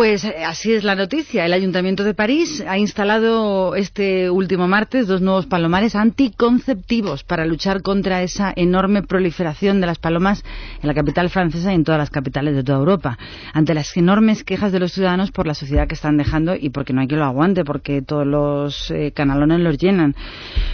Pues 0.00 0.24
eh, 0.24 0.46
así 0.46 0.72
es 0.72 0.82
la 0.82 0.94
noticia. 0.94 1.44
El 1.44 1.52
Ayuntamiento 1.52 2.04
de 2.04 2.14
París 2.14 2.64
ha 2.66 2.78
instalado 2.78 3.74
este 3.74 4.30
último 4.30 4.66
martes 4.66 5.06
dos 5.06 5.20
nuevos 5.20 5.44
palomares 5.44 5.94
anticonceptivos 5.94 7.22
para 7.22 7.44
luchar 7.44 7.82
contra 7.82 8.22
esa 8.22 8.50
enorme 8.56 9.02
proliferación 9.02 9.78
de 9.78 9.86
las 9.86 9.98
palomas 9.98 10.42
en 10.80 10.88
la 10.88 10.94
capital 10.94 11.28
francesa 11.28 11.72
y 11.72 11.74
en 11.74 11.84
todas 11.84 11.98
las 11.98 12.08
capitales 12.08 12.56
de 12.56 12.64
toda 12.64 12.78
Europa. 12.78 13.18
Ante 13.52 13.74
las 13.74 13.94
enormes 13.94 14.42
quejas 14.42 14.72
de 14.72 14.80
los 14.80 14.92
ciudadanos 14.92 15.32
por 15.32 15.46
la 15.46 15.52
sociedad 15.52 15.86
que 15.86 15.96
están 15.96 16.16
dejando 16.16 16.56
y 16.56 16.70
porque 16.70 16.94
no 16.94 17.02
hay 17.02 17.06
que 17.06 17.16
lo 17.16 17.26
aguante, 17.26 17.62
porque 17.66 18.00
todos 18.00 18.26
los 18.26 18.90
eh, 18.90 19.12
canalones 19.14 19.60
los 19.60 19.76
llenan. 19.76 20.16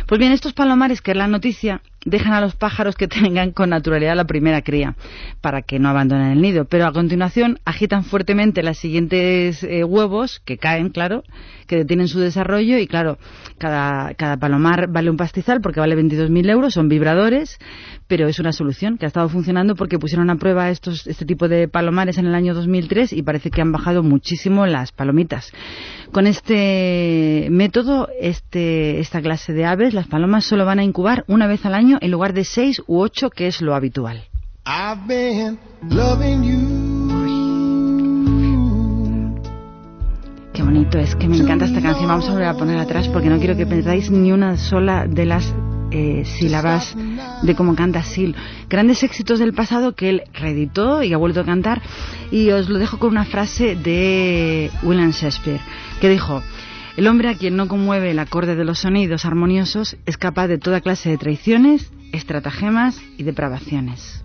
Pues 0.07 0.21
bien, 0.21 0.31
estos 0.31 0.53
palomares, 0.53 1.03
que 1.03 1.11
es 1.11 1.17
la 1.17 1.27
noticia, 1.27 1.83
dejan 2.07 2.33
a 2.33 2.41
los 2.41 2.57
pájaros 2.57 2.95
que 2.95 3.09
tengan 3.09 3.51
con 3.51 3.69
naturalidad 3.69 4.17
la 4.17 4.25
primera 4.25 4.63
cría, 4.63 4.97
para 5.43 5.61
que 5.61 5.79
no 5.79 5.91
abandonen 5.91 6.33
el 6.33 6.41
nido. 6.41 6.65
Pero 6.65 6.87
a 6.87 6.93
continuación 6.93 7.59
agitan 7.67 8.05
fuertemente 8.05 8.63
las 8.63 8.79
siguientes 8.79 9.63
eh, 9.63 9.85
huevos, 9.85 10.41
que 10.45 10.57
caen, 10.57 10.89
claro, 10.89 11.25
que 11.67 11.77
detienen 11.77 12.09
su 12.09 12.21
desarrollo 12.21 12.79
y, 12.79 12.87
claro, 12.87 13.19
cada, 13.59 14.15
cada 14.15 14.39
palomar 14.39 14.89
vale 14.89 15.11
un 15.11 15.17
pastizal 15.17 15.61
porque 15.61 15.81
vale 15.81 15.97
22.000 15.97 16.51
euros, 16.51 16.75
son 16.75 16.89
vibradores, 16.89 17.59
pero 18.07 18.29
es 18.29 18.39
una 18.39 18.53
solución 18.53 18.99
que 18.99 19.07
ha 19.07 19.09
estado 19.09 19.29
funcionando 19.29 19.75
porque 19.75 19.99
pusieron 19.99 20.31
a 20.31 20.37
prueba 20.37 20.71
estos, 20.71 21.07
este 21.07 21.25
tipo 21.25 21.49
de 21.49 21.69
palomares 21.69 22.19
en 22.19 22.27
el 22.27 22.35
año 22.35 22.55
2003 22.55 23.13
y 23.13 23.23
parece 23.23 23.51
que 23.51 23.61
han 23.61 23.73
bajado 23.73 24.03
muchísimo 24.03 24.67
las 24.67 24.93
palomitas. 24.93 25.53
Con 26.13 26.27
este 26.27 27.49
método, 27.51 28.09
este, 28.21 29.01
esta 29.01 29.21
clase 29.21 29.53
de 29.53 29.65
aves, 29.65 29.95
las 29.95 30.07
palomas 30.07 30.45
solo 30.45 30.65
van 30.65 30.79
a 30.79 30.85
incubar 30.85 31.25
una 31.27 31.47
vez 31.47 31.67
al 31.67 31.75
año 31.75 31.99
en 32.01 32.11
lugar 32.11 32.33
de 32.33 32.45
seis 32.45 32.83
u 32.87 33.01
ocho, 33.01 33.31
que 33.31 33.47
es 33.47 33.61
lo 33.61 33.75
habitual. 33.75 34.25
I've 34.67 35.07
been 35.07 35.59
loving 35.91 36.43
you. 36.43 36.87
Qué 40.53 40.63
bonito, 40.63 40.99
es 40.99 41.15
que 41.15 41.29
me 41.29 41.37
encanta 41.37 41.67
esta 41.67 41.83
canción. 41.83 42.09
Vamos 42.09 42.29
a 42.29 42.33
volver 42.33 42.49
a 42.49 42.55
poner 42.55 42.79
atrás 42.79 43.09
porque 43.09 43.29
no 43.29 43.39
quiero 43.39 43.57
que 43.57 43.67
perdáis 43.67 44.11
ni 44.11 44.33
una 44.33 44.57
sola 44.57 45.07
de 45.07 45.27
las 45.27 45.55
eh, 45.91 46.25
sílabas 46.39 46.97
de 47.43 47.55
cómo 47.55 47.75
canta 47.75 48.03
Sil. 48.03 48.35
Grandes 48.69 49.03
éxitos 49.03 49.39
del 49.39 49.53
pasado 49.55 49.95
que 49.95 50.09
él 50.09 50.23
reeditó 50.35 51.03
y 51.03 51.13
ha 51.13 51.17
vuelto 51.17 51.41
a 51.41 51.45
cantar. 51.45 51.83
Y 52.31 52.51
os 52.51 52.69
lo 52.69 52.79
dejo 52.79 52.99
con 52.99 53.11
una 53.11 53.25
frase 53.25 53.77
de 53.77 54.71
William 54.83 55.11
Shakespeare, 55.11 55.61
que 56.01 56.09
dijo... 56.09 56.43
El 56.97 57.09
hombre 57.09 57.29
a 57.29 57.35
quien 57.35 57.57
no 57.57 57.69
conmueve 57.69 58.13
el 58.13 58.19
acorde 58.19 58.57
de 58.57 58.65
los 58.65 58.79
sonidos 58.79 59.27
armoniosos 59.27 59.99
es 60.07 60.17
capaz 60.17 60.47
de 60.49 60.57
toda 60.57 60.81
clase 60.81 61.11
de 61.11 61.19
traiciones, 61.19 61.93
estratagemas 62.13 62.99
y 63.19 63.23
depravaciones. 63.23 64.25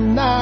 now. 0.00 0.39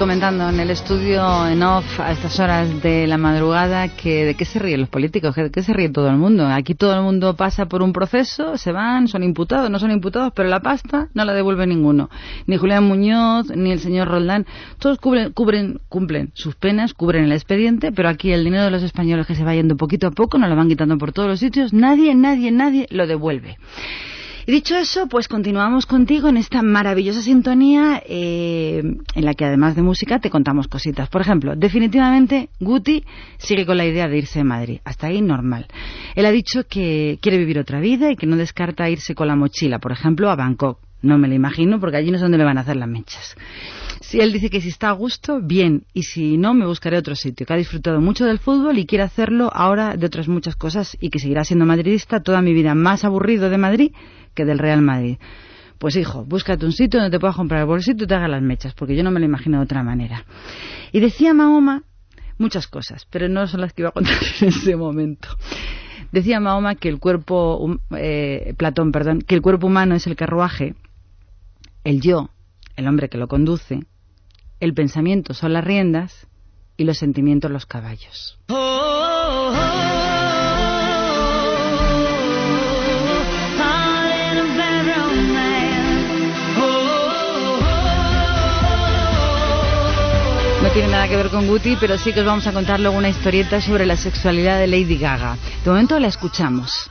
Comentando 0.00 0.48
en 0.48 0.58
el 0.58 0.70
estudio 0.70 1.46
en 1.46 1.62
off 1.62 2.00
a 2.00 2.10
estas 2.10 2.40
horas 2.40 2.82
de 2.82 3.06
la 3.06 3.18
madrugada 3.18 3.88
que 3.88 4.24
de 4.24 4.34
qué 4.34 4.46
se 4.46 4.58
ríen 4.58 4.80
los 4.80 4.88
políticos, 4.88 5.34
que 5.34 5.42
de 5.42 5.50
qué 5.50 5.62
se 5.62 5.74
ríe 5.74 5.90
todo 5.90 6.08
el 6.08 6.16
mundo. 6.16 6.46
Aquí 6.46 6.74
todo 6.74 6.94
el 6.94 7.02
mundo 7.02 7.36
pasa 7.36 7.66
por 7.66 7.82
un 7.82 7.92
proceso, 7.92 8.56
se 8.56 8.72
van, 8.72 9.08
son 9.08 9.22
imputados, 9.22 9.68
no 9.68 9.78
son 9.78 9.90
imputados, 9.90 10.32
pero 10.34 10.48
la 10.48 10.60
pasta 10.60 11.08
no 11.12 11.26
la 11.26 11.34
devuelve 11.34 11.66
ninguno. 11.66 12.08
Ni 12.46 12.56
Julián 12.56 12.84
Muñoz, 12.84 13.54
ni 13.54 13.72
el 13.72 13.80
señor 13.80 14.08
Roldán. 14.08 14.46
Todos 14.78 14.98
cubren, 14.98 15.32
cubren, 15.32 15.80
cumplen 15.90 16.30
sus 16.32 16.54
penas, 16.54 16.94
cubren 16.94 17.24
el 17.24 17.32
expediente, 17.32 17.92
pero 17.92 18.08
aquí 18.08 18.32
el 18.32 18.42
dinero 18.42 18.64
de 18.64 18.70
los 18.70 18.82
españoles 18.82 19.26
que 19.26 19.34
se 19.34 19.44
va 19.44 19.54
yendo 19.54 19.76
poquito 19.76 20.06
a 20.06 20.12
poco, 20.12 20.38
nos 20.38 20.48
lo 20.48 20.56
van 20.56 20.68
quitando 20.68 20.96
por 20.96 21.12
todos 21.12 21.28
los 21.28 21.40
sitios, 21.40 21.74
nadie, 21.74 22.14
nadie, 22.14 22.50
nadie 22.50 22.86
lo 22.90 23.06
devuelve. 23.06 23.58
Y 24.46 24.52
dicho 24.52 24.76
eso, 24.76 25.06
pues 25.06 25.28
continuamos 25.28 25.86
contigo 25.86 26.28
en 26.28 26.36
esta 26.36 26.62
maravillosa 26.62 27.22
sintonía 27.22 28.02
eh, 28.06 28.82
en 29.14 29.24
la 29.24 29.34
que 29.34 29.44
además 29.44 29.76
de 29.76 29.82
música 29.82 30.18
te 30.18 30.30
contamos 30.30 30.66
cositas. 30.66 31.08
Por 31.08 31.20
ejemplo, 31.20 31.54
definitivamente 31.56 32.48
Guti 32.58 33.04
sigue 33.38 33.66
con 33.66 33.76
la 33.76 33.86
idea 33.86 34.08
de 34.08 34.18
irse 34.18 34.40
de 34.40 34.44
Madrid. 34.44 34.80
Hasta 34.84 35.08
ahí 35.08 35.20
normal. 35.20 35.66
Él 36.14 36.26
ha 36.26 36.30
dicho 36.30 36.64
que 36.68 37.18
quiere 37.20 37.38
vivir 37.38 37.58
otra 37.58 37.80
vida 37.80 38.10
y 38.10 38.16
que 38.16 38.26
no 38.26 38.36
descarta 38.36 38.88
irse 38.88 39.14
con 39.14 39.28
la 39.28 39.36
mochila, 39.36 39.78
por 39.78 39.92
ejemplo, 39.92 40.30
a 40.30 40.36
Bangkok. 40.36 40.78
No 41.02 41.18
me 41.18 41.28
lo 41.28 41.34
imagino 41.34 41.80
porque 41.80 41.96
allí 41.96 42.10
no 42.10 42.16
es 42.16 42.22
donde 42.22 42.38
le 42.38 42.44
van 42.44 42.58
a 42.58 42.62
hacer 42.62 42.76
las 42.76 42.88
mechas. 42.88 43.36
Si 44.00 44.18
él 44.18 44.32
dice 44.32 44.48
que 44.48 44.62
si 44.62 44.70
está 44.70 44.88
a 44.88 44.92
gusto, 44.92 45.40
bien, 45.42 45.84
y 45.92 46.04
si 46.04 46.38
no, 46.38 46.54
me 46.54 46.64
buscaré 46.64 46.96
otro 46.96 47.14
sitio, 47.14 47.46
que 47.46 47.52
ha 47.52 47.56
disfrutado 47.56 48.00
mucho 48.00 48.24
del 48.24 48.38
fútbol 48.38 48.78
y 48.78 48.86
quiere 48.86 49.04
hacerlo 49.04 49.50
ahora 49.52 49.94
de 49.96 50.06
otras 50.06 50.26
muchas 50.26 50.56
cosas 50.56 50.96
y 51.00 51.10
que 51.10 51.18
seguirá 51.18 51.44
siendo 51.44 51.66
madridista 51.66 52.22
toda 52.22 52.40
mi 52.40 52.54
vida, 52.54 52.74
más 52.74 53.04
aburrido 53.04 53.50
de 53.50 53.58
Madrid 53.58 53.92
que 54.34 54.46
del 54.46 54.58
Real 54.58 54.80
Madrid. 54.80 55.18
Pues 55.78 55.96
hijo, 55.96 56.24
búscate 56.24 56.64
un 56.64 56.72
sitio 56.72 56.98
donde 56.98 57.14
te 57.14 57.20
puedas 57.20 57.36
comprar 57.36 57.60
el 57.60 57.66
bolsito 57.66 58.04
y 58.04 58.06
te 58.06 58.14
hagas 58.14 58.30
las 58.30 58.42
mechas, 58.42 58.72
porque 58.72 58.96
yo 58.96 59.02
no 59.02 59.10
me 59.10 59.20
lo 59.20 59.26
imagino 59.26 59.58
de 59.58 59.64
otra 59.64 59.82
manera. 59.82 60.24
Y 60.92 61.00
decía 61.00 61.34
Mahoma 61.34 61.84
muchas 62.38 62.68
cosas, 62.68 63.06
pero 63.10 63.28
no 63.28 63.46
son 63.46 63.60
las 63.60 63.74
que 63.74 63.82
iba 63.82 63.90
a 63.90 63.92
contar 63.92 64.16
en 64.40 64.48
ese 64.48 64.76
momento. 64.76 65.28
Decía 66.10 66.40
Mahoma 66.40 66.74
que 66.74 66.88
el 66.88 66.98
cuerpo, 66.98 67.78
eh, 67.96 68.54
Platón, 68.56 68.92
perdón, 68.92 69.20
que 69.20 69.34
el 69.34 69.42
cuerpo 69.42 69.66
humano 69.66 69.94
es 69.94 70.06
el 70.06 70.16
carruaje, 70.16 70.74
el 71.84 72.00
yo, 72.00 72.30
el 72.76 72.88
hombre 72.88 73.08
que 73.08 73.18
lo 73.18 73.28
conduce, 73.28 73.80
el 74.60 74.74
pensamiento 74.74 75.34
son 75.34 75.54
las 75.54 75.64
riendas 75.64 76.26
y 76.76 76.84
los 76.84 76.98
sentimientos 76.98 77.50
los 77.50 77.66
caballos. 77.66 78.38
No 90.62 90.68
tiene 90.74 90.88
nada 90.88 91.08
que 91.08 91.16
ver 91.16 91.30
con 91.30 91.46
Guti, 91.46 91.76
pero 91.80 91.98
sí 91.98 92.12
que 92.12 92.20
os 92.20 92.26
vamos 92.26 92.46
a 92.46 92.52
contar 92.52 92.80
luego 92.80 92.96
una 92.96 93.08
historieta 93.08 93.60
sobre 93.60 93.86
la 93.86 93.96
sexualidad 93.96 94.58
de 94.58 94.66
Lady 94.66 94.98
Gaga. 94.98 95.36
De 95.64 95.70
momento 95.70 95.98
la 95.98 96.08
escuchamos. 96.08 96.88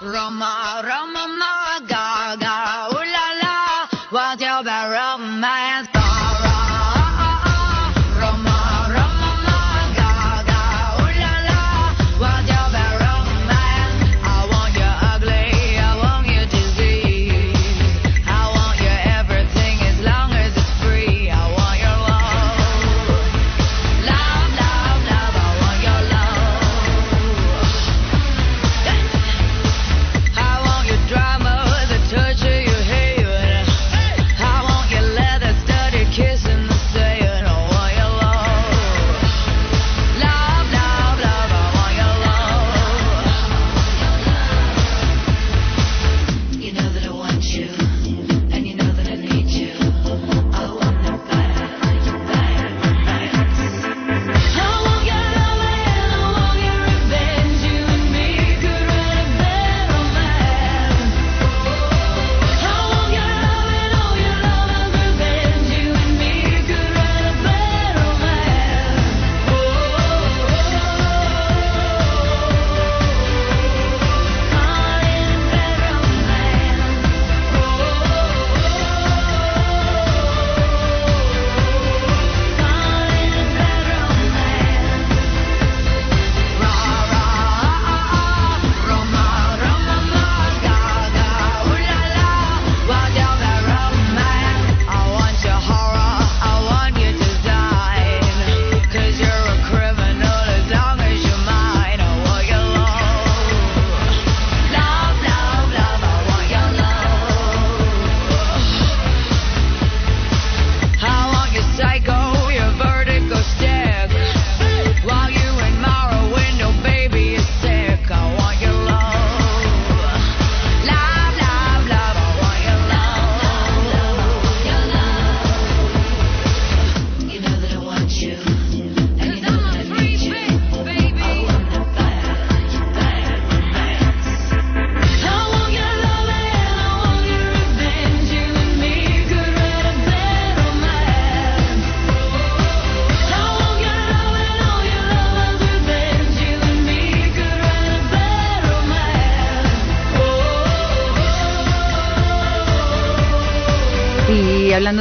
Roma, 0.00 0.80
Roma, 0.82 1.26
ma, 1.28 1.86
Gaga, 1.86 2.69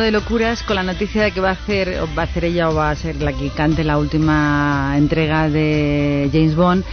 de 0.02 0.12
locuras, 0.12 0.64
con 0.64 0.76
la 0.76 0.84
noticia 0.84 1.24
de 1.24 1.32
que 1.32 1.42
va 1.42 1.50
a 1.50 1.54
hacer, 1.54 2.00
va 2.18 2.24
a 2.24 2.26
hacer 2.26 2.46
ella 2.46 2.70
o 2.70 2.76
va 2.76 2.92
a 2.92 2.96
ser 2.96 3.22
la 3.22 3.34
que 3.34 3.50
cante 3.50 3.84
la 3.84 3.98
última 3.98 4.94
entrega 4.98 5.50
de 5.50 6.30
James 6.32 6.56
Bond, 6.56 6.84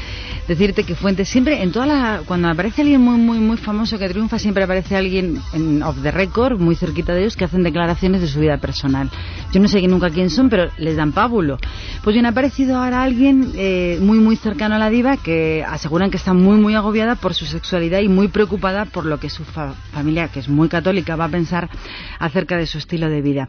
decirte 0.49 0.85
que 0.85 0.95
Fuentes 0.95 1.29
siempre, 1.29 1.63
en 1.63 1.73
toda 1.73 1.87
la, 1.87 2.23
cuando 2.27 2.49
aparece 2.49 2.83
alguien 2.83 3.01
muy, 3.01 3.19
muy, 3.19 3.39
muy 3.39 3.57
famoso 3.57 3.99
que 3.99 4.09
triunfa, 4.09 4.39
siempre 4.39 4.65
aparece 4.65 4.97
alguien 4.97 5.41
en 5.53 5.83
off 5.83 5.97
the 6.03 6.11
record, 6.11 6.59
muy 6.59 6.77
cerquita 6.77 7.13
de 7.13 7.23
ellos, 7.23 7.37
que 7.37 7.45
hacen 7.45 7.63
declaraciones 7.63 8.21
de 8.21 8.29
su 8.29 8.41
vida 8.41 8.59
personal. 8.59 9.11
Yo 9.53 9.61
no 9.61 9.69
sé 9.69 9.81
nunca 9.87 10.11
quién 10.11 10.29
son, 10.29 10.49
pero 10.51 10.71
les 10.77 10.97
dan 10.97 11.13
pábulo. 11.13 11.59
Pues 12.03 12.15
bien, 12.15 12.27
ha 12.27 12.31
aparecido 12.31 12.77
ahora 12.77 13.03
alguien 13.03 13.53
eh, 13.57 13.99
muy, 14.03 14.19
muy 14.19 14.37
cercano 14.37 14.75
a 14.75 14.79
la 14.79 14.91
diva 14.91 15.17
que 15.17 15.65
aseguran 15.67 16.11
que 16.11 16.17
está 16.17 16.35
muy, 16.35 16.57
muy 16.59 16.75
agobiada 16.75 17.15
por 17.15 17.33
su 17.35 17.47
sexualidad 17.47 18.01
y 18.01 18.09
muy 18.09 18.29
preocupada 18.29 18.85
por 18.85 19.07
lo 19.07 19.19
que 19.19 19.31
su 19.31 19.45
fa- 19.45 19.75
familia, 19.93 20.29
que 20.29 20.41
es 20.41 20.49
muy 20.49 20.69
católica, 20.69 21.17
va 21.17 21.27
a 21.27 21.31
pensar 21.31 21.71
acerca 22.19 22.57
de 22.57 22.67
su 22.67 22.79
estilo 22.79 23.09
de 23.09 23.23
vida. 23.23 23.49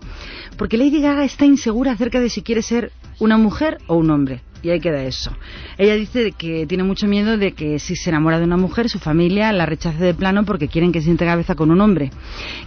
Porque 0.58 0.78
Lady 0.78 1.02
Gaga 1.02 1.24
está 1.26 1.46
insegura 1.46 1.92
acerca 1.92 2.20
de 2.20 2.30
si 2.30 2.42
quiere 2.42 2.62
ser 2.62 2.92
una 3.20 3.38
mujer 3.38 3.80
o 3.88 3.96
un 3.96 4.10
hombre. 4.12 4.42
Y 4.64 4.72
ahí 4.72 4.80
queda 4.80 5.04
eso. 5.04 5.32
Ella 5.78 5.94
dice 5.96 6.32
que 6.32 6.66
tiene 6.66 6.84
mucho 6.84 7.08
miedo 7.08 7.38
de 7.38 7.52
que 7.54 7.78
si 7.78 7.96
se 7.96 8.10
enamora 8.10 8.40
de 8.40 8.46
una 8.46 8.58
mujer, 8.58 8.90
su 8.90 8.98
familia 8.98 9.52
la 9.54 9.68
rechace 9.68 10.04
de 10.04 10.16
plano 10.16 10.46
porque 10.46 10.68
quieren 10.68 10.92
que 10.92 11.00
siente 11.00 11.26
cabeza 11.26 11.54
con 11.54 11.70
un 11.70 11.80
hombre. 11.80 12.10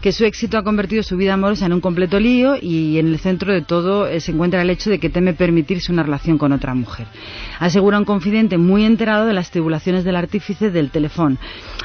Que 0.01 0.12
su 0.12 0.24
éxito 0.24 0.57
ha 0.57 0.62
convertido 0.62 1.03
su 1.03 1.16
vida 1.16 1.35
amorosa 1.35 1.66
en 1.66 1.72
un 1.72 1.81
completo 1.81 2.20
lío 2.20 2.55
y 2.61 2.99
en 2.99 3.09
el 3.09 3.18
centro 3.21 3.53
de 3.53 3.62
todo 3.62 4.07
eh, 4.07 4.21
se 4.21 4.33
encuentra 4.33 4.62
el 4.62 4.71
hecho 4.71 4.91
de 4.91 4.99
que 4.99 5.11
teme 5.11 5.35
permitirse 5.35 5.93
una 5.93 6.03
relación 6.03 6.39
con 6.39 6.53
otra 6.53 6.75
mujer. 6.75 7.07
Asegura 7.59 7.99
un 7.99 8.05
confidente 8.05 8.59
muy 8.59 8.85
enterado 8.85 9.27
de 9.27 9.33
las 9.33 9.51
tribulaciones 9.51 10.05
del 10.05 10.16
artífice 10.16 10.71
del 10.71 10.91
teléfono. 10.91 11.37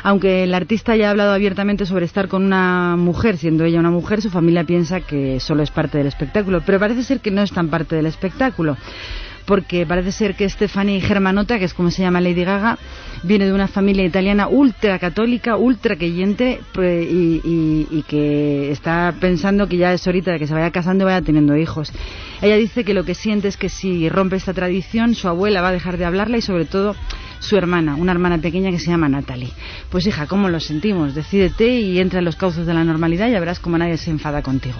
Aunque 0.03 0.43
el 0.43 0.53
artista 0.53 0.95
ya 0.95 1.07
ha 1.07 1.11
hablado 1.11 1.33
abiertamente 1.33 1.85
sobre 1.85 2.05
estar 2.05 2.27
con 2.27 2.43
una 2.43 2.95
mujer, 2.97 3.37
siendo 3.37 3.63
ella 3.65 3.79
una 3.79 3.91
mujer, 3.91 4.21
su 4.21 4.29
familia 4.29 4.63
piensa 4.63 5.01
que 5.01 5.39
solo 5.39 5.63
es 5.63 5.71
parte 5.71 5.97
del 5.97 6.07
espectáculo. 6.07 6.61
Pero 6.65 6.79
parece 6.79 7.03
ser 7.03 7.19
que 7.19 7.31
no 7.31 7.41
es 7.41 7.51
tan 7.51 7.69
parte 7.69 7.95
del 7.95 8.05
espectáculo 8.05 8.77
porque 9.45 9.85
parece 9.85 10.11
ser 10.11 10.35
que 10.35 10.49
Stephanie 10.49 11.01
Germanota, 11.01 11.59
que 11.59 11.65
es 11.65 11.73
como 11.73 11.91
se 11.91 12.01
llama 12.01 12.19
Lady 12.21 12.43
Gaga, 12.43 12.77
viene 13.23 13.45
de 13.45 13.53
una 13.53 13.67
familia 13.67 14.03
italiana 14.03 14.47
ultra 14.47 14.97
católica, 14.99 15.55
ultra 15.57 15.95
creyente 15.95 16.59
y, 16.77 17.41
y- 17.43 17.87
y 17.91 18.03
que 18.07 18.71
está 18.71 19.13
pensando 19.19 19.67
que 19.67 19.77
ya 19.77 19.93
es 19.93 20.05
ahorita 20.05 20.31
de 20.31 20.39
que 20.39 20.47
se 20.47 20.53
vaya 20.53 20.71
casando 20.71 21.03
y 21.03 21.05
vaya 21.05 21.21
teniendo 21.21 21.55
hijos. 21.55 21.91
Ella 22.41 22.55
dice 22.57 22.83
que 22.83 22.93
lo 22.93 23.05
que 23.05 23.15
siente 23.15 23.47
es 23.47 23.57
que 23.57 23.69
si 23.69 24.09
rompe 24.09 24.35
esta 24.35 24.53
tradición, 24.53 25.15
su 25.15 25.27
abuela 25.27 25.61
va 25.61 25.69
a 25.69 25.73
dejar 25.73 25.97
de 25.97 26.05
hablarla 26.05 26.37
y 26.37 26.41
sobre 26.41 26.65
todo 26.65 26.95
su 27.39 27.55
hermana, 27.57 27.95
una 27.95 28.11
hermana 28.11 28.39
pequeña 28.39 28.71
que 28.71 28.79
se 28.79 28.89
llama 28.89 29.07
Natalie. 29.09 29.51
Pues 29.89 30.07
hija, 30.07 30.25
¿cómo 30.25 30.49
lo 30.49 30.59
sentimos? 30.59 31.13
Decídete 31.13 31.67
y 31.79 31.99
entra 31.99 32.19
en 32.19 32.25
los 32.25 32.35
cauces 32.35 32.65
de 32.65 32.73
la 32.73 32.83
normalidad 32.83 33.27
y 33.27 33.31
ya 33.31 33.39
verás 33.39 33.59
cómo 33.59 33.77
nadie 33.77 33.97
se 33.97 34.09
enfada 34.09 34.41
contigo. 34.41 34.77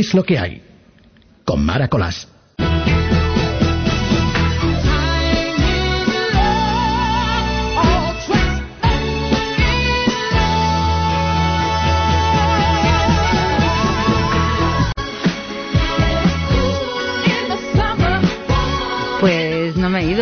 Es 0.00 0.14
lo 0.14 0.24
que 0.24 0.38
hay. 0.38 0.62
Con 1.44 1.62
Mara 1.62 1.88
Colás. 1.88 2.26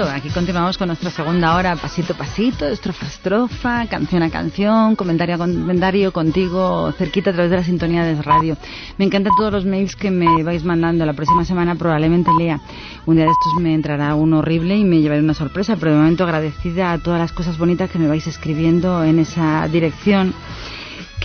Aquí 0.07 0.29
continuamos 0.31 0.79
con 0.79 0.87
nuestra 0.87 1.11
segunda 1.11 1.57
hora, 1.57 1.75
pasito 1.75 2.13
a 2.13 2.17
pasito, 2.17 2.69
estrofa 2.69 3.05
a 3.05 3.09
estrofa, 3.09 3.87
canción 3.89 4.23
a 4.23 4.31
canción, 4.31 4.95
comentario 4.95 5.35
a 5.35 5.39
comentario 5.39 6.13
contigo, 6.13 6.93
cerquita 6.93 7.31
a 7.31 7.33
través 7.33 7.51
de 7.51 7.57
la 7.57 7.65
sintonía 7.65 8.05
de 8.05 8.23
radio. 8.23 8.57
Me 8.97 9.07
encantan 9.07 9.33
todos 9.37 9.53
los 9.53 9.65
mails 9.65 9.97
que 9.97 10.13
me 10.13 10.45
vais 10.45 10.63
mandando. 10.63 11.05
La 11.05 11.15
próxima 11.15 11.45
semana 11.45 11.75
probablemente 11.75 12.31
lea. 12.39 12.61
Un 13.07 13.17
día 13.17 13.25
de 13.25 13.33
estos 13.33 13.61
me 13.61 13.75
entrará 13.75 14.15
uno 14.15 14.39
horrible 14.39 14.77
y 14.77 14.85
me 14.85 15.01
llevaré 15.01 15.21
una 15.21 15.35
sorpresa, 15.35 15.75
pero 15.75 15.91
de 15.91 15.99
momento 15.99 16.23
agradecida 16.23 16.93
a 16.93 16.99
todas 16.99 17.19
las 17.19 17.33
cosas 17.33 17.59
bonitas 17.59 17.91
que 17.91 17.99
me 17.99 18.07
vais 18.07 18.27
escribiendo 18.29 19.03
en 19.03 19.19
esa 19.19 19.67
dirección 19.67 20.33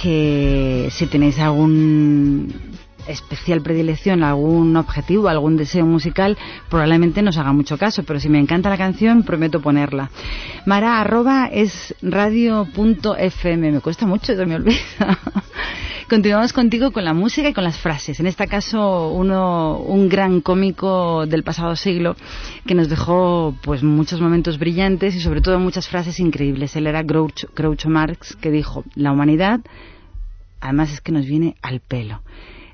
que 0.02 0.90
si 0.92 1.06
tenéis 1.06 1.38
algún 1.38 2.73
especial 3.08 3.62
predilección, 3.62 4.24
algún 4.24 4.76
objetivo, 4.76 5.28
algún 5.28 5.58
deseo 5.58 5.86
musical, 5.86 6.38
probablemente 6.70 7.22
nos 7.22 7.38
haga 7.38 7.54
mucho 7.54 7.78
caso, 7.78 8.04
pero 8.04 8.20
si 8.20 8.30
me 8.30 8.40
encanta 8.40 8.70
la 8.70 8.78
canción, 8.78 9.24
prometo 9.24 9.62
ponerla. 9.62 10.10
Mara 10.66 11.00
arroba 11.00 11.48
es 11.52 11.96
radio.fm, 12.02 13.72
me 13.72 13.80
cuesta 13.82 14.06
mucho, 14.06 14.36
se 14.36 14.46
me 14.46 14.56
olvida. 14.56 14.78
Continuamos 16.10 16.54
contigo 16.54 16.92
con 16.92 17.06
la 17.06 17.14
música 17.14 17.50
y 17.50 17.54
con 17.54 17.64
las 17.64 17.80
frases. 17.80 18.20
En 18.20 18.28
este 18.28 18.46
caso, 18.48 19.10
uno, 19.14 19.80
un 19.80 20.10
gran 20.10 20.42
cómico 20.42 21.26
del 21.26 21.44
pasado 21.44 21.76
siglo 21.76 22.16
que 22.68 22.76
nos 22.76 22.90
dejó 22.90 23.56
pues 23.64 23.84
muchos 23.84 24.22
momentos 24.22 24.60
brillantes 24.60 25.16
y 25.16 25.22
sobre 25.22 25.42
todo 25.42 25.60
muchas 25.60 25.88
frases 25.88 26.20
increíbles. 26.20 26.76
Él 26.76 26.88
era 26.88 27.04
Groucho, 27.04 27.48
Groucho 27.56 27.90
Marx 27.90 28.36
que 28.36 28.52
dijo, 28.52 28.84
la 28.96 29.12
humanidad, 29.12 29.62
además 30.60 30.92
es 30.92 31.02
que 31.02 31.12
nos 31.12 31.26
viene 31.26 31.56
al 31.62 31.80
pelo. 31.80 32.22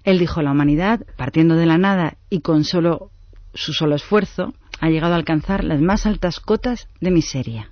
Él 0.09 0.17
dijo, 0.17 0.41
la 0.41 0.53
humanidad, 0.53 1.01
partiendo 1.17 1.53
de 1.53 1.67
la 1.67 1.77
nada 1.77 2.17
y 2.31 2.39
con 2.39 2.63
solo 2.63 3.11
su 3.53 3.73
solo 3.73 3.93
esfuerzo, 3.93 4.55
ha 4.79 4.89
llegado 4.89 5.13
a 5.13 5.17
alcanzar 5.17 5.63
las 5.63 5.81
más 5.81 6.07
altas 6.07 6.39
cotas 6.39 6.87
de 6.99 7.11
miseria. 7.11 7.69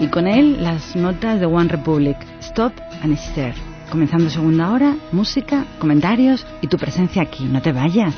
Y 0.00 0.08
con 0.08 0.26
él 0.28 0.62
las 0.62 0.94
notas 0.96 1.40
de 1.40 1.46
One 1.46 1.70
Republic, 1.70 2.18
Stop 2.40 2.74
and 3.02 3.16
Stare. 3.16 3.54
Comenzando 3.90 4.28
segunda 4.28 4.70
hora, 4.70 4.96
música, 5.12 5.64
comentarios 5.78 6.46
y 6.60 6.66
tu 6.66 6.76
presencia 6.76 7.22
aquí. 7.22 7.44
No 7.44 7.62
te 7.62 7.72
vayas. 7.72 8.14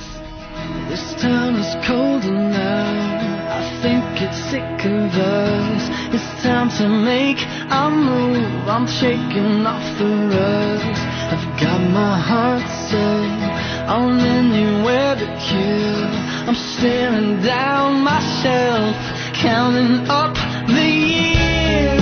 Think 3.82 4.22
it's 4.22 4.38
sick 4.48 4.62
of 4.86 5.10
us. 5.18 5.82
It's 6.14 6.42
time 6.42 6.70
to 6.78 6.86
make 6.88 7.40
a 7.68 7.90
move. 7.90 8.68
I'm 8.68 8.86
shaking 8.86 9.66
off 9.66 9.82
the 9.98 10.10
rust. 10.30 11.02
I've 11.34 11.46
got 11.60 11.80
my 11.90 12.16
heart 12.16 12.68
set 12.88 13.88
on 13.90 14.20
anywhere 14.20 15.16
but 15.16 15.36
you. 15.50 16.06
I'm 16.48 16.54
staring 16.54 17.42
down 17.42 18.04
myself, 18.04 18.94
counting 19.34 20.06
up 20.08 20.34
the 20.68 20.86
years. 20.86 22.01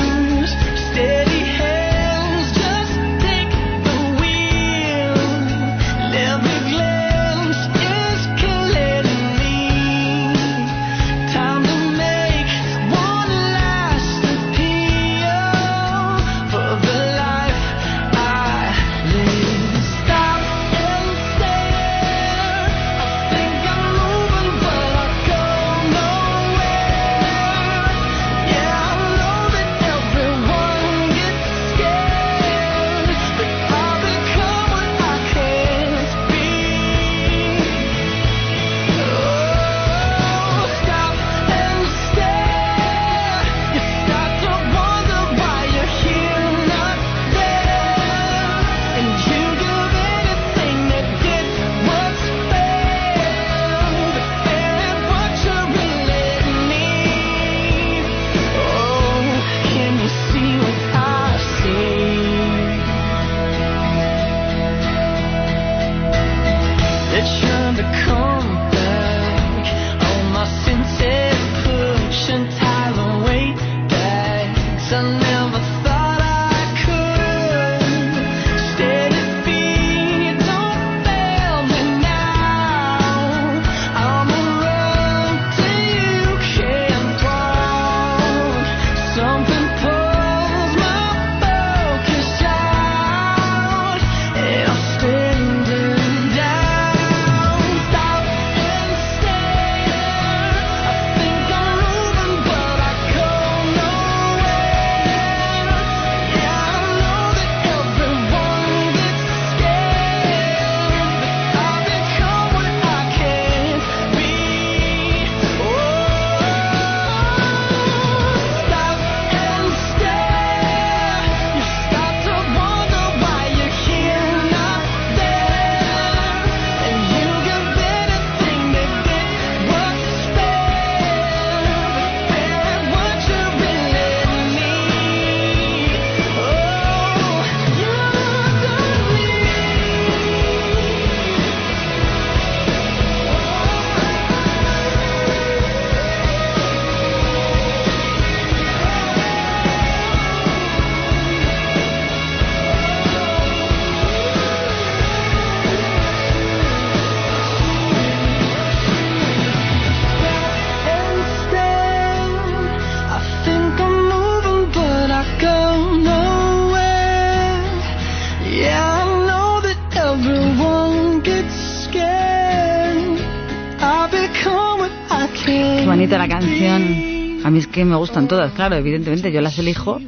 Que 177.81 177.85
me 177.87 177.97
gustan 177.97 178.29
todas, 178.29 178.53
claro, 178.53 178.77
evidentemente, 178.77 179.33
yo 179.33 179.41
las 179.41 179.59
elijo. 179.59 179.99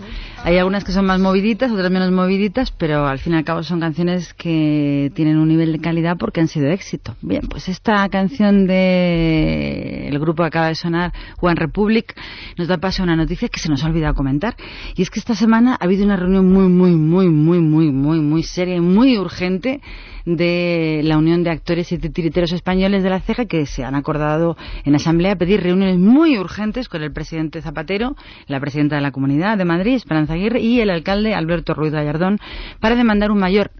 Hay 0.45 0.59
algunas 0.59 0.85
que 0.85 0.93
son 0.93 1.07
más 1.07 1.21
moviditas, 1.21 1.71
otras 1.71 1.91
menos 1.91 2.11
moviditas, 2.11 2.71
pero 2.73 3.07
al 3.07 3.19
fin 3.19 3.33
y 3.33 3.37
al 3.37 3.45
cabo 3.45 3.63
son 3.63 3.81
canciones 3.81 4.35
que 4.35 5.11
tienen 5.15 5.39
un 5.39 5.49
nivel 5.49 5.73
de 5.73 5.79
calidad 5.79 6.17
porque 6.19 6.41
han 6.41 6.49
sido 6.49 6.69
éxito. 6.69 7.15
Bien, 7.23 7.43
pues 7.49 7.69
esta 7.69 8.07
canción 8.09 8.67
de 8.67 9.83
grupo 10.23 10.43
que 10.43 10.49
acaba 10.49 10.69
de 10.69 10.75
sonar, 10.75 11.13
One 11.41 11.57
Republic, 11.57 12.15
nos 12.57 12.69
da 12.69 12.79
paso 12.79 13.03
a 13.03 13.05
una 13.05 13.17
noticia 13.17 13.49
que 13.49 13.59
se 13.59 13.69
nos 13.69 13.83
ha 13.85 13.89
olvidado 13.89 14.15
comentar. 14.15 14.57
Y 14.97 15.03
es 15.03 15.11
que 15.11 15.19
esta 15.19 15.35
semana 15.35 15.77
ha 15.79 15.85
habido 15.85 16.05
una 16.05 16.17
reunión 16.17 16.51
muy, 16.51 16.69
muy, 16.69 16.93
muy, 16.93 17.29
muy, 17.29 17.61
muy, 17.61 17.91
muy, 17.91 18.21
muy 18.21 18.43
seria 18.43 18.77
y 18.77 18.81
muy 18.81 19.19
urgente 19.19 19.81
de 20.25 21.01
la 21.05 21.19
Unión 21.19 21.43
de 21.43 21.51
Actores 21.51 21.93
y 21.93 21.99
Titiriteros 21.99 22.53
Españoles 22.53 23.03
de 23.03 23.11
la 23.11 23.21
CEGA 23.21 23.47
que 23.47 23.67
se 23.67 23.85
han 23.85 23.95
acordado 23.95 24.57
en 24.85 24.95
asamblea 24.95 25.37
pedir 25.37 25.63
reuniones 25.63 25.99
muy 25.99 26.39
urgentes 26.39 26.89
con 26.89 27.03
el 27.03 27.13
presidente 27.13 27.63
Zapatero, 27.63 28.17
la 28.47 28.61
presidenta 28.61 28.97
de 28.97 29.03
la 29.03 29.13
Comunidad 29.13 29.59
de 29.59 29.65
Madrid, 29.65 29.95
Esperanza 29.95 30.35
Aguirre, 30.35 30.61
y 30.61 30.81
el 30.81 30.91
alcalde 30.91 31.35
Alberto 31.35 31.75
Ruiz 31.75 31.93
Gallardón 31.93 32.39
para 32.81 32.97
demandar 32.97 33.31
un 33.31 33.39
mayor 33.39 33.71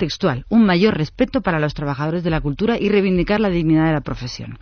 textual, 0.00 0.46
un 0.48 0.64
mayor 0.64 0.96
respeto 0.96 1.42
para 1.42 1.60
los 1.60 1.74
trabajadores 1.74 2.24
de 2.24 2.30
la 2.30 2.40
cultura 2.40 2.78
y 2.80 2.88
reivindicar 2.88 3.38
la 3.38 3.50
dignidad 3.50 3.86
de 3.86 3.92
la 3.92 4.00
profesión. 4.00 4.58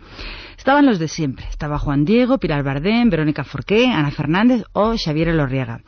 Estaban 0.57 0.85
los 0.85 0.99
de 0.99 1.07
siempre. 1.07 1.45
Estaba 1.49 1.79
Juan 1.79 2.03
Diego, 2.03 2.37
Pilar 2.37 2.63
Bardem, 2.63 3.09
Verónica 3.09 3.45
Forqué, 3.45 3.87
Ana 3.87 4.11
Fernández 4.11 4.63
o 4.73 4.95
Xavier 4.97 5.29
Elorriaga. 5.29 5.81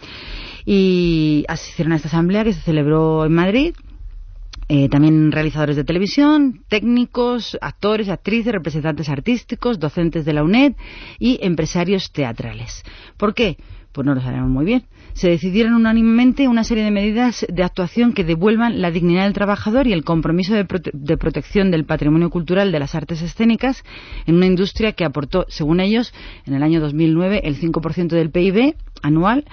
Y 0.66 1.44
asistieron 1.50 1.92
a 1.92 1.98
esta 1.98 2.08
asamblea 2.08 2.46
que 2.46 2.54
se 2.54 2.62
celebró 2.62 3.26
en 3.26 3.34
Madrid 3.34 3.74
eh, 4.74 4.88
también 4.88 5.34
realizadores 5.34 5.76
de 5.76 5.84
televisión, 5.84 6.64
técnicos, 6.70 7.58
actores, 7.60 8.08
actrices, 8.08 8.54
representantes 8.54 9.10
artísticos, 9.10 9.80
docentes 9.80 10.24
de 10.24 10.32
la 10.32 10.46
UNED 10.46 10.76
y 11.20 11.40
empresarios 11.42 12.14
teatrales. 12.14 12.82
¿Por 13.18 13.34
qué? 13.34 13.58
Pues 13.92 14.08
no 14.08 14.16
lo 14.16 14.22
sabemos 14.22 14.50
muy 14.50 14.64
bien. 14.64 14.86
Se 15.12 15.30
decidieron 15.30 15.74
unánimemente 15.74 16.48
una 16.48 16.64
serie 16.64 16.86
de 16.86 16.92
medidas 16.92 17.46
de 17.50 17.64
actuación 17.64 18.14
que 18.14 18.24
devuelvan 18.24 18.82
la 18.82 18.92
dignidad 18.92 19.26
del 19.26 19.34
trabajador 19.34 19.88
y 19.88 19.92
el 19.92 20.06
compromiso 20.06 20.54
de, 20.54 20.66
de 20.94 21.18
protección 21.18 21.70
del 21.70 21.84
patrimonio 21.84 22.30
cultural 22.30 22.72
de 22.72 22.80
las 22.80 22.96
artes 22.96 23.22
escénicas 23.22 23.84
en 24.26 24.36
una 24.36 24.46
industria 24.46 24.94
que 24.94 25.04
aportó, 25.04 25.46
según 25.50 25.82
ellos, 25.82 26.14
en 26.46 26.54
el 26.54 26.64
año 26.64 26.80
2009 26.80 27.42
el 27.44 27.60
5% 27.60 28.08
del 28.08 28.32
PIB 28.32 28.76
anual 29.04 29.44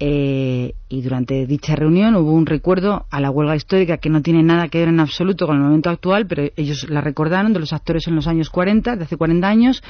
eh, 0.00 0.72
y 0.90 1.02
durante 1.02 1.46
dicha 1.46 1.76
reunión 1.76 2.16
hubo 2.16 2.32
un 2.32 2.46
recuerdo 2.46 3.06
a 3.10 3.20
la 3.20 3.30
huelga 3.30 3.54
histórica 3.54 3.98
que 3.98 4.10
no 4.10 4.22
tiene 4.22 4.42
nada 4.42 4.68
que 4.68 4.78
ver 4.78 4.88
en 4.88 4.98
absoluto 4.98 5.46
con 5.46 5.56
el 5.56 5.62
momento 5.62 5.88
actual, 5.88 6.26
pero 6.26 6.50
ellos 6.56 6.90
la 6.90 7.00
recordaron 7.00 7.52
de 7.52 7.60
los 7.60 7.72
actores 7.72 8.08
en 8.08 8.16
los 8.16 8.26
años 8.26 8.50
40, 8.50 8.96
de 8.96 9.04
hace 9.04 9.16
40 9.16 9.48
años, 9.48 9.82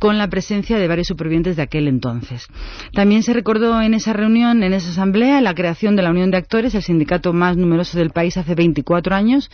con 0.00 0.18
la 0.18 0.28
presencia 0.28 0.78
de 0.78 0.88
varios 0.88 1.06
supervivientes 1.06 1.54
de 1.54 1.62
aquel 1.62 1.86
entonces. 1.86 2.48
También 2.92 3.22
se 3.22 3.32
recordó 3.32 3.80
en 3.80 3.94
esa 3.94 4.12
reunión, 4.12 4.64
en 4.64 4.72
esa 4.72 4.90
asamblea, 4.90 5.40
la 5.40 5.54
creación 5.54 5.94
de 5.94 6.02
la 6.02 6.10
Unión 6.10 6.32
de 6.32 6.38
Actores, 6.38 6.74
el 6.74 6.82
sindicato 6.82 7.32
más 7.32 7.56
numeroso 7.56 7.96
del 7.96 8.10
país 8.10 8.36
hace 8.36 8.56
24 8.56 9.14
años, 9.14 9.48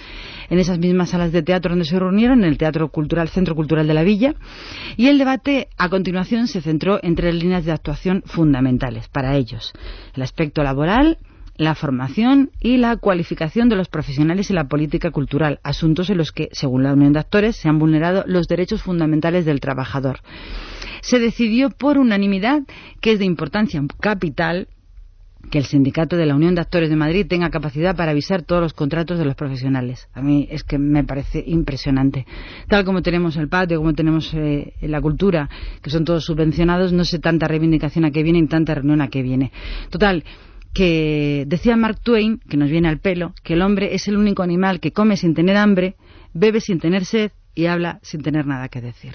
en 0.49 0.59
esas 0.59 0.79
mismas 0.79 1.11
salas 1.11 1.33
de 1.33 1.43
teatro 1.43 1.71
donde 1.71 1.85
se 1.85 1.99
reunieron, 1.99 2.45
en 2.45 2.49
el 2.49 2.57
Teatro 2.57 2.89
Cultural, 2.89 3.29
Centro 3.29 3.55
Cultural 3.55 3.87
de 3.87 3.93
la 3.93 4.05
Villa, 4.05 4.35
y 4.97 5.09
el 5.09 5.19
debate 5.19 5.69
a 5.77 5.91
continuación 5.91 6.49
se 6.49 6.63
centró 6.63 6.99
en 7.03 7.15
tres 7.15 7.35
líneas 7.35 7.67
de 7.67 7.73
actuación 7.73 8.23
fundamentales 8.25 9.07
para 9.09 9.37
ellos 9.37 9.75
el 10.19 10.23
aspecto 10.23 10.63
laboral, 10.63 10.78
la 11.57 11.75
formación 11.75 12.51
y 12.61 12.77
la 12.77 12.97
cualificación 12.97 13.69
de 13.69 13.77
los 13.77 13.89
profesionales 13.89 14.51
y 14.51 14.55
la 14.55 14.69
política 14.69 15.11
cultural, 15.11 15.59
asuntos 15.65 16.09
en 16.09 16.19
los 16.19 16.33
que, 16.33 16.49
según 16.53 16.85
la 16.85 16.93
Unión 16.93 17.13
de 17.13 17.19
Actores, 17.19 17.57
se 17.57 17.69
han 17.69 17.79
vulnerado 17.79 18.25
los 18.27 18.47
derechos 18.47 18.83
fundamentales 18.83 19.45
del 19.45 19.61
trabajador. 19.61 20.21
Se 21.03 21.19
decidió 21.19 21.71
por 21.71 21.99
unanimidad 21.99 22.63
que 23.01 23.13
es 23.13 23.19
de 23.19 23.25
importancia 23.25 23.83
capital 24.01 24.69
que 25.51 25.59
el 25.59 25.65
sindicato 25.65 26.17
de 26.17 26.27
la 26.27 26.35
Unión 26.35 26.55
de 26.55 26.61
Actores 26.61 26.91
de 26.91 26.97
Madrid 26.97 27.27
tenga 27.27 27.51
capacidad 27.51 27.97
para 27.97 28.11
avisar 28.11 28.43
todos 28.43 28.61
los 28.61 28.75
contratos 28.75 29.19
de 29.19 29.25
los 29.25 29.35
profesionales. 29.35 30.09
A 30.13 30.21
mí 30.21 30.47
es 30.51 30.63
que 30.63 30.79
me 30.79 31.05
parece 31.05 31.43
impresionante. 31.47 32.27
Tal 32.69 32.85
como 32.85 33.03
tenemos 33.03 33.37
el 33.37 33.49
patio, 33.49 33.79
como 33.79 33.95
tenemos 33.95 34.33
eh, 34.35 34.75
la 34.83 35.01
cultura, 35.01 35.49
que 35.81 35.91
son 35.91 36.05
todos 36.05 36.25
subvencionados, 36.25 36.93
no 36.93 37.05
sé 37.05 37.19
tanta 37.19 37.49
reivindicación 37.49 38.05
a 38.05 38.11
qué 38.11 38.23
viene 38.23 38.41
y 38.41 38.47
tanta 38.47 38.75
reunión 38.75 39.01
a 39.01 39.09
qué 39.09 39.23
viene. 39.23 39.53
Total, 39.91 40.25
que 40.79 41.43
decía 41.49 41.77
Mark 41.77 41.99
Twain, 42.05 42.39
que 42.39 42.57
nos 42.57 42.71
viene 42.71 42.89
al 42.89 43.01
pelo, 43.01 43.35
que 43.43 43.55
el 43.55 43.63
hombre 43.63 43.97
es 43.97 44.07
el 44.07 44.17
único 44.17 44.45
animal 44.45 44.79
que 44.79 44.93
come 44.93 45.17
sin 45.17 45.35
tener 45.35 45.57
hambre, 45.57 45.97
bebe 46.35 46.61
sin 46.61 46.79
tener 46.79 47.05
sed 47.05 47.33
y 47.57 47.67
habla 47.67 47.99
sin 48.05 48.23
tener 48.23 48.47
nada 48.47 48.69
que 48.69 48.81
decir. 48.81 49.15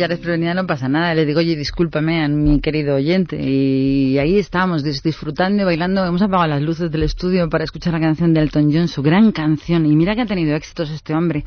Pillas 0.00 0.08
desprevenida 0.08 0.54
no 0.54 0.66
pasa 0.66 0.88
nada. 0.88 1.14
Le 1.14 1.26
digo, 1.26 1.40
oye, 1.40 1.54
discúlpame 1.56 2.24
a 2.24 2.28
mi 2.28 2.60
querido 2.60 2.94
oyente. 2.94 3.36
Y 3.38 4.16
ahí 4.18 4.38
estábamos 4.38 4.82
dis- 4.82 5.02
disfrutando 5.02 5.60
y 5.62 5.66
bailando. 5.66 6.06
Hemos 6.06 6.22
apagado 6.22 6.48
las 6.48 6.62
luces 6.62 6.90
del 6.90 7.02
estudio 7.02 7.50
para 7.50 7.64
escuchar 7.64 7.92
la 7.92 8.00
canción 8.00 8.32
de 8.32 8.40
Elton 8.40 8.70
John, 8.72 8.88
su 8.88 9.02
gran 9.02 9.30
canción. 9.30 9.84
Y 9.84 9.94
mira 9.94 10.14
que 10.14 10.22
ha 10.22 10.26
tenido 10.26 10.56
éxitos 10.56 10.88
este 10.90 11.12
hombre. 11.14 11.44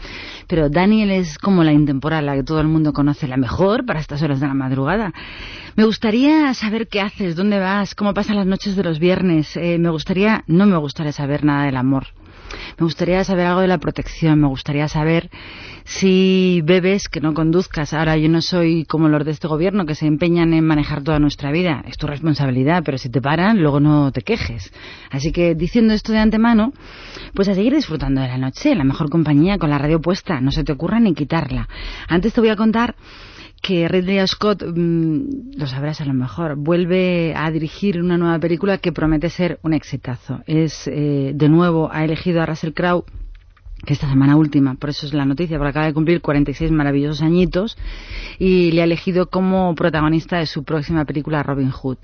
Pero 0.47 0.69
Daniel 0.69 1.09
es 1.09 1.39
como 1.39 1.63
la 1.63 1.71
intemporal, 1.73 2.27
la 2.27 2.35
que 2.35 2.43
todo 2.43 2.61
el 2.61 2.67
mundo 2.67 2.93
conoce, 2.93 3.27
la 3.27 3.37
mejor 3.37 3.87
para 3.87 3.99
estas 3.99 4.21
horas 4.21 4.39
de 4.39 4.45
la 4.47 4.53
madrugada. 4.53 5.13
Me 5.75 5.85
gustaría 5.85 6.53
saber 6.53 6.87
qué 6.87 7.01
haces, 7.01 7.35
dónde 7.35 7.57
vas, 7.57 7.95
cómo 7.95 8.13
pasan 8.13 8.35
las 8.35 8.45
noches 8.45 8.75
de 8.75 8.83
los 8.83 8.99
viernes. 8.99 9.57
Eh, 9.57 9.79
me 9.79 9.89
gustaría, 9.89 10.43
no 10.45 10.67
me 10.67 10.77
gustaría 10.77 11.11
saber 11.11 11.43
nada 11.43 11.65
del 11.65 11.77
amor. 11.77 12.05
Me 12.77 12.85
gustaría 12.85 13.23
saber 13.23 13.45
algo 13.45 13.61
de 13.61 13.67
la 13.67 13.77
protección, 13.77 14.39
me 14.39 14.47
gustaría 14.47 14.87
saber 14.87 15.29
si 15.85 16.61
bebes 16.63 17.09
que 17.09 17.21
no 17.21 17.33
conduzcas. 17.33 17.93
Ahora, 17.93 18.17
yo 18.17 18.29
no 18.29 18.41
soy 18.41 18.85
como 18.85 19.09
los 19.09 19.25
de 19.25 19.31
este 19.31 19.47
gobierno 19.47 19.85
que 19.85 19.95
se 19.95 20.07
empeñan 20.07 20.53
en 20.53 20.65
manejar 20.65 21.03
toda 21.03 21.19
nuestra 21.19 21.51
vida. 21.51 21.83
Es 21.87 21.97
tu 21.97 22.07
responsabilidad, 22.07 22.83
pero 22.83 22.97
si 22.97 23.09
te 23.09 23.21
paran, 23.21 23.61
luego 23.61 23.79
no 23.79 24.11
te 24.11 24.21
quejes. 24.21 24.71
Así 25.11 25.31
que, 25.31 25.55
diciendo 25.55 25.93
esto 25.93 26.11
de 26.11 26.19
antemano, 26.19 26.73
pues 27.33 27.47
a 27.49 27.55
seguir 27.55 27.73
disfrutando 27.75 28.21
de 28.21 28.27
la 28.27 28.37
noche, 28.37 28.75
la 28.75 28.83
mejor 28.83 29.09
compañía, 29.09 29.57
con 29.57 29.69
la 29.69 29.77
radio 29.77 30.01
puesta. 30.01 30.41
No 30.41 30.51
se 30.51 30.63
te 30.63 30.71
ocurra 30.71 30.99
ni 30.99 31.13
quitarla. 31.13 31.67
Antes 32.07 32.33
te 32.33 32.41
voy 32.41 32.49
a 32.49 32.55
contar 32.55 32.95
que 33.63 33.87
Ridley 33.87 34.19
Scott, 34.27 34.61
mm, 34.61 35.55
lo 35.57 35.67
sabrás 35.67 36.01
a 36.01 36.05
lo 36.05 36.13
mejor, 36.13 36.57
vuelve 36.57 37.33
a 37.33 37.49
dirigir 37.49 37.97
una 37.97 38.17
nueva 38.17 38.37
película 38.37 38.77
que 38.77 38.91
promete 38.91 39.29
ser 39.29 39.57
un 39.63 39.73
exitazo. 39.73 40.41
Es, 40.45 40.85
eh, 40.87 41.31
de 41.33 41.49
nuevo, 41.49 41.89
ha 41.89 42.03
elegido 42.03 42.41
a 42.41 42.45
Russell 42.45 42.73
Crowe 42.73 43.05
que 43.85 43.93
esta 43.93 44.09
semana 44.09 44.35
última, 44.35 44.75
por 44.75 44.89
eso 44.89 45.05
es 45.05 45.13
la 45.13 45.25
noticia, 45.25 45.57
porque 45.57 45.69
acaba 45.69 45.85
de 45.85 45.93
cumplir 45.93 46.21
46 46.21 46.71
maravillosos 46.71 47.21
añitos 47.21 47.77
y 48.37 48.71
le 48.71 48.81
ha 48.81 48.85
elegido 48.85 49.29
como 49.29 49.73
protagonista 49.75 50.37
de 50.37 50.45
su 50.45 50.63
próxima 50.63 51.05
película 51.05 51.41
Robin 51.41 51.71
Hood. 51.71 51.97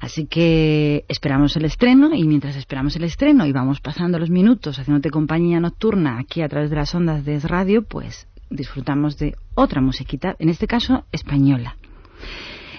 Así 0.00 0.26
que 0.26 1.04
esperamos 1.08 1.56
el 1.56 1.64
estreno 1.64 2.14
y 2.14 2.24
mientras 2.26 2.56
esperamos 2.56 2.94
el 2.96 3.04
estreno 3.04 3.46
y 3.46 3.52
vamos 3.52 3.80
pasando 3.80 4.18
los 4.18 4.30
minutos 4.30 4.78
haciéndote 4.78 5.10
compañía 5.10 5.60
nocturna 5.60 6.18
aquí 6.18 6.42
a 6.42 6.48
través 6.48 6.70
de 6.70 6.76
las 6.76 6.94
ondas 6.94 7.24
de 7.24 7.38
Radio, 7.40 7.82
pues 7.82 8.26
disfrutamos 8.52 9.18
de 9.18 9.34
otra 9.54 9.80
musiquita, 9.80 10.36
en 10.38 10.48
este 10.48 10.66
caso 10.66 11.04
española. 11.12 11.76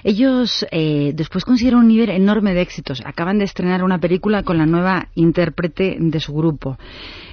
Ellos 0.03 0.65
eh, 0.71 1.13
después 1.15 1.45
consiguieron 1.45 1.81
un 1.81 1.87
nivel 1.87 2.09
enorme 2.09 2.53
de 2.53 2.61
éxitos. 2.61 3.01
Acaban 3.05 3.39
de 3.39 3.45
estrenar 3.45 3.83
una 3.83 3.99
película 3.99 4.43
con 4.43 4.57
la 4.57 4.65
nueva 4.65 5.07
intérprete 5.15 5.95
de 5.97 6.19
su 6.19 6.33
grupo. 6.33 6.77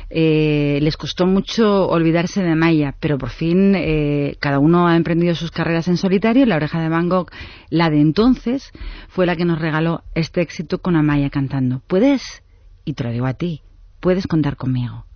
Eh, 0.09 0.79
les 0.83 0.97
costó 0.97 1.27
mucho 1.27 1.87
olvidarse 1.89 2.43
de 2.43 2.55
Maya, 2.55 2.95
pero 2.99 3.19
por 3.19 3.31
fin 3.31 3.75
eh, 3.77 4.37
cada 4.41 4.59
uno 4.59 4.89
ha 4.89 4.97
emprendido 4.97 5.35
sus 5.35 5.53
carreras 5.53 5.87
en 5.87 5.97
solitario 5.97 6.47
la 6.47 6.57
oreja 6.57 6.81
de 6.81 6.89
Van 6.89 7.09
Gogh, 7.09 7.31
la 7.71 7.91
de 7.91 8.01
entonces, 8.01 8.73
fue 9.09 9.27
la 9.27 9.37
que 9.37 9.45
nos 9.45 9.61
regaló 9.61 10.03
este 10.15 10.41
éxito 10.41 10.79
con 10.81 10.97
Amaya 10.97 11.31
cantando. 11.31 11.83
Puedes, 11.87 12.43
y 12.85 12.95
te 12.95 13.05
lo 13.05 13.13
digo 13.13 13.27
a 13.27 13.35
ti, 13.35 13.63
puedes 14.01 14.27
contar 14.27 14.57
conmigo. 14.57 15.07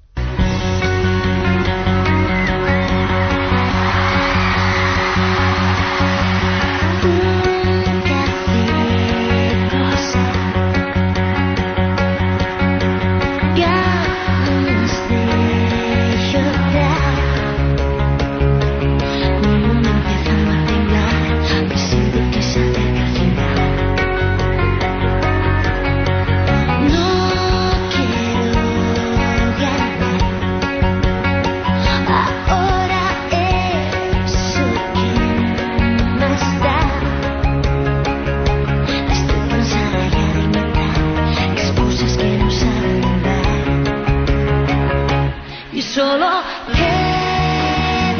Solo 45.95 46.43
quedarán 46.75 48.19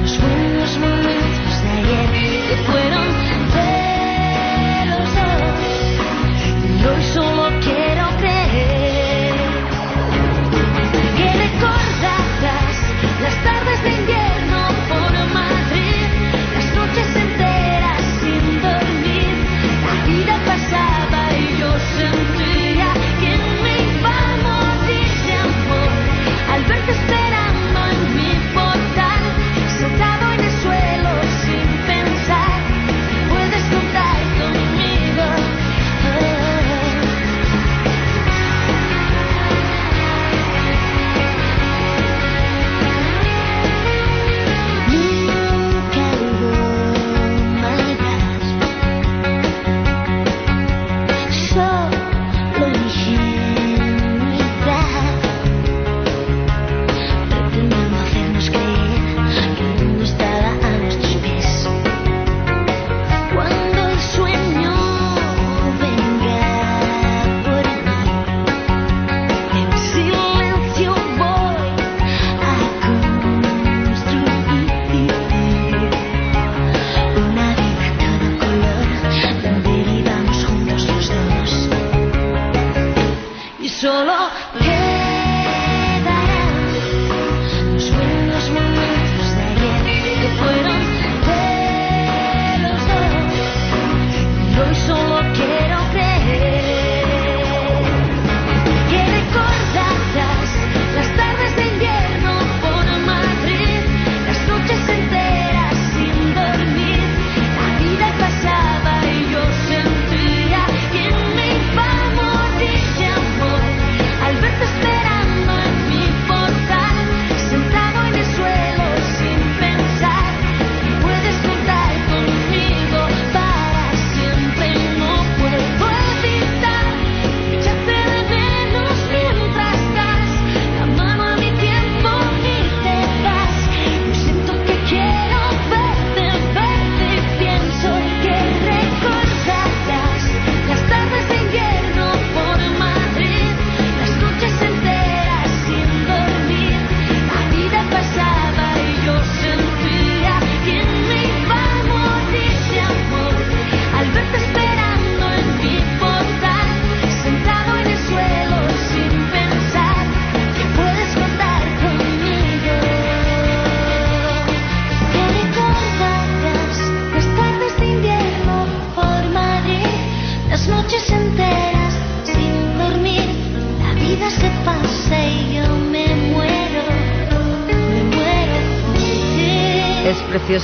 los 0.00 0.18
buenos 0.18 0.78
momentos 0.78 1.62
de 1.62 1.68
ayer 1.70 2.08
que 2.48 2.56
fueron 2.64 3.06
de 3.52 4.86
los 4.86 5.08
dos. 5.18 5.60
Y 6.80 6.82
hoy 6.86 7.02
solo 7.12 7.44
quiero 7.60 8.04
creer 8.16 9.36
que 11.18 11.26
recordarás 11.44 12.76
las 13.20 13.36
tardes 13.44 13.78
de 13.82 13.90
invierno 13.90 14.27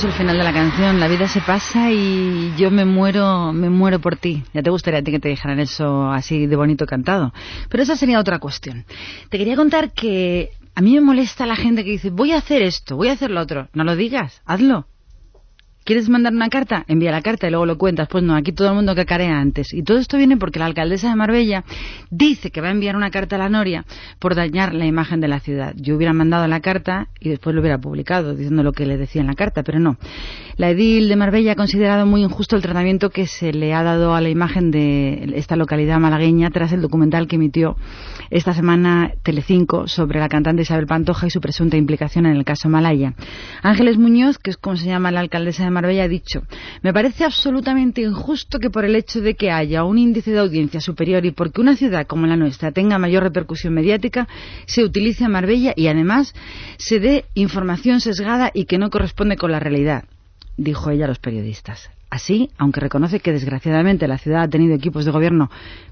el 0.05 0.11
final 0.11 0.37
de 0.37 0.43
la 0.43 0.53
canción. 0.53 0.99
La 0.99 1.07
vida 1.07 1.27
se 1.27 1.41
pasa 1.41 1.91
y 1.91 2.53
yo 2.57 2.69
me 2.69 2.85
muero, 2.85 3.51
me 3.53 3.69
muero 3.69 3.99
por 3.99 4.15
ti. 4.17 4.43
Ya 4.53 4.61
te 4.61 4.69
gustaría 4.69 4.99
a 4.99 5.03
ti 5.03 5.09
que 5.11 5.19
te 5.19 5.29
dijeran 5.29 5.59
eso 5.59 6.11
así 6.11 6.45
de 6.45 6.55
bonito 6.55 6.85
cantado. 6.85 7.33
Pero 7.69 7.81
esa 7.81 7.95
sería 7.95 8.19
otra 8.19 8.37
cuestión. 8.37 8.85
Te 9.29 9.37
quería 9.39 9.55
contar 9.55 9.93
que 9.93 10.51
a 10.75 10.81
mí 10.81 10.93
me 10.93 11.01
molesta 11.01 11.47
la 11.47 11.55
gente 11.55 11.83
que 11.83 11.91
dice 11.91 12.11
voy 12.11 12.33
a 12.33 12.37
hacer 12.37 12.61
esto, 12.61 12.95
voy 12.95 13.07
a 13.07 13.13
hacer 13.13 13.31
lo 13.31 13.41
otro. 13.41 13.67
No 13.73 13.83
lo 13.83 13.95
digas, 13.95 14.41
hazlo. 14.45 14.85
¿Quieres 15.85 16.09
mandar 16.09 16.33
una 16.33 16.49
carta? 16.49 16.83
Envía 16.87 17.11
la 17.11 17.21
carta 17.21 17.45
y 17.45 17.51
luego 17.51 17.67
lo 17.67 17.77
cuentas. 17.77 18.07
Pues 18.09 18.23
no, 18.23 18.35
aquí 18.35 18.51
todo 18.51 18.69
el 18.69 18.73
mundo 18.73 18.95
cacarea 18.95 19.39
antes. 19.39 19.71
Y 19.71 19.83
todo 19.83 19.99
esto 19.99 20.17
viene 20.17 20.35
porque 20.35 20.57
la 20.57 20.65
alcaldesa 20.65 21.09
de 21.09 21.15
Marbella 21.15 21.63
dice 22.09 22.49
que 22.49 22.59
va 22.59 22.69
a 22.69 22.71
enviar 22.71 22.95
una 22.95 23.11
carta 23.11 23.35
a 23.35 23.39
la 23.39 23.49
Noria 23.49 23.85
por 24.17 24.33
dañar 24.33 24.73
la 24.73 24.87
imagen 24.87 25.21
de 25.21 25.27
la 25.27 25.39
ciudad. 25.39 25.75
Yo 25.75 25.95
hubiera 25.95 26.11
mandado 26.11 26.47
la 26.47 26.59
carta 26.59 27.09
y 27.19 27.29
después 27.29 27.53
lo 27.53 27.61
hubiera 27.61 27.77
publicado 27.77 28.33
diciendo 28.33 28.63
lo 28.63 28.71
que 28.71 28.87
le 28.87 28.97
decía 28.97 29.21
en 29.21 29.27
la 29.27 29.35
carta, 29.35 29.61
pero 29.61 29.79
no. 29.79 29.97
La 30.57 30.69
edil 30.69 31.09
de 31.09 31.17
Marbella 31.17 31.51
ha 31.51 31.55
considerado 31.55 32.05
muy 32.05 32.23
injusto 32.23 32.55
el 32.55 32.61
tratamiento 32.61 33.09
que 33.09 33.27
se 33.27 33.51
le 33.51 33.73
ha 33.73 33.83
dado 33.83 34.15
a 34.15 34.21
la 34.21 34.29
imagen 34.29 34.71
de 34.71 35.33
esta 35.35 35.57
localidad 35.57 35.99
malagueña 35.99 36.49
tras 36.49 36.71
el 36.71 36.81
documental 36.81 37.27
que 37.27 37.35
emitió 37.35 37.75
esta 38.29 38.53
semana 38.53 39.11
Telecinco 39.21 39.89
sobre 39.89 40.17
la 40.21 40.29
cantante 40.29 40.61
Isabel 40.61 40.87
Pantoja 40.87 41.27
y 41.27 41.29
su 41.29 41.41
presunta 41.41 41.75
implicación 41.75 42.25
en 42.25 42.37
el 42.37 42.45
caso 42.45 42.69
Malaya. 42.69 43.15
Ángeles 43.63 43.97
Muñoz, 43.97 44.37
que 44.37 44.51
es 44.51 44.55
como 44.55 44.77
se 44.77 44.85
llama 44.85 45.11
la 45.11 45.19
alcaldesa 45.19 45.65
de 45.65 45.71
Marbella, 45.71 46.05
ha 46.05 46.07
dicho, 46.07 46.43
me 46.81 46.93
parece 46.93 47.25
absolutamente 47.25 47.99
injusto 47.99 48.57
que 48.57 48.69
por 48.69 48.85
el 48.85 48.95
hecho 48.95 49.19
de 49.19 49.35
que 49.35 49.51
haya 49.51 49.83
un 49.83 49.97
índice 49.97 50.31
de 50.31 50.39
audiencia 50.39 50.79
superior 50.79 51.25
y 51.25 51.31
porque 51.31 51.59
una 51.59 51.75
ciudad 51.75 52.07
como 52.07 52.27
la 52.27 52.37
nuestra 52.37 52.71
tenga 52.71 52.97
mayor 52.97 53.23
repercusión 53.23 53.73
mediática, 53.73 54.29
se 54.67 54.85
utilice 54.85 55.25
a 55.25 55.29
Marbella 55.29 55.73
y 55.75 55.87
además 55.87 56.33
se 56.77 57.01
dé 57.01 57.25
información 57.33 57.99
sesgada 57.99 58.51
y 58.53 58.63
que 58.65 58.77
no 58.77 58.89
corresponde 58.89 59.35
con 59.35 59.51
la 59.51 59.59
realidad, 59.59 60.05
dijo 60.57 60.89
ella 60.89 61.05
a 61.05 61.09
los 61.09 61.19
periodistas. 61.19 61.89
Así, 62.09 62.49
aunque 62.57 62.79
reconoce 62.79 63.19
que 63.19 63.31
desgraciadamente 63.31 64.07
la 64.07 64.17
ciudad 64.17 64.43
ha 64.43 64.47
tenido 64.47 64.75
equipos 64.75 65.05
de 65.05 65.11
gobierno 65.11 65.49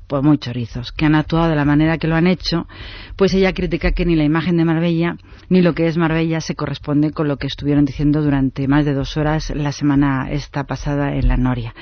pues 0.07 0.23
muy 0.23 0.37
chorizos, 0.37 0.91
que 0.91 1.05
han 1.05 1.15
actuado 1.15 1.49
de 1.49 1.55
la 1.55 1.65
manera 1.65 1.97
que 1.97 2.07
lo 2.07 2.15
han 2.15 2.27
hecho, 2.27 2.67
pues 3.15 3.33
ella 3.33 3.51
critica 3.53 3.91
que 3.91 4.05
ni 4.05 4.15
la 4.15 4.23
imagen 4.23 4.57
de 4.57 4.65
Marbella 4.65 5.17
ni 5.49 5.61
lo 5.61 5.73
que 5.73 5.87
es 5.87 5.97
Marbella 5.97 6.39
se 6.39 6.55
corresponde 6.55 7.11
con 7.11 7.27
lo 7.27 7.37
que 7.37 7.47
estuvieron 7.47 7.83
diciendo 7.83 8.21
durante 8.21 8.67
más 8.67 8.85
de 8.85 8.93
dos 8.93 9.17
horas 9.17 9.51
la 9.55 9.71
semana 9.71 10.29
esta 10.31 10.65
pasada 10.65 11.15
en 11.15 11.27
la 11.27 11.37
Noria. 11.37 11.73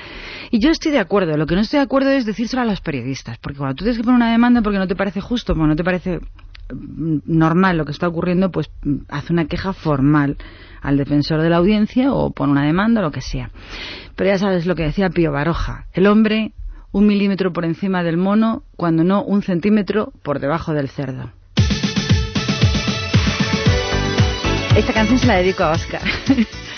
Y 0.50 0.60
yo 0.60 0.70
estoy 0.70 0.92
de 0.92 0.98
acuerdo, 0.98 1.36
lo 1.36 1.46
que 1.46 1.54
no 1.54 1.60
estoy 1.60 1.78
de 1.78 1.84
acuerdo 1.84 2.10
es 2.10 2.24
decírselo 2.24 2.62
a 2.62 2.64
los 2.64 2.80
periodistas, 2.80 3.38
porque 3.38 3.58
cuando 3.58 3.74
tú 3.74 3.84
tienes 3.84 3.98
que 3.98 4.04
poner 4.04 4.16
una 4.16 4.32
demanda 4.32 4.62
porque 4.62 4.78
no 4.78 4.88
te 4.88 4.96
parece 4.96 5.20
justo, 5.20 5.54
porque 5.54 5.68
no 5.68 5.76
te 5.76 5.84
parece 5.84 6.20
normal 6.74 7.76
lo 7.76 7.84
que 7.84 7.92
está 7.92 8.08
ocurriendo, 8.08 8.50
pues 8.50 8.70
mm, 8.82 8.96
haz 9.08 9.30
una 9.30 9.46
queja 9.46 9.72
formal 9.72 10.36
al 10.80 10.96
defensor 10.96 11.40
de 11.40 11.50
la 11.50 11.58
audiencia 11.58 12.12
o 12.12 12.30
pon 12.30 12.50
una 12.50 12.66
demanda 12.66 13.00
o 13.00 13.04
lo 13.04 13.12
que 13.12 13.20
sea. 13.20 13.50
Pero 14.16 14.30
ya 14.30 14.38
sabes 14.38 14.66
lo 14.66 14.74
que 14.74 14.82
decía 14.82 15.10
Pío 15.10 15.32
Baroja, 15.32 15.86
el 15.92 16.06
hombre 16.06 16.52
un 16.92 17.06
milímetro 17.06 17.52
por 17.52 17.64
encima 17.64 18.02
del 18.02 18.18
mono, 18.18 18.64
cuando 18.76 19.02
no 19.02 19.24
un 19.24 19.42
centímetro 19.42 20.12
por 20.22 20.40
debajo 20.40 20.74
del 20.74 20.88
cerdo. 20.88 21.32
Esta 24.76 24.92
canción 24.92 25.18
se 25.18 25.26
la 25.26 25.36
dedico 25.36 25.64
a 25.64 25.72
Oscar, 25.72 26.02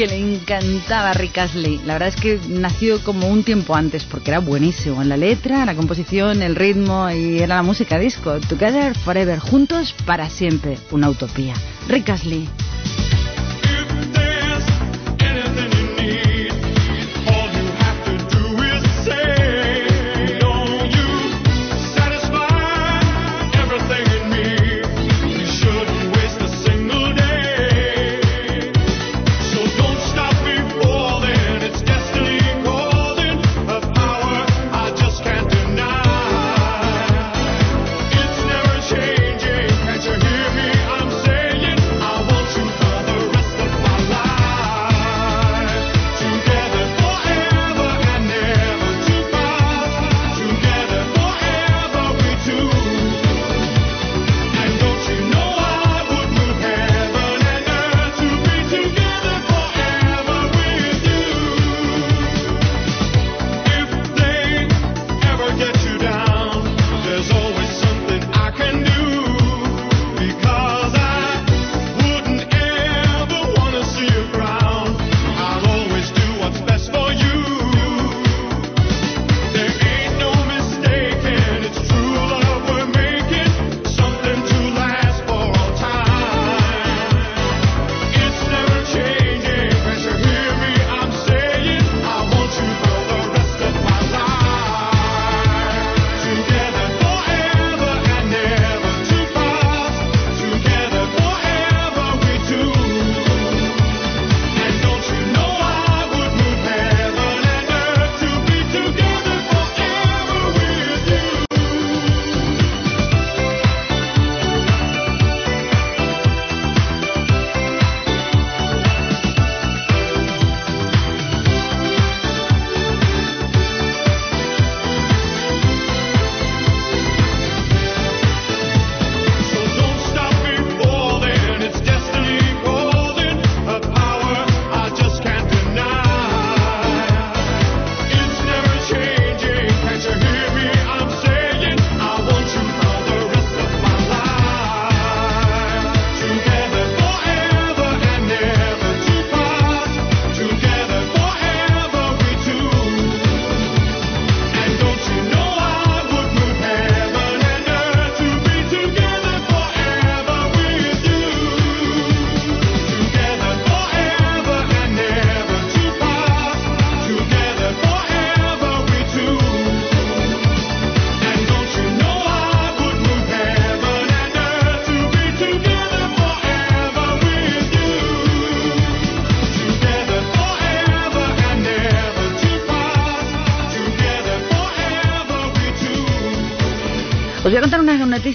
que 0.00 0.06
le 0.06 0.16
encantaba 0.16 1.12
Rick 1.12 1.36
Astley. 1.36 1.78
La 1.84 1.92
verdad 1.92 2.08
es 2.08 2.16
que 2.16 2.40
nació 2.48 3.04
como 3.04 3.28
un 3.28 3.44
tiempo 3.44 3.74
antes, 3.74 4.04
porque 4.04 4.30
era 4.30 4.38
buenísimo 4.38 5.02
en 5.02 5.10
la 5.10 5.18
letra, 5.18 5.66
la 5.66 5.74
composición, 5.74 6.40
el 6.40 6.56
ritmo 6.56 7.10
y 7.10 7.40
era 7.40 7.56
la 7.56 7.62
música 7.62 7.98
disco. 7.98 8.40
Together 8.48 8.96
Forever, 8.96 9.38
juntos 9.38 9.94
para 10.06 10.30
siempre, 10.30 10.78
una 10.90 11.10
utopía. 11.10 11.52
Rick 11.86 12.08
Astley. 12.08 12.48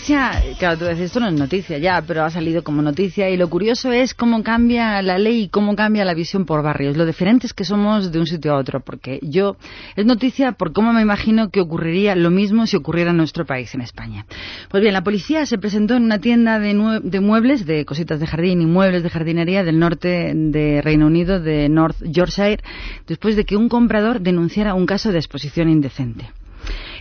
Noticia, 0.06 0.56
claro, 0.60 0.78
tú 0.78 0.86
dices, 0.86 1.06
esto 1.06 1.20
no 1.20 1.28
es 1.28 1.34
noticia 1.34 1.78
ya, 1.80 2.04
pero 2.06 2.24
ha 2.24 2.30
salido 2.30 2.64
como 2.64 2.84
noticia 2.84 3.28
y 3.32 3.38
lo 3.38 3.50
curioso 3.50 3.92
es 3.92 4.14
cómo 4.14 4.44
cambia 4.44 5.02
la 5.02 5.18
ley 5.18 5.44
y 5.44 5.50
cómo 5.50 5.76
cambia 5.76 6.06
la 6.06 6.14
visión 6.14 6.46
por 6.46 6.62
barrios, 6.62 6.96
lo 6.96 7.08
diferentes 7.08 7.54
que 7.54 7.66
somos 7.66 8.12
de 8.12 8.20
un 8.20 8.28
sitio 8.28 8.54
a 8.54 8.58
otro, 8.58 8.82
porque 8.82 9.20
yo, 9.24 9.58
es 9.96 10.06
noticia 10.06 10.52
por 10.52 10.74
cómo 10.74 10.94
me 10.94 11.02
imagino 11.02 11.50
que 11.50 11.60
ocurriría 11.60 12.16
lo 12.16 12.30
mismo 12.30 12.68
si 12.68 12.78
ocurriera 12.78 13.12
en 13.12 13.18
nuestro 13.18 13.48
país, 13.48 13.74
en 13.74 13.82
España. 13.82 14.28
Pues 14.70 14.82
bien, 14.82 14.94
la 14.94 15.04
policía 15.04 15.44
se 15.48 15.58
presentó 15.58 15.96
en 15.96 16.04
una 16.04 16.20
tienda 16.20 16.60
de, 16.60 17.00
de 17.02 17.20
muebles, 17.20 17.66
de 17.66 17.84
cositas 17.86 18.20
de 18.20 18.28
jardín 18.28 18.62
y 18.62 18.68
muebles 18.68 19.02
de 19.02 19.10
jardinería 19.10 19.64
del 19.64 19.80
norte 19.80 20.34
de 20.36 20.84
Reino 20.84 21.08
Unido, 21.08 21.40
de 21.40 21.68
North 21.68 21.98
Yorkshire, 22.04 22.64
después 23.08 23.36
de 23.36 23.46
que 23.46 23.58
un 23.58 23.70
comprador 23.70 24.22
denunciara 24.22 24.76
un 24.76 24.86
caso 24.86 25.12
de 25.12 25.18
exposición 25.18 25.68
indecente. 25.68 26.30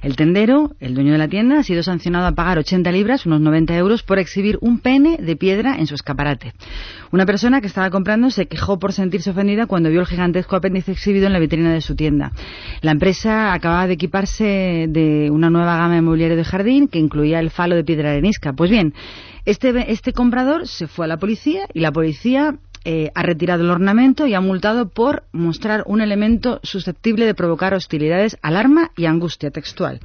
El 0.04 0.16
tendero, 0.16 0.72
el 0.80 0.94
dueño 0.94 1.12
de 1.12 1.18
la 1.18 1.28
tienda, 1.28 1.58
ha 1.58 1.62
sido 1.62 1.82
sancionado 1.82 2.26
a 2.26 2.32
pagar 2.32 2.58
80 2.58 2.92
libras, 2.92 3.24
unos 3.24 3.40
90 3.40 3.74
euros, 3.78 4.02
por 4.02 4.18
exhibir 4.18 4.58
un 4.60 4.80
pene 4.80 5.16
de 5.16 5.34
piedra 5.34 5.76
en 5.78 5.86
su 5.86 5.94
escaparate. 5.94 6.52
Una 7.10 7.24
persona 7.24 7.62
que 7.62 7.68
estaba 7.68 7.88
comprando 7.88 8.28
se 8.28 8.44
quejó 8.44 8.78
por 8.78 8.92
sentirse 8.92 9.30
ofendida 9.30 9.64
cuando 9.64 9.88
vio 9.88 10.00
el 10.00 10.06
gigantesco 10.06 10.56
apéndice 10.56 10.92
exhibido 10.92 11.26
en 11.26 11.32
la 11.32 11.38
vitrina 11.38 11.72
de 11.72 11.80
su 11.80 11.96
tienda. 11.96 12.32
La 12.82 12.90
empresa 12.90 13.54
acababa 13.54 13.86
de 13.86 13.94
equiparse 13.94 14.88
de 14.90 15.30
una 15.30 15.48
nueva 15.48 15.78
gama 15.78 15.94
de 15.94 16.02
mobiliario 16.02 16.36
de 16.36 16.44
jardín 16.44 16.88
que 16.88 16.98
incluía 16.98 17.40
el 17.40 17.48
falo 17.48 17.74
de 17.74 17.84
piedra 17.84 18.10
arenisca. 18.10 18.52
Pues 18.52 18.70
bien, 18.70 18.92
este, 19.46 19.90
este 19.90 20.12
comprador 20.12 20.68
se 20.68 20.86
fue 20.86 21.06
a 21.06 21.08
la 21.08 21.16
policía 21.16 21.66
y 21.72 21.80
la 21.80 21.92
policía 21.92 22.58
eh, 22.84 23.10
ha 23.14 23.22
retirado 23.22 23.64
el 23.64 23.70
ornamento 23.70 24.26
y 24.26 24.34
ha 24.34 24.40
multado 24.40 24.88
por 24.88 25.24
mostrar 25.32 25.84
un 25.86 26.00
elemento 26.00 26.60
susceptible 26.62 27.24
de 27.24 27.34
provocar 27.34 27.74
hostilidades, 27.74 28.36
alarma 28.42 28.90
y 28.96 29.06
angustia 29.06 29.50
textual. 29.50 30.00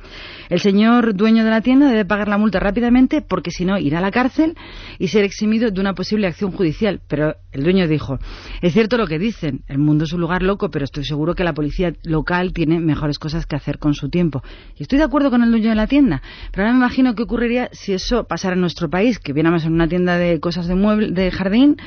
El 0.50 0.60
señor 0.60 1.16
dueño 1.16 1.44
de 1.44 1.50
la 1.50 1.62
tienda 1.62 1.90
debe 1.90 2.06
pagar 2.06 2.28
la 2.28 2.38
multa 2.38 2.60
rápidamente 2.60 3.22
porque 3.22 3.52
si 3.52 3.66
no 3.66 3.78
irá 3.78 4.00
a 4.00 4.02
la 4.02 4.12
cárcel 4.12 4.56
y 4.98 5.10
ser 5.10 5.24
eximido 5.24 5.72
de 5.72 5.82
una 5.82 5.94
posible 5.94 6.28
acción 6.28 6.52
judicial. 6.52 7.02
Pero 7.08 7.36
el 7.52 7.64
dueño 7.64 7.88
dijo, 7.88 8.20
es 8.62 8.74
cierto 8.74 8.98
lo 8.98 9.08
que 9.08 9.20
dicen, 9.20 9.62
el 9.68 9.78
mundo 9.78 10.06
es 10.06 10.14
un 10.14 10.22
lugar 10.22 10.42
loco, 10.44 10.70
pero 10.70 10.86
estoy 10.86 11.04
seguro 11.04 11.36
que 11.36 11.44
la 11.44 11.54
policía 11.54 11.94
local 12.04 12.54
tiene 12.54 12.80
mejores 12.80 13.20
cosas 13.20 13.46
que 13.46 13.56
hacer 13.56 13.80
con 13.80 13.94
su 13.94 14.10
tiempo. 14.10 14.42
Y 14.78 14.84
estoy 14.84 15.00
de 15.00 15.06
acuerdo 15.06 15.30
con 15.30 15.44
el 15.44 15.52
dueño 15.52 15.70
de 15.70 15.76
la 15.76 15.88
tienda, 15.88 16.22
pero 16.52 16.64
ahora 16.64 16.74
me 16.74 16.80
imagino 16.80 17.16
qué 17.16 17.24
ocurriría 17.24 17.70
si 17.72 17.94
eso 17.94 18.24
pasara 18.24 18.56
en 18.56 18.62
nuestro 18.62 18.90
país, 18.90 19.20
que 19.20 19.34
viéramos 19.34 19.66
en 19.66 19.74
una 19.74 19.88
tienda 19.88 20.18
de 20.18 20.40
cosas 20.40 20.68
de 20.68 20.76
mueble, 20.76 21.12
de 21.12 21.32
jardín, 21.32 21.78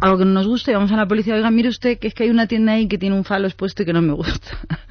algo 0.00 0.18
que 0.18 0.24
no 0.24 0.32
nos 0.32 0.46
guste, 0.46 0.72
vamos 0.72 0.92
a 0.92 0.96
la 0.96 1.06
policía, 1.06 1.34
oiga, 1.34 1.50
mire 1.50 1.68
usted 1.68 1.98
que 1.98 2.08
es 2.08 2.14
que 2.14 2.24
hay 2.24 2.30
una 2.30 2.46
tienda 2.46 2.72
ahí 2.72 2.88
que 2.88 2.98
tiene 2.98 3.16
un 3.16 3.24
falo 3.24 3.46
expuesto 3.46 3.82
y 3.82 3.86
que 3.86 3.92
no 3.92 4.02
me 4.02 4.12
gusta. 4.12 4.58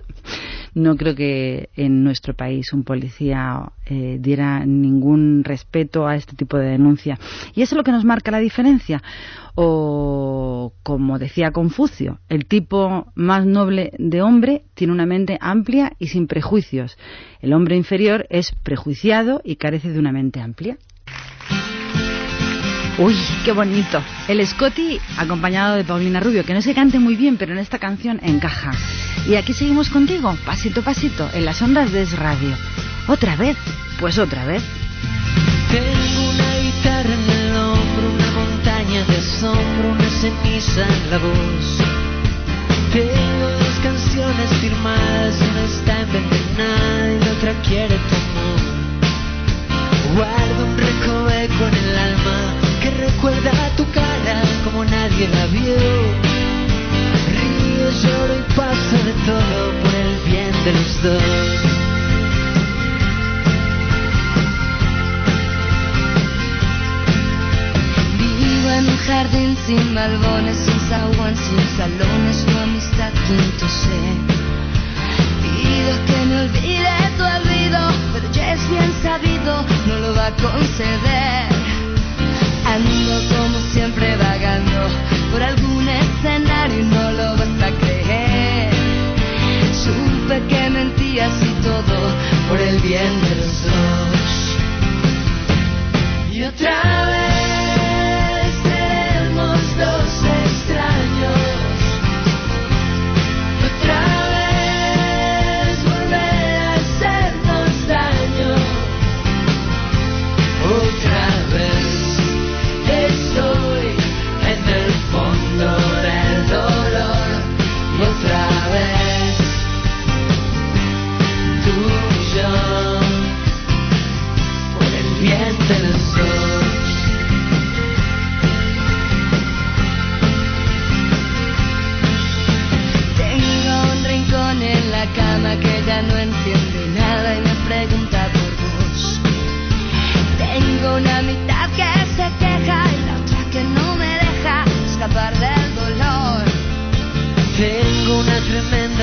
no 0.73 0.95
creo 0.95 1.15
que 1.15 1.69
en 1.76 2.03
nuestro 2.03 2.34
país 2.34 2.73
un 2.73 2.84
policía 2.84 3.71
eh, 3.85 4.17
diera 4.19 4.65
ningún 4.65 5.43
respeto 5.43 6.07
a 6.07 6.15
este 6.15 6.35
tipo 6.35 6.57
de 6.57 6.67
denuncia. 6.67 7.19
Y 7.53 7.61
eso 7.61 7.76
es 7.76 7.77
lo 7.77 7.84
que 7.84 7.91
nos 7.91 8.05
marca 8.05 8.31
la 8.31 8.39
diferencia. 8.39 9.01
O, 9.55 10.73
como 10.84 11.19
decía 11.19 11.51
Confucio, 11.51 12.19
el 12.30 12.45
tipo 12.45 13.11
más 13.15 13.45
noble 13.45 13.91
de 13.97 14.21
hombre 14.21 14.63
tiene 14.73 14.93
una 14.93 15.05
mente 15.05 15.38
amplia 15.41 15.93
y 15.99 16.07
sin 16.07 16.27
prejuicios. 16.27 16.97
El 17.41 17.53
hombre 17.53 17.76
inferior 17.76 18.26
es 18.30 18.53
prejuiciado 18.63 19.41
y 19.43 19.57
carece 19.57 19.91
de 19.91 19.99
una 19.99 20.11
mente 20.11 20.39
amplia. 20.39 20.77
Uy, 22.99 23.15
qué 23.45 23.53
bonito. 23.53 24.03
El 24.27 24.45
Scotty 24.45 24.99
acompañado 25.17 25.77
de 25.77 25.85
Paulina 25.85 26.19
Rubio, 26.19 26.43
que 26.43 26.53
no 26.53 26.61
se 26.61 26.73
cante 26.73 26.99
muy 26.99 27.15
bien, 27.15 27.38
pero 27.38 27.53
en 27.53 27.59
esta 27.59 27.80
canción 27.80 28.19
encaja. 28.21 28.71
Y 29.26 29.35
aquí 29.35 29.53
seguimos 29.53 29.89
contigo, 29.89 30.38
pasito 30.45 30.81
a 30.81 30.84
pasito, 30.84 31.30
en 31.34 31.45
las 31.45 31.61
ondas 31.61 31.93
de 31.93 32.05
Radio. 32.07 32.57
¿Otra 33.07 33.38
vez? 33.38 33.55
Pues 34.01 34.17
otra 34.17 34.43
vez. 34.43 34.61
Tengo 35.71 36.30
una 36.30 36.59
guitarra 36.59 37.13
en 37.13 37.30
el 37.30 37.55
hombro, 37.55 38.11
una 38.15 38.31
montaña 38.31 39.05
de 39.05 39.15
asombro, 39.15 39.91
una 39.91 40.09
ceniza 40.09 40.85
en 40.85 41.09
la 41.09 41.17
voz. 41.19 41.77
Tengo 42.91 43.49
dos 43.59 43.80
canciones 43.81 44.49
firmadas, 44.59 45.35
una 45.39 45.63
está 45.63 46.01
envenenada 46.01 47.13
y 47.13 47.19
la 47.23 47.31
otra 47.31 47.53
quiere 47.61 47.95
tu 47.95 48.15
amor. 48.15 48.59
Guardo 50.15 50.65
un 50.65 50.77
recoveco 50.77 51.67
en 51.67 51.76
el 51.76 51.97
alma 51.97 52.48
recuerda 52.99 53.51
tu 53.76 53.85
cara 53.91 54.41
como 54.63 54.84
nadie 54.84 55.27
la 55.27 55.45
vio. 55.47 55.76
Río, 57.38 57.89
lloro 58.01 58.35
y 58.38 58.53
pasa 58.55 58.97
de 59.07 59.13
todo 59.26 59.61
por 59.81 59.93
el 59.95 60.15
bien 60.30 60.53
de 60.65 60.71
los 60.73 61.03
dos. 61.03 61.23
Vivo 68.17 68.69
en 68.71 68.89
un 68.89 68.97
jardín 68.97 69.57
sin 69.65 69.95
balbones, 69.95 70.57
sin 70.57 70.80
zaguán, 70.89 71.35
sin 71.35 71.77
salones, 71.77 72.45
tu 72.45 72.57
amistad 72.57 73.11
quinto 73.27 73.67
sé. 73.67 74.01
Pido 75.41 76.05
que 76.05 76.26
me 76.26 76.41
olvide 76.41 76.89
tu 77.17 77.23
olvido, 77.23 77.80
pero 78.13 78.31
ya 78.31 78.53
es 78.53 78.69
bien 78.69 78.91
sabido, 79.01 79.65
no 79.88 79.95
lo 79.97 80.15
va 80.15 80.27
a 80.27 80.31
conceder. 80.31 81.59
Como 82.80 83.60
siempre 83.73 84.15
vagando 84.15 84.88
por 85.31 85.43
algún 85.43 85.88
escenario 85.88 86.80
y 86.80 86.84
no 86.84 87.11
lo 87.11 87.35
vas 87.38 87.61
a 87.61 87.72
creer. 87.80 88.73
Supe 89.84 90.41
que 90.47 90.69
mentías 90.69 91.34
y 91.41 91.61
todo 91.61 91.97
por 92.47 92.60
el 92.60 92.80
bien 92.80 93.22
de 93.22 93.35
los 93.35 93.64
dos. 93.64 94.30
Y 96.31 96.43
otra 96.43 97.06
vez 97.06 97.19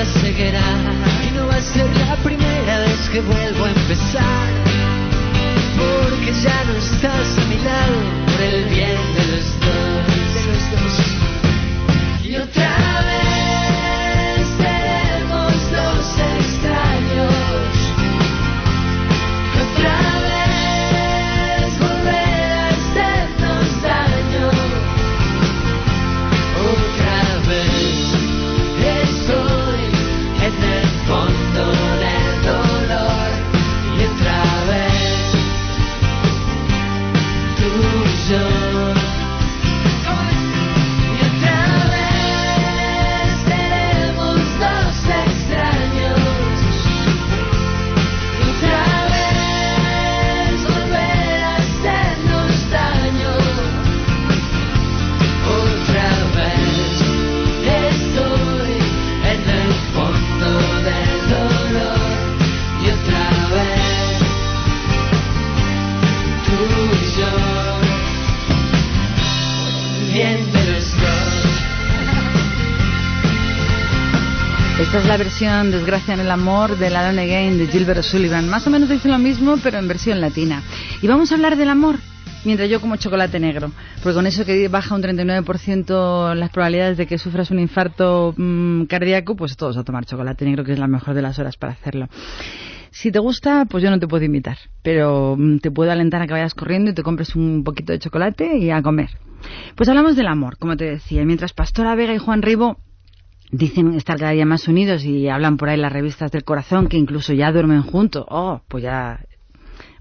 ceguera 0.07 0.61
y 1.27 1.35
no 1.35 1.47
va 1.47 1.55
a 1.55 1.61
ser 1.61 1.85
la 1.97 2.15
primera 2.17 2.79
vez 2.79 3.09
que 3.09 3.21
vuelvo 3.21 3.65
a 3.65 3.69
empezar. 3.69 4.66
Porque 6.27 6.41
ya 6.41 6.66
la 75.57 75.63
Desgracia 75.63 76.13
en 76.13 76.19
el 76.19 76.29
Amor 76.29 76.77
de 76.77 76.85
Alone 76.87 77.23
Again 77.23 77.57
de 77.57 77.65
Gilbert 77.65 78.03
Sullivan. 78.03 78.47
Más 78.47 78.67
o 78.67 78.69
menos 78.69 78.89
dice 78.89 79.09
lo 79.09 79.17
mismo, 79.17 79.57
pero 79.63 79.79
en 79.79 79.87
versión 79.87 80.21
latina. 80.21 80.61
Y 81.01 81.07
vamos 81.07 81.31
a 81.31 81.35
hablar 81.35 81.57
del 81.57 81.69
amor 81.69 81.95
mientras 82.45 82.69
yo 82.69 82.79
como 82.79 82.95
chocolate 82.97 83.39
negro. 83.39 83.71
Porque 84.03 84.13
con 84.13 84.27
eso 84.27 84.45
que 84.45 84.67
baja 84.67 84.93
un 84.93 85.01
39% 85.01 86.35
las 86.35 86.51
probabilidades 86.51 86.97
de 86.97 87.07
que 87.07 87.17
sufras 87.17 87.49
un 87.49 87.57
infarto 87.57 88.35
mm, 88.37 88.83
cardíaco, 88.83 89.35
pues 89.35 89.57
todos 89.57 89.77
a 89.77 89.83
tomar 89.83 90.05
chocolate 90.05 90.45
negro, 90.45 90.63
que 90.63 90.73
es 90.73 90.79
la 90.79 90.87
mejor 90.87 91.15
de 91.15 91.23
las 91.23 91.39
horas 91.39 91.57
para 91.57 91.73
hacerlo. 91.73 92.07
Si 92.91 93.11
te 93.11 93.17
gusta, 93.17 93.65
pues 93.65 93.83
yo 93.83 93.89
no 93.89 93.97
te 93.97 94.07
puedo 94.07 94.23
invitar, 94.23 94.59
pero 94.83 95.35
mm, 95.37 95.57
te 95.57 95.71
puedo 95.71 95.91
alentar 95.91 96.21
a 96.21 96.27
que 96.27 96.33
vayas 96.33 96.53
corriendo 96.53 96.91
y 96.91 96.93
te 96.93 97.01
compres 97.01 97.35
un 97.35 97.63
poquito 97.63 97.93
de 97.93 97.99
chocolate 97.99 98.57
y 98.57 98.69
a 98.69 98.83
comer. 98.83 99.09
Pues 99.75 99.89
hablamos 99.89 100.15
del 100.15 100.27
amor, 100.27 100.57
como 100.59 100.77
te 100.77 100.85
decía. 100.85 101.25
Mientras 101.25 101.53
Pastora 101.53 101.95
Vega 101.95 102.13
y 102.13 102.19
Juan 102.19 102.43
Ribo 102.43 102.77
dicen 103.51 103.93
estar 103.93 104.17
cada 104.17 104.31
día 104.31 104.45
más 104.45 104.67
unidos 104.67 105.03
y 105.05 105.29
hablan 105.29 105.57
por 105.57 105.69
ahí 105.69 105.77
las 105.77 105.91
revistas 105.91 106.31
del 106.31 106.43
corazón 106.43 106.87
que 106.87 106.97
incluso 106.97 107.33
ya 107.33 107.51
duermen 107.51 107.81
juntos. 107.81 108.25
Oh, 108.29 108.61
pues 108.67 108.83
ya... 108.83 109.19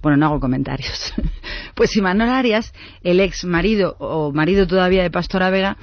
Bueno, 0.02 0.18
no 0.18 0.26
hago 0.26 0.40
comentarios. 0.40 1.14
pues 1.74 1.96
Imanol 1.96 2.28
Arias, 2.28 2.72
el 3.02 3.18
ex 3.18 3.44
marido 3.44 3.96
o 3.98 4.32
marido 4.32 4.66
todavía 4.66 5.02
de 5.02 5.10
Pastora 5.10 5.50
Vega, 5.50 5.76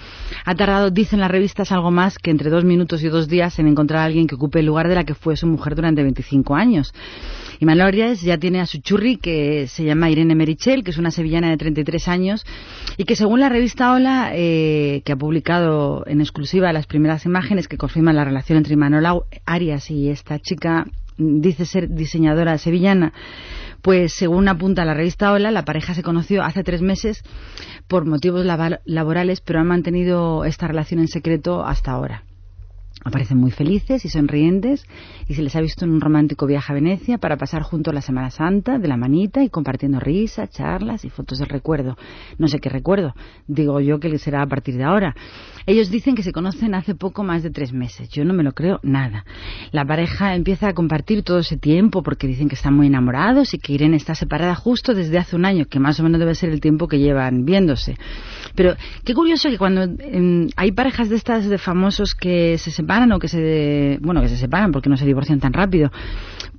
ha 0.46 0.56
tardado, 0.56 0.92
dicen 0.92 1.20
las 1.20 1.32
revistas, 1.32 1.72
algo 1.72 1.92
más 1.92 2.18
que 2.20 2.32
entre 2.32 2.50
dos 2.50 2.64
minutos 2.64 3.04
y 3.04 3.10
dos 3.10 3.28
días 3.28 3.60
en 3.60 3.68
encontrar 3.68 4.02
a 4.02 4.06
alguien 4.06 4.28
que 4.28 4.36
ocupe 4.36 4.60
el 4.60 4.68
lugar 4.68 4.88
de 4.88 4.96
la 4.96 5.04
que 5.04 5.14
fue 5.14 5.36
su 5.36 5.48
mujer 5.48 5.76
durante 5.76 6.04
25 6.04 6.56
años. 6.56 6.94
Arias 7.70 8.22
ya 8.22 8.38
tiene 8.38 8.60
a 8.62 8.66
su 8.66 8.80
churri, 8.80 9.18
que 9.18 9.68
se 9.68 9.84
llama 9.84 10.10
Irene 10.10 10.36
Merichel, 10.36 10.84
que 10.84 10.92
es 10.92 10.98
una 10.98 11.12
sevillana 11.12 11.50
de 11.50 11.58
33 11.58 12.08
años, 12.08 12.46
y 12.98 13.06
que 13.06 13.16
según 13.16 13.40
la 13.40 13.50
revista 13.50 13.94
Hola, 13.94 14.32
eh, 14.34 15.02
que 15.06 15.12
ha 15.12 15.16
publicado 15.16 16.04
en 16.08 16.22
exclusiva 16.22 16.74
las 16.74 16.88
primeras 16.88 17.26
imágenes 17.26 17.68
que 17.68 17.78
confirman 17.78 18.16
la 18.16 18.26
relación 18.26 18.58
entre 18.58 18.74
Imanol 18.74 19.24
Arias 19.46 19.90
y 19.90 20.10
esta 20.10 20.40
chica, 20.40 20.86
dice 21.18 21.66
ser 21.66 21.90
diseñadora 21.90 22.58
sevillana, 22.58 23.14
pues 23.82 24.14
según 24.14 24.48
apunta 24.48 24.86
la 24.86 24.94
revista 24.94 25.32
Hola, 25.32 25.52
la 25.52 25.66
pareja 25.66 25.94
se 25.94 26.04
conoció 26.04 26.44
hace 26.44 26.64
tres 26.64 26.82
meses 26.82 27.24
por 27.88 28.06
motivos 28.06 28.46
laborales, 28.86 29.42
pero 29.42 29.60
han 29.60 29.68
mantenido 29.68 30.46
esta 30.46 30.68
relación 30.68 31.00
en 31.00 31.08
secreto 31.08 31.66
hasta 31.66 31.92
ahora. 31.92 32.24
Aparecen 33.04 33.38
muy 33.38 33.52
felices 33.52 34.06
y 34.06 34.10
sonrientes 34.10 34.86
y 35.28 35.34
se 35.34 35.42
les 35.42 35.56
ha 35.56 35.62
visto 35.62 35.84
en 35.84 35.92
un 35.92 36.02
romántico 36.02 36.46
viaje 36.46 36.72
a 36.72 36.76
Venecia 36.76 37.18
para 37.18 37.38
pasar 37.38 37.62
juntos 37.62 37.94
la 37.94 38.02
Semana 38.02 38.30
Santa 38.30 38.80
de 38.80 38.88
la 38.88 38.98
manita 38.98 39.44
y 39.44 39.50
compartiendo 39.50 40.00
risas, 40.00 40.50
charlas 40.50 41.04
y 41.04 41.10
fotos 41.10 41.40
del 41.40 41.50
recuerdo. 41.50 41.98
No 42.38 42.48
sé 42.48 42.60
qué 42.60 42.70
recuerdo, 42.70 43.14
digo 43.48 43.80
yo 43.82 44.00
que 44.00 44.18
será 44.18 44.42
a 44.42 44.48
partir 44.48 44.78
de 44.78 44.86
ahora. 44.86 45.16
Ellos 45.66 45.90
dicen 45.90 46.16
que 46.16 46.24
se 46.24 46.32
conocen 46.32 46.76
hace 46.76 46.96
poco 46.96 47.24
más 47.24 47.44
de 47.44 47.50
tres 47.50 47.74
meses. 47.74 48.10
Yo 48.10 48.24
no 48.26 48.34
me 48.34 48.44
lo 48.44 48.54
creo 48.54 48.80
nada. 48.84 49.26
La 49.72 49.86
pareja 49.86 50.36
empieza 50.36 50.70
a 50.70 50.74
compartir 50.74 51.24
todo 51.24 51.40
ese 51.40 51.58
tiempo 51.58 52.04
porque 52.04 52.28
dicen 52.28 52.48
que 52.50 52.56
están 52.56 52.74
muy 52.74 52.88
enamorados 52.88 53.54
y 53.54 53.60
que 53.60 53.74
Irene 53.74 53.98
está 53.98 54.16
separada 54.16 54.56
justo 54.56 54.94
desde 54.94 55.18
hace 55.18 55.36
un 55.36 55.46
año, 55.46 55.66
que 55.66 55.80
más 55.80 56.00
o 56.00 56.04
menos 56.04 56.20
debe 56.20 56.36
ser 56.36 56.50
el 56.50 56.62
tiempo 56.62 56.88
que 56.88 57.00
llevan 57.00 57.46
viéndose. 57.46 57.98
Pero 58.56 58.76
qué 59.04 59.14
curioso 59.14 59.50
que 59.50 59.58
cuando 59.58 59.84
em, 59.84 60.50
hay 60.56 60.72
parejas 60.72 61.10
de 61.10 61.16
estas 61.16 61.50
de 61.50 61.58
famosos 61.58 62.14
que 62.14 62.58
se 62.58 62.72
separan 62.72 63.12
o 63.12 63.20
que 63.20 63.28
se 63.28 63.98
bueno 64.02 64.22
que 64.22 64.30
se 64.30 64.38
separan 64.38 64.72
porque 64.72 64.90
no 64.90 64.98
se 64.98 65.06
divorcian 65.06 65.40
tan 65.40 65.54
rápido 65.54 65.92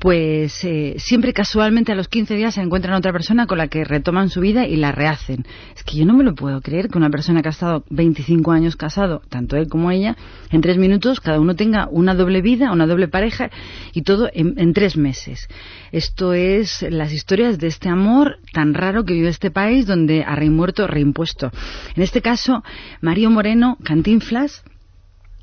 pues 0.04 0.62
eh, 0.64 0.96
siempre 0.98 1.32
casualmente 1.32 1.90
a 1.90 1.94
los 1.94 2.08
15 2.08 2.36
días 2.36 2.56
se 2.56 2.60
encuentran 2.60 2.94
otra 2.94 3.10
persona 3.10 3.46
con 3.46 3.56
la 3.56 3.68
que 3.68 3.84
retoman 3.84 4.28
su 4.28 4.42
vida 4.42 4.66
y 4.66 4.76
la 4.76 4.92
rehacen. 4.92 5.46
Es 5.74 5.82
que 5.82 5.96
yo 5.96 6.04
no 6.04 6.12
me 6.12 6.24
lo 6.24 6.34
puedo 6.34 6.60
creer 6.60 6.90
que 6.90 6.98
una 6.98 7.08
persona 7.08 7.40
que 7.40 7.48
ha 7.48 7.52
estado 7.52 7.84
25 7.88 8.52
años 8.52 8.76
casado, 8.76 9.22
tanto 9.30 9.56
él 9.56 9.66
como 9.66 9.90
ella, 9.90 10.14
en 10.50 10.60
tres 10.60 10.76
minutos 10.76 11.20
cada 11.20 11.40
uno 11.40 11.56
tenga 11.56 11.88
una 11.90 12.14
doble 12.14 12.42
vida, 12.42 12.70
una 12.70 12.86
doble 12.86 13.08
pareja 13.08 13.50
y 13.94 14.02
todo 14.02 14.28
en, 14.34 14.58
en 14.58 14.74
tres 14.74 14.98
meses. 14.98 15.48
Esto 15.90 16.34
es 16.34 16.82
las 16.82 17.10
historias 17.10 17.58
de 17.58 17.68
este 17.68 17.88
amor 17.88 18.40
tan 18.52 18.74
raro 18.74 19.06
que 19.06 19.14
vive 19.14 19.28
este 19.28 19.50
país 19.50 19.86
donde 19.86 20.22
a 20.22 20.36
rey 20.36 20.50
muerto, 20.50 20.86
rey 20.86 21.00
impuesto. 21.00 21.50
En 21.96 22.02
este 22.02 22.20
caso, 22.20 22.62
Mario 23.00 23.30
Moreno, 23.30 23.78
Cantinflas, 23.82 24.64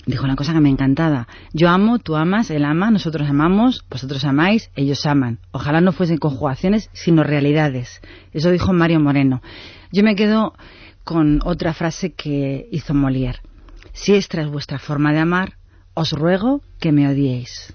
dijo 0.06 0.26
una 0.26 0.36
cosa 0.36 0.54
que 0.54 0.60
me 0.60 0.70
encantaba. 0.70 1.28
Yo 1.54 1.70
amo, 1.70 2.00
tú 2.00 2.16
amas, 2.16 2.50
él 2.50 2.66
ama, 2.66 2.92
nosotros 2.92 3.30
amamos, 3.30 3.86
vosotros 3.90 4.24
amáis, 4.26 4.72
ellos 4.76 5.06
aman. 5.06 5.40
Ojalá 5.52 5.82
no 5.82 5.92
fuesen 5.92 6.18
conjugaciones, 6.18 6.90
sino 6.94 7.24
realidades. 7.24 8.02
Eso 8.34 8.52
dijo 8.52 8.74
Mario 8.74 9.00
Moreno. 9.00 9.42
Yo 9.92 10.04
me 10.04 10.16
quedo 10.16 10.54
con 11.04 11.40
otra 11.44 11.74
frase 11.74 12.14
que 12.14 12.68
hizo 12.72 12.94
Molière. 12.94 13.40
Si 13.94 14.14
esta 14.14 14.42
es 14.42 14.50
vuestra 14.50 14.80
forma 14.80 15.12
de 15.12 15.20
amar, 15.20 15.58
os 15.94 16.12
ruego 16.12 16.62
que 16.80 16.92
me 16.92 17.08
odiéis. 17.08 17.74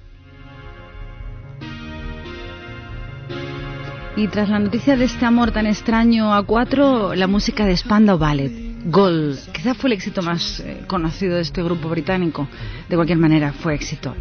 Y 4.16 4.28
tras 4.28 4.48
la 4.48 4.58
noticia 4.58 4.96
de 4.96 5.04
este 5.04 5.26
amor 5.26 5.50
tan 5.50 5.66
extraño 5.66 6.32
a 6.32 6.42
cuatro, 6.42 7.14
la 7.14 7.26
música 7.26 7.66
de 7.66 7.76
Spandau 7.76 8.16
Ballet, 8.16 8.65
Gold, 8.88 9.50
quizá 9.50 9.74
fue 9.74 9.88
el 9.88 9.94
éxito 9.94 10.22
más 10.22 10.60
eh, 10.60 10.84
conocido 10.86 11.34
de 11.34 11.42
este 11.42 11.60
grupo 11.60 11.88
británico. 11.88 12.46
De 12.88 12.94
cualquier 12.94 13.18
manera, 13.18 13.52
fue 13.52 13.74
éxito. 13.74 14.14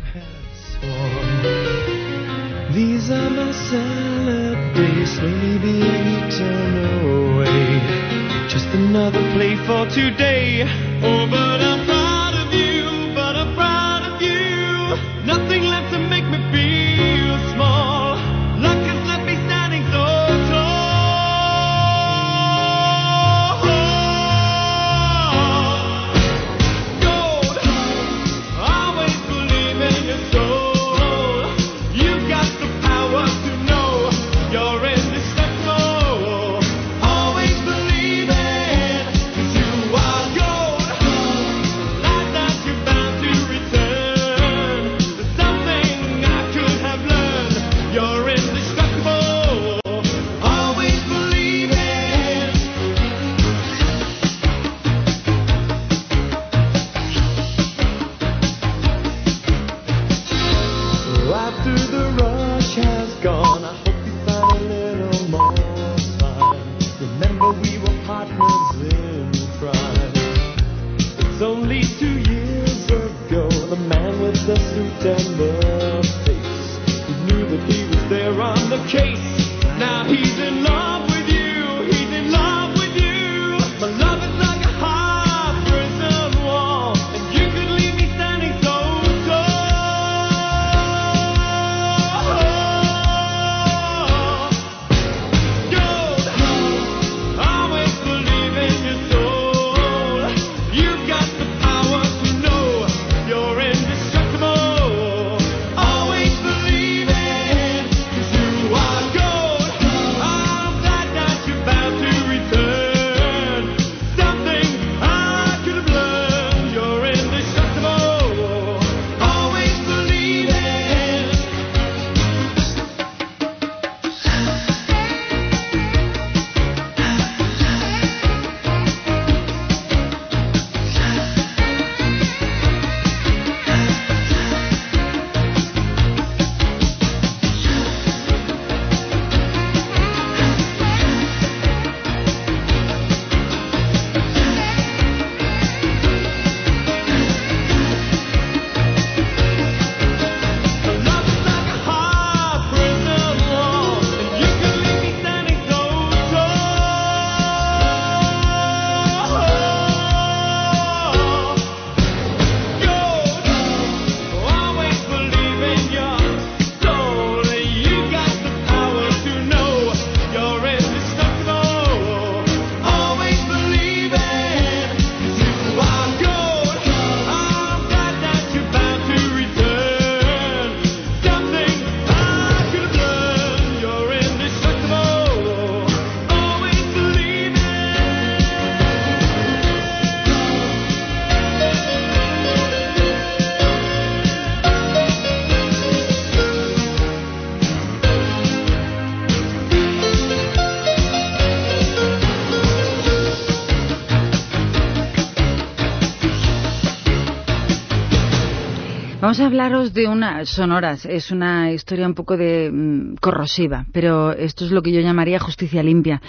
Vamos 209.35 209.43
a 209.43 209.47
hablaros 209.47 209.93
de 209.93 210.07
unas 210.07 210.47
sonoras. 210.47 211.05
Es 211.05 211.29
una 211.29 211.69
historia 211.73 212.07
un 212.07 212.13
poco 212.13 212.37
de 212.37 212.71
mm, 212.71 213.15
corrosiva, 213.15 213.85
pero 213.91 214.31
esto 214.31 214.63
es 214.63 214.71
lo 214.71 214.81
que 214.81 214.93
yo 214.93 215.01
llamaría 215.01 215.41
justicia 215.41 215.83
limpia. 215.83 216.21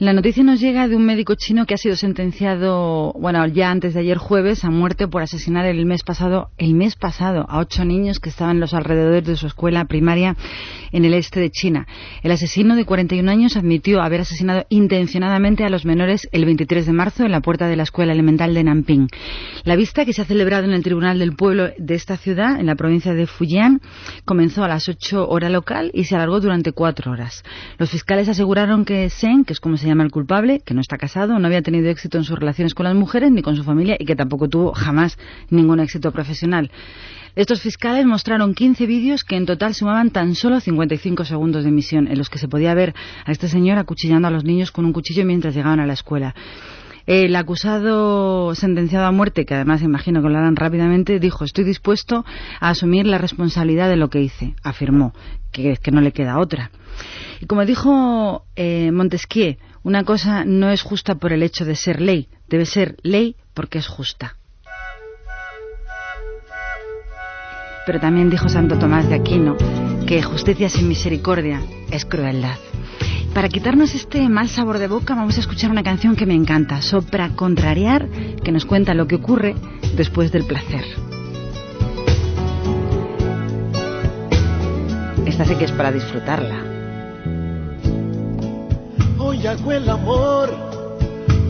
La 0.00 0.14
noticia 0.14 0.42
nos 0.42 0.60
llega 0.60 0.88
de 0.88 0.96
un 0.96 1.04
médico 1.04 1.34
chino 1.34 1.66
que 1.66 1.74
ha 1.74 1.76
sido 1.76 1.94
sentenciado, 1.94 3.12
bueno, 3.20 3.46
ya 3.48 3.70
antes 3.70 3.92
de 3.92 4.00
ayer 4.00 4.16
jueves, 4.16 4.64
a 4.64 4.70
muerte 4.70 5.06
por 5.08 5.20
asesinar 5.20 5.66
el 5.66 5.84
mes 5.84 6.04
pasado, 6.04 6.48
el 6.56 6.72
mes 6.72 6.96
pasado, 6.96 7.44
a 7.50 7.58
ocho 7.58 7.84
niños 7.84 8.18
que 8.18 8.30
estaban 8.30 8.56
en 8.56 8.60
los 8.60 8.72
alrededores 8.72 9.26
de 9.26 9.36
su 9.36 9.46
escuela 9.46 9.84
primaria 9.84 10.38
en 10.90 11.04
el 11.04 11.12
este 11.12 11.38
de 11.40 11.50
China. 11.50 11.86
El 12.22 12.32
asesino 12.32 12.76
de 12.76 12.86
41 12.86 13.30
años 13.30 13.58
admitió 13.58 14.00
haber 14.00 14.22
asesinado 14.22 14.64
intencionadamente 14.70 15.64
a 15.64 15.68
los 15.68 15.84
menores 15.84 16.26
el 16.32 16.46
23 16.46 16.86
de 16.86 16.92
marzo 16.92 17.26
en 17.26 17.32
la 17.32 17.42
puerta 17.42 17.68
de 17.68 17.76
la 17.76 17.82
escuela 17.82 18.14
elemental 18.14 18.54
de 18.54 18.64
Nanping. 18.64 19.08
La 19.64 19.76
vista 19.76 20.06
que 20.06 20.14
se 20.14 20.22
ha 20.22 20.24
celebrado 20.24 20.64
en 20.64 20.72
el 20.72 20.82
Tribunal 20.82 21.18
del 21.18 21.36
Pueblo 21.36 21.68
de 21.76 21.94
esta 21.94 22.16
ciudad, 22.16 22.58
en 22.58 22.64
la 22.64 22.74
provincia 22.74 23.12
de 23.12 23.26
Fujian, 23.26 23.82
comenzó 24.24 24.64
a 24.64 24.68
las 24.68 24.88
8 24.88 25.28
hora 25.28 25.50
local 25.50 25.90
y 25.92 26.04
se 26.04 26.14
alargó 26.14 26.40
durante 26.40 26.72
cuatro 26.72 27.12
horas. 27.12 27.44
Los 27.76 27.90
fiscales 27.90 28.30
aseguraron 28.30 28.86
que 28.86 29.10
Sen, 29.10 29.44
que 29.44 29.52
es 29.52 29.60
como 29.60 29.76
se 29.76 29.89
llama 29.90 30.04
el 30.04 30.10
culpable, 30.10 30.60
que 30.64 30.74
no 30.74 30.80
está 30.80 30.96
casado, 30.96 31.38
no 31.38 31.46
había 31.46 31.62
tenido 31.62 31.88
éxito 31.90 32.18
en 32.18 32.24
sus 32.24 32.38
relaciones 32.38 32.74
con 32.74 32.84
las 32.84 32.94
mujeres 32.94 33.30
ni 33.30 33.42
con 33.42 33.56
su 33.56 33.64
familia 33.64 33.96
y 33.98 34.04
que 34.04 34.16
tampoco 34.16 34.48
tuvo 34.48 34.72
jamás 34.72 35.18
ningún 35.50 35.80
éxito 35.80 36.12
profesional. 36.12 36.70
Estos 37.36 37.60
fiscales 37.60 38.06
mostraron 38.06 38.54
15 38.54 38.86
vídeos 38.86 39.22
que 39.22 39.36
en 39.36 39.46
total 39.46 39.74
sumaban 39.74 40.10
tan 40.10 40.34
solo 40.34 40.60
55 40.60 41.24
segundos 41.24 41.62
de 41.62 41.68
emisión, 41.68 42.08
en 42.08 42.18
los 42.18 42.28
que 42.28 42.38
se 42.38 42.48
podía 42.48 42.74
ver 42.74 42.94
a 43.24 43.30
este 43.30 43.48
señor 43.48 43.78
acuchillando 43.78 44.26
a 44.26 44.30
los 44.30 44.44
niños 44.44 44.72
con 44.72 44.84
un 44.84 44.92
cuchillo 44.92 45.24
mientras 45.24 45.54
llegaban 45.54 45.80
a 45.80 45.86
la 45.86 45.92
escuela. 45.92 46.34
El 47.06 47.34
acusado 47.34 48.54
sentenciado 48.54 49.06
a 49.06 49.12
muerte, 49.12 49.44
que 49.44 49.54
además 49.54 49.82
imagino 49.82 50.22
que 50.22 50.28
lo 50.28 50.38
harán 50.38 50.56
rápidamente, 50.56 51.18
dijo 51.18 51.44
estoy 51.44 51.64
dispuesto 51.64 52.24
a 52.60 52.70
asumir 52.70 53.06
la 53.06 53.18
responsabilidad 53.18 53.88
de 53.88 53.96
lo 53.96 54.10
que 54.10 54.20
hice. 54.20 54.54
Afirmó 54.62 55.12
que, 55.50 55.76
que 55.76 55.90
no 55.90 56.00
le 56.00 56.12
queda 56.12 56.38
otra. 56.38 56.70
Y 57.40 57.46
como 57.46 57.64
dijo 57.64 58.44
eh, 58.54 58.90
Montesquieu, 58.92 59.56
una 59.82 60.04
cosa 60.04 60.44
no 60.44 60.70
es 60.70 60.82
justa 60.82 61.14
por 61.14 61.32
el 61.32 61.42
hecho 61.42 61.64
de 61.64 61.76
ser 61.76 62.00
ley, 62.00 62.28
debe 62.48 62.66
ser 62.66 62.96
ley 63.02 63.36
porque 63.54 63.78
es 63.78 63.86
justa. 63.86 64.36
Pero 67.86 67.98
también 67.98 68.30
dijo 68.30 68.48
Santo 68.48 68.78
Tomás 68.78 69.08
de 69.08 69.14
Aquino 69.14 69.56
que 70.06 70.22
justicia 70.22 70.68
sin 70.68 70.88
misericordia 70.88 71.62
es 71.90 72.04
crueldad. 72.04 72.58
Para 73.34 73.48
quitarnos 73.48 73.94
este 73.94 74.28
mal 74.28 74.48
sabor 74.48 74.78
de 74.78 74.88
boca 74.88 75.14
vamos 75.14 75.36
a 75.36 75.40
escuchar 75.40 75.70
una 75.70 75.82
canción 75.82 76.16
que 76.16 76.26
me 76.26 76.34
encanta, 76.34 76.82
Sopra 76.82 77.30
Contrariar, 77.30 78.08
que 78.42 78.52
nos 78.52 78.64
cuenta 78.64 78.92
lo 78.92 79.06
que 79.06 79.14
ocurre 79.14 79.54
después 79.96 80.32
del 80.32 80.44
placer. 80.44 80.84
Esta 85.26 85.44
sí 85.44 85.54
que 85.54 85.64
es 85.64 85.72
para 85.72 85.92
disfrutarla. 85.92 86.69
Hoy 89.22 89.46
hago 89.46 89.70
el 89.72 89.86
amor 89.88 90.48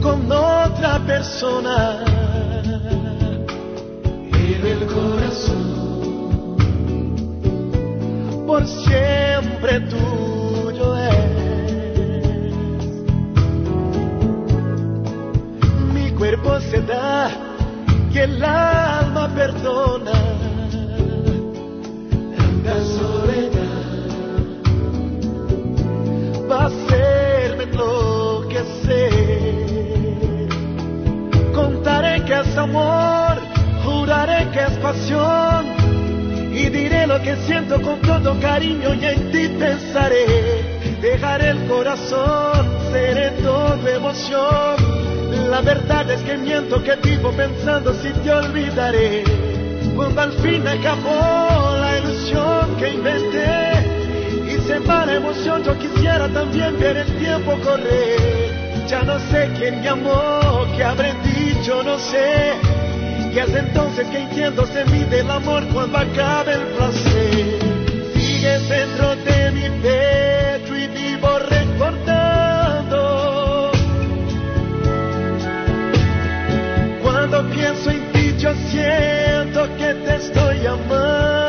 con 0.03 0.31
otra 0.31 0.99
persona. 1.07 2.05
En 4.33 4.67
el 4.67 4.87
corazón, 4.87 6.57
por 8.45 8.67
siempre 8.67 9.81
tuyo 9.89 10.97
es. 10.97 11.15
Mi 15.95 16.11
cuerpo 16.11 16.59
se 16.61 16.83
da 16.83 17.31
y 18.13 18.19
el 18.19 18.45
alma 18.45 19.33
perdona. 19.33 20.13
La 22.65 22.81
soledad 22.99 23.71
va 26.51 26.63
a 26.63 26.67
hacerme 26.67 27.10
es 32.41 32.57
amor, 32.57 33.39
juraré 33.85 34.49
que 34.51 34.61
es 34.61 34.79
pasión. 34.79 35.67
Y 36.53 36.69
diré 36.69 37.07
lo 37.07 37.21
que 37.23 37.37
siento 37.47 37.81
con 37.81 38.01
todo 38.01 38.39
cariño 38.41 38.95
y 38.95 39.05
en 39.05 39.31
ti 39.31 39.49
pensaré. 39.59 40.27
Dejaré 41.01 41.51
el 41.51 41.67
corazón, 41.67 42.69
seré 42.91 43.31
todo 43.43 43.87
emoción. 43.89 44.77
La 45.51 45.61
verdad 45.61 46.11
es 46.11 46.21
que 46.23 46.37
miento 46.37 46.83
que 46.83 46.97
vivo 46.97 47.31
pensando 47.33 47.95
si 47.95 48.11
te 48.11 48.33
olvidaré. 48.33 49.25
Cuando 49.95 50.21
al 50.21 50.33
fin 50.35 50.67
acabó 50.67 51.77
la 51.79 51.99
ilusión 51.99 52.77
que 52.79 52.91
inventé 52.91 54.55
y 54.55 54.61
se 54.67 54.79
va 54.81 55.07
la 55.07 55.15
emoción, 55.15 55.63
yo 55.63 55.79
quisiera 55.79 56.29
también 56.29 56.79
ver 56.79 56.97
el 56.97 57.19
tiempo 57.19 57.53
correr. 57.63 58.40
Ya 58.91 59.03
no 59.05 59.21
sé 59.21 59.49
quién 59.57 59.81
me 59.83 59.89
amó, 59.89 60.67
qué 60.77 60.83
habré 60.83 61.15
dicho, 61.23 61.81
no 61.85 61.97
sé. 61.97 62.55
Y 63.33 63.39
es 63.39 63.55
entonces 63.55 64.05
que 64.09 64.19
entiendo 64.19 64.67
se 64.67 64.85
mide 64.87 65.21
el 65.21 65.31
amor 65.31 65.65
cuando 65.73 65.97
acabe 65.97 66.55
el 66.55 66.63
placer. 66.75 67.61
Sigues 68.15 68.69
dentro 68.69 69.15
de 69.15 69.53
mi 69.53 69.71
pecho 69.81 70.77
y 70.77 70.89
vivo 70.89 71.39
recordando. 71.39 73.01
Cuando 77.01 77.49
pienso 77.51 77.91
en 77.93 78.11
ti 78.11 78.35
yo 78.39 78.53
siento 78.73 79.69
que 79.77 79.95
te 79.95 80.17
estoy 80.17 80.67
amando. 80.67 81.40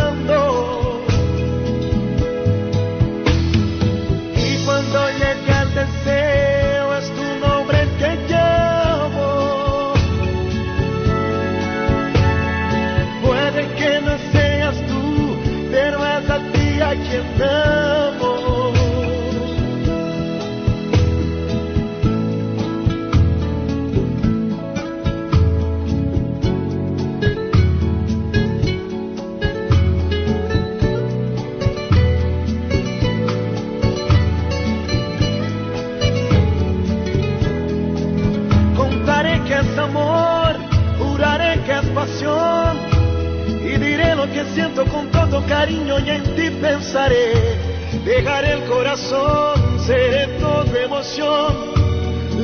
Lo 44.22 44.32
que 44.32 44.46
siento 44.54 44.86
con 44.86 45.10
todo 45.10 45.44
cariño 45.48 46.00
y 46.00 46.10
en 46.12 46.24
ti 46.36 46.52
pensaré. 46.62 47.58
Dejaré 48.06 48.54
el 48.54 48.64
corazón, 48.66 49.80
seré 49.80 50.28
todo 50.40 50.76
emoción. 50.76 51.56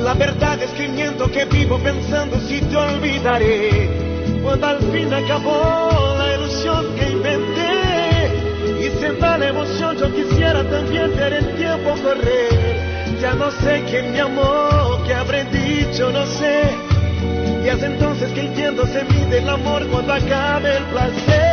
La 0.03 0.13
verdad 0.15 0.61
es 0.61 0.71
que 0.71 0.87
miento 0.87 1.29
que 1.31 1.45
vivo 1.45 1.77
pensando 1.77 2.39
si 2.47 2.61
te 2.61 2.75
olvidaré. 2.75 3.89
Cuando 4.43 4.67
al 4.67 4.79
fin 4.91 5.13
acabó 5.13 6.15
la 6.17 6.35
ilusión 6.35 6.95
que 6.95 7.11
inventé 7.11 8.85
y 8.85 8.99
se 8.99 9.11
va 9.11 9.37
la 9.37 9.49
emoción, 9.49 9.97
yo 9.97 10.13
quisiera 10.15 10.63
también 10.63 11.15
ver 11.15 11.33
el 11.33 11.55
tiempo 11.57 11.91
correr. 12.01 13.19
Ya 13.21 13.33
no 13.33 13.51
sé 13.51 13.83
quién 13.89 14.13
me 14.13 14.21
amó, 14.21 15.03
qué 15.05 15.13
habré 15.13 15.43
dicho, 15.45 16.11
no 16.11 16.25
sé. 16.25 16.61
Y 17.63 17.69
es 17.69 17.83
entonces 17.83 18.31
que 18.31 18.41
entiendo 18.47 18.85
se 18.87 19.03
mide 19.03 19.39
el 19.39 19.49
amor 19.49 19.85
cuando 19.87 20.13
acabe 20.13 20.77
el 20.77 20.83
placer. 20.85 21.46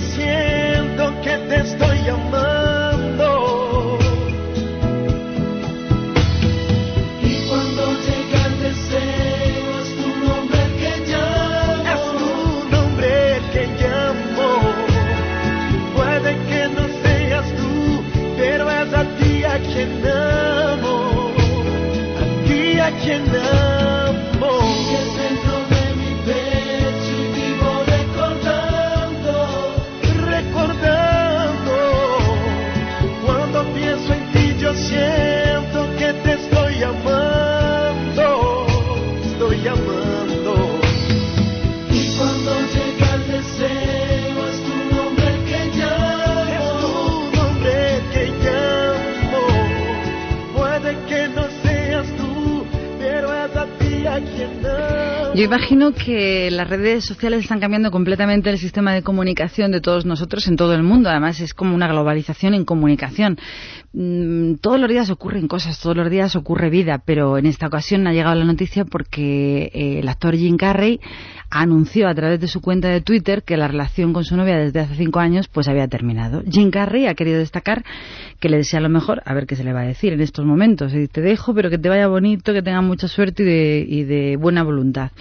siento 0.00 1.20
que 1.22 1.36
te 1.48 1.56
estoy 1.60 1.98
llamando. 2.04 3.28
Y 7.22 7.34
cuando 7.48 7.82
llega 8.06 8.46
el 8.46 8.62
deseo, 8.62 9.80
es 9.82 9.90
tu 9.96 10.08
nombre 10.26 10.60
que 10.80 10.92
llamo. 11.10 11.88
Es 11.94 12.02
tu 12.12 12.30
nombre 12.76 13.12
que 13.52 13.62
llamo. 13.80 14.48
Puede 15.94 16.30
que 16.48 16.68
no 16.68 16.84
seas 17.02 17.46
tú, 17.56 18.02
pero 18.36 18.70
es 18.70 18.94
a 18.94 19.04
ti 19.18 19.44
a 19.44 19.58
quien 19.58 19.90
amo. 20.06 21.32
A 22.20 22.48
ti 22.48 22.78
a 22.78 22.90
quien 23.02 23.24
amo. 23.28 23.61
Yo 55.42 55.46
imagino 55.46 55.92
que 55.92 56.52
las 56.52 56.70
redes 56.70 57.04
sociales 57.04 57.40
están 57.40 57.58
cambiando 57.58 57.90
completamente 57.90 58.48
el 58.48 58.58
sistema 58.58 58.94
de 58.94 59.02
comunicación 59.02 59.72
de 59.72 59.80
todos 59.80 60.06
nosotros 60.06 60.46
en 60.46 60.54
todo 60.54 60.72
el 60.72 60.84
mundo. 60.84 61.10
Además, 61.10 61.40
es 61.40 61.52
como 61.52 61.74
una 61.74 61.88
globalización 61.88 62.54
en 62.54 62.64
comunicación. 62.64 63.40
Mm, 63.92 64.54
Todos 64.60 64.78
los 64.78 64.88
días 64.88 65.10
ocurren 65.10 65.48
cosas, 65.48 65.80
todos 65.80 65.96
los 65.96 66.08
días 66.08 66.36
ocurre 66.36 66.70
vida, 66.70 67.02
pero 67.04 67.38
en 67.38 67.46
esta 67.46 67.66
ocasión 67.66 68.06
ha 68.06 68.12
llegado 68.12 68.36
la 68.36 68.44
noticia 68.44 68.84
porque 68.84 69.72
eh, 69.74 69.98
el 69.98 70.08
actor 70.08 70.36
Jim 70.36 70.56
Carrey 70.56 71.00
anunció 71.54 72.08
a 72.08 72.14
través 72.14 72.40
de 72.40 72.48
su 72.48 72.62
cuenta 72.62 72.88
de 72.88 73.02
Twitter 73.02 73.42
que 73.42 73.58
la 73.58 73.68
relación 73.68 74.14
con 74.14 74.24
su 74.24 74.36
novia 74.36 74.56
desde 74.56 74.80
hace 74.80 74.94
cinco 74.96 75.20
años 75.20 75.48
pues 75.48 75.68
había 75.68 75.86
terminado. 75.86 76.42
Jim 76.50 76.70
Carrey 76.70 77.06
ha 77.06 77.14
querido 77.14 77.38
destacar 77.38 77.84
que 78.40 78.48
le 78.48 78.56
desea 78.56 78.80
lo 78.80 78.88
mejor, 78.88 79.22
a 79.26 79.34
ver 79.34 79.46
qué 79.46 79.54
se 79.54 79.62
le 79.62 79.72
va 79.72 79.82
a 79.82 79.84
decir 79.84 80.14
en 80.14 80.20
estos 80.22 80.46
momentos. 80.46 80.94
Y 80.94 81.06
te 81.08 81.20
dejo, 81.20 81.54
pero 81.54 81.68
que 81.68 81.78
te 81.78 81.90
vaya 81.90 82.08
bonito, 82.08 82.54
que 82.54 82.62
tenga 82.62 82.80
mucha 82.80 83.06
suerte 83.06 83.42
y 83.42 83.46
de, 83.46 83.86
y 83.86 84.04
de 84.04 84.36
buena 84.36 84.64
voluntad. 84.64 85.12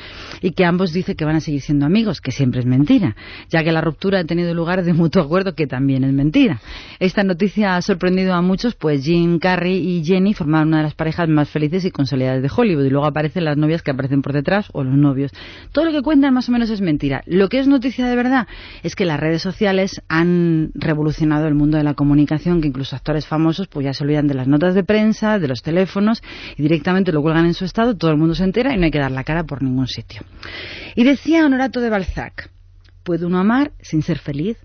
Y 0.42 0.52
que 0.52 0.66
ambos 0.66 0.94
dicen 0.94 1.16
que 1.16 1.26
van 1.26 1.36
a 1.36 1.42
seguir 1.42 1.62
siendo 1.62 1.86
amigos, 1.86 2.22
que 2.22 2.32
siempre 2.32 2.62
es 2.62 2.66
mentira, 2.66 3.16
ya 3.50 3.64
que 3.64 3.72
la 3.74 3.82
ruptura 3.82 4.20
ha 4.20 4.24
tenido 4.24 4.54
lugar 4.54 4.84
de 4.84 4.94
mutuo 4.94 5.22
acuerdo, 5.22 5.54
que 5.54 5.68
también 5.68 6.04
es 6.06 6.14
mentira. 6.14 6.62
Esta 7.00 7.24
noticia 7.24 7.76
ha 7.76 7.82
sorprendido 7.82 8.34
a 8.34 8.42
muchos, 8.42 8.74
pues 8.74 9.04
Jim 9.04 9.38
Carrey 9.38 9.78
y 9.78 10.04
Jenny 10.04 10.34
formaron 10.34 10.70
una 10.70 10.78
de 10.78 10.84
las 10.84 10.96
parejas 10.96 11.28
más 11.28 11.50
felices 11.50 11.84
y 11.86 11.92
consolidadas 11.92 12.42
de 12.42 12.50
Hollywood. 12.56 12.86
Y 12.86 12.90
luego 12.90 13.06
aparecen 13.06 13.44
las 13.44 13.58
novias 13.58 13.82
que 13.82 13.92
aparecen 13.92 14.22
por 14.22 14.34
detrás 14.34 14.70
o 14.72 14.84
los 14.84 14.96
novios. 14.96 15.32
Todo 15.74 15.86
lo 15.86 15.92
que 15.92 16.02
más 16.30 16.50
o 16.50 16.52
menos 16.52 16.70
es 16.70 16.82
mentira. 16.82 17.24
Lo 17.26 17.50
que 17.50 17.60
es 17.60 17.68
noticia 17.68 18.06
de 18.06 18.16
verdad 18.16 18.48
es 18.84 18.96
que 18.96 19.06
las 19.06 19.20
redes 19.20 19.42
sociales 19.42 20.02
han 20.10 20.72
revolucionado 20.76 21.48
el 21.48 21.56
mundo 21.56 21.78
de 21.78 21.84
la 21.84 21.96
comunicación, 21.96 22.62
que 22.62 22.68
incluso 22.68 22.96
actores 22.96 23.26
famosos 23.26 23.68
pues 23.68 23.86
ya 23.86 23.94
se 23.94 24.04
olvidan 24.04 24.28
de 24.28 24.36
las 24.36 24.48
notas 24.48 24.76
de 24.76 24.84
prensa, 24.84 25.40
de 25.40 25.48
los 25.48 25.64
teléfonos 25.64 26.22
y 26.58 26.62
directamente 26.62 27.12
lo 27.12 27.22
cuelgan 27.22 27.46
en 27.46 27.54
su 27.54 27.66
estado, 27.66 27.96
todo 27.96 28.12
el 28.12 28.18
mundo 28.18 28.36
se 28.36 28.44
entera 28.44 28.74
y 28.74 28.78
no 28.78 28.86
hay 28.86 28.92
que 28.92 29.00
dar 29.00 29.12
la 29.12 29.24
cara 29.24 29.44
por 29.46 29.64
ningún 29.64 29.88
sitio. 29.88 30.22
Y 30.96 31.04
decía 31.04 31.46
Honorato 31.46 31.80
de 31.80 31.90
Balzac, 31.90 32.52
puede 33.04 33.26
uno 33.26 33.40
amar 33.40 33.72
sin 33.82 34.04
ser 34.04 34.20
feliz, 34.20 34.58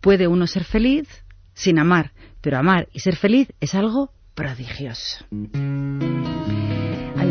puede 0.00 0.26
uno 0.26 0.46
ser 0.46 0.64
feliz 0.64 1.06
sin 1.52 1.78
amar, 1.78 2.12
pero 2.40 2.58
amar 2.58 2.88
y 2.92 3.00
ser 3.00 3.16
feliz 3.16 3.52
es 3.60 3.74
algo 3.74 4.10
prodigioso. 4.34 5.24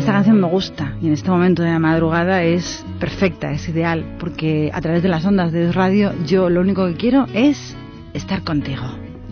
Esta 0.04 0.12
canción 0.12 0.38
me 0.38 0.48
gusta 0.48 0.92
y 1.00 1.06
en 1.06 1.14
este 1.14 1.30
momento 1.30 1.62
de 1.62 1.70
la 1.70 1.78
madrugada 1.78 2.42
es 2.42 2.84
perfecta, 3.00 3.52
es 3.52 3.66
ideal, 3.70 4.04
porque 4.20 4.70
a 4.74 4.82
través 4.82 5.02
de 5.02 5.08
las 5.08 5.24
ondas 5.24 5.50
de 5.50 5.72
radio 5.72 6.12
yo 6.26 6.50
lo 6.50 6.60
único 6.60 6.86
que 6.88 6.94
quiero 6.94 7.26
es 7.32 7.74
estar 8.12 8.44
contigo. 8.44 8.82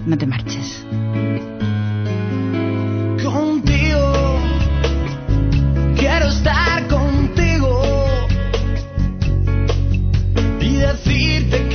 No 0.07 0.16
te 0.16 0.27
marches. 0.27 0.86
contigo. 3.23 4.39
Quiero 5.94 6.28
estar 6.28 6.89
contigo 6.89 7.82
y 10.59 10.77
decirte 10.77 11.69
que 11.69 11.72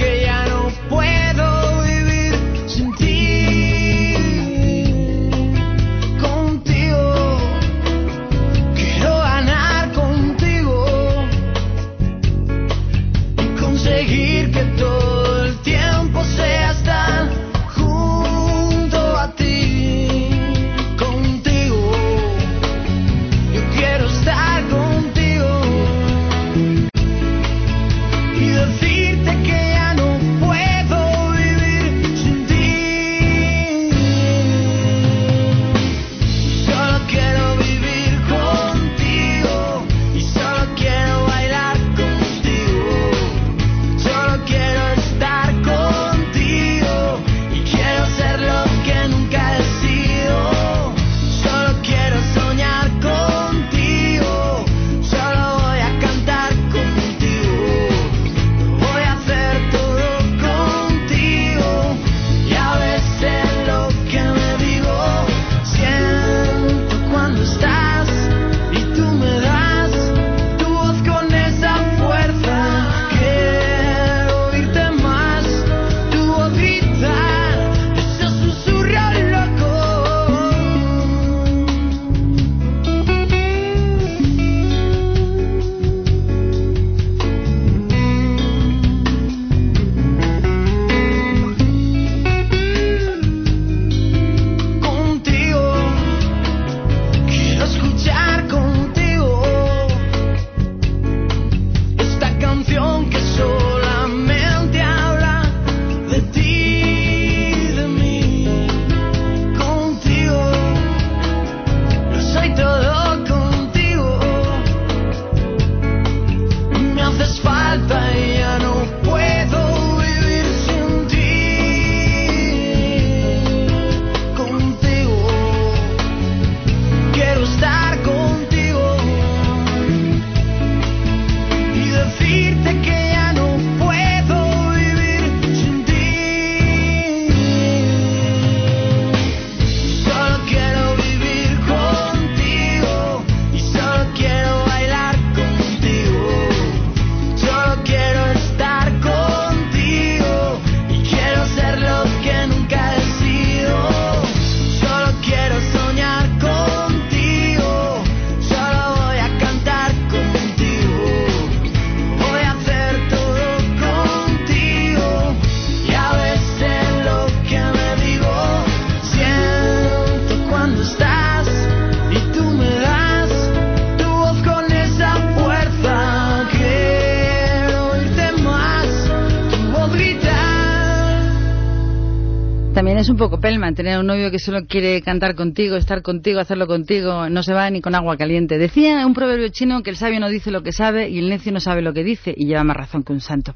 tener 183.77 183.99
un 183.99 184.07
novio 184.07 184.31
que 184.31 184.39
solo 184.39 184.65
quiere 184.65 185.03
cantar 185.03 185.35
contigo, 185.35 185.75
estar 185.75 186.01
contigo, 186.01 186.39
hacerlo 186.39 186.65
contigo, 186.65 187.29
no 187.29 187.43
se 187.43 187.53
va 187.53 187.69
ni 187.69 187.79
con 187.79 187.93
agua 187.93 188.17
caliente. 188.17 188.57
Decía 188.57 189.05
un 189.05 189.13
proverbio 189.13 189.49
chino 189.49 189.83
que 189.83 189.91
el 189.91 189.97
sabio 189.97 190.19
no 190.19 190.29
dice 190.29 190.49
lo 190.49 190.63
que 190.63 190.71
sabe 190.71 191.09
y 191.09 191.19
el 191.19 191.29
necio 191.29 191.51
no 191.51 191.59
sabe 191.59 191.83
lo 191.83 191.93
que 191.93 192.03
dice 192.03 192.33
y 192.35 192.47
lleva 192.47 192.63
más 192.63 192.75
razón 192.75 193.03
que 193.03 193.13
un 193.13 193.21
santo. 193.21 193.53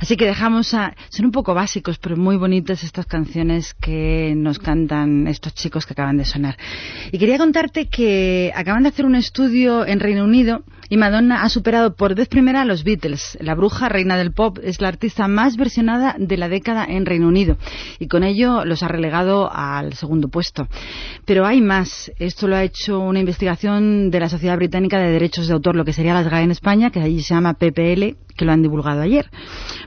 Así 0.00 0.16
que 0.16 0.24
dejamos 0.24 0.72
a... 0.72 0.94
Son 1.10 1.26
un 1.26 1.32
poco 1.32 1.52
básicos, 1.52 1.98
pero 1.98 2.16
muy 2.16 2.36
bonitas 2.38 2.82
estas 2.82 3.04
canciones 3.04 3.74
que 3.74 4.32
nos 4.34 4.58
cantan 4.58 5.28
estos 5.28 5.52
chicos 5.52 5.84
que 5.84 5.92
acaban 5.92 6.16
de 6.16 6.24
sonar. 6.24 6.56
Y 7.12 7.18
quería 7.18 7.36
contarte 7.36 7.88
que 7.88 8.50
acaban 8.56 8.84
de 8.84 8.88
hacer 8.88 9.04
un 9.04 9.16
estudio 9.16 9.86
en 9.86 10.00
Reino 10.00 10.24
Unido 10.24 10.64
Y 10.88 10.96
Madonna 10.96 11.42
ha 11.42 11.48
superado 11.48 11.94
por 11.94 12.14
vez 12.14 12.28
primera 12.28 12.62
a 12.62 12.64
los 12.64 12.84
Beatles. 12.84 13.36
La 13.40 13.54
bruja, 13.54 13.88
reina 13.88 14.16
del 14.16 14.32
pop, 14.32 14.58
es 14.62 14.80
la 14.80 14.88
artista 14.88 15.28
más 15.28 15.56
versionada 15.56 16.16
de 16.18 16.36
la 16.36 16.48
década 16.48 16.84
en 16.88 17.04
Reino 17.04 17.28
Unido 17.28 17.58
y 17.98 18.08
con 18.08 18.24
ello 18.24 18.64
los 18.64 18.82
ha 18.82 18.88
relegado 18.88 19.50
al 19.52 19.94
segundo 19.94 20.28
puesto. 20.28 20.68
Pero 21.24 21.46
hay 21.46 21.60
más. 21.60 22.10
Esto 22.18 22.48
lo 22.48 22.56
ha 22.56 22.64
hecho 22.64 22.98
una 23.00 23.20
investigación 23.20 24.10
de 24.10 24.20
la 24.20 24.28
Sociedad 24.28 24.56
Británica 24.56 24.98
de 24.98 25.10
Derechos 25.10 25.46
de 25.46 25.54
Autor, 25.54 25.76
lo 25.76 25.84
que 25.84 25.92
sería 25.92 26.14
las 26.14 26.28
GAE 26.28 26.44
en 26.44 26.50
España, 26.50 26.90
que 26.90 27.00
allí 27.00 27.22
se 27.22 27.34
llama 27.34 27.54
PPL, 27.54 28.16
que 28.36 28.44
lo 28.44 28.52
han 28.52 28.62
divulgado 28.62 29.02
ayer. 29.02 29.30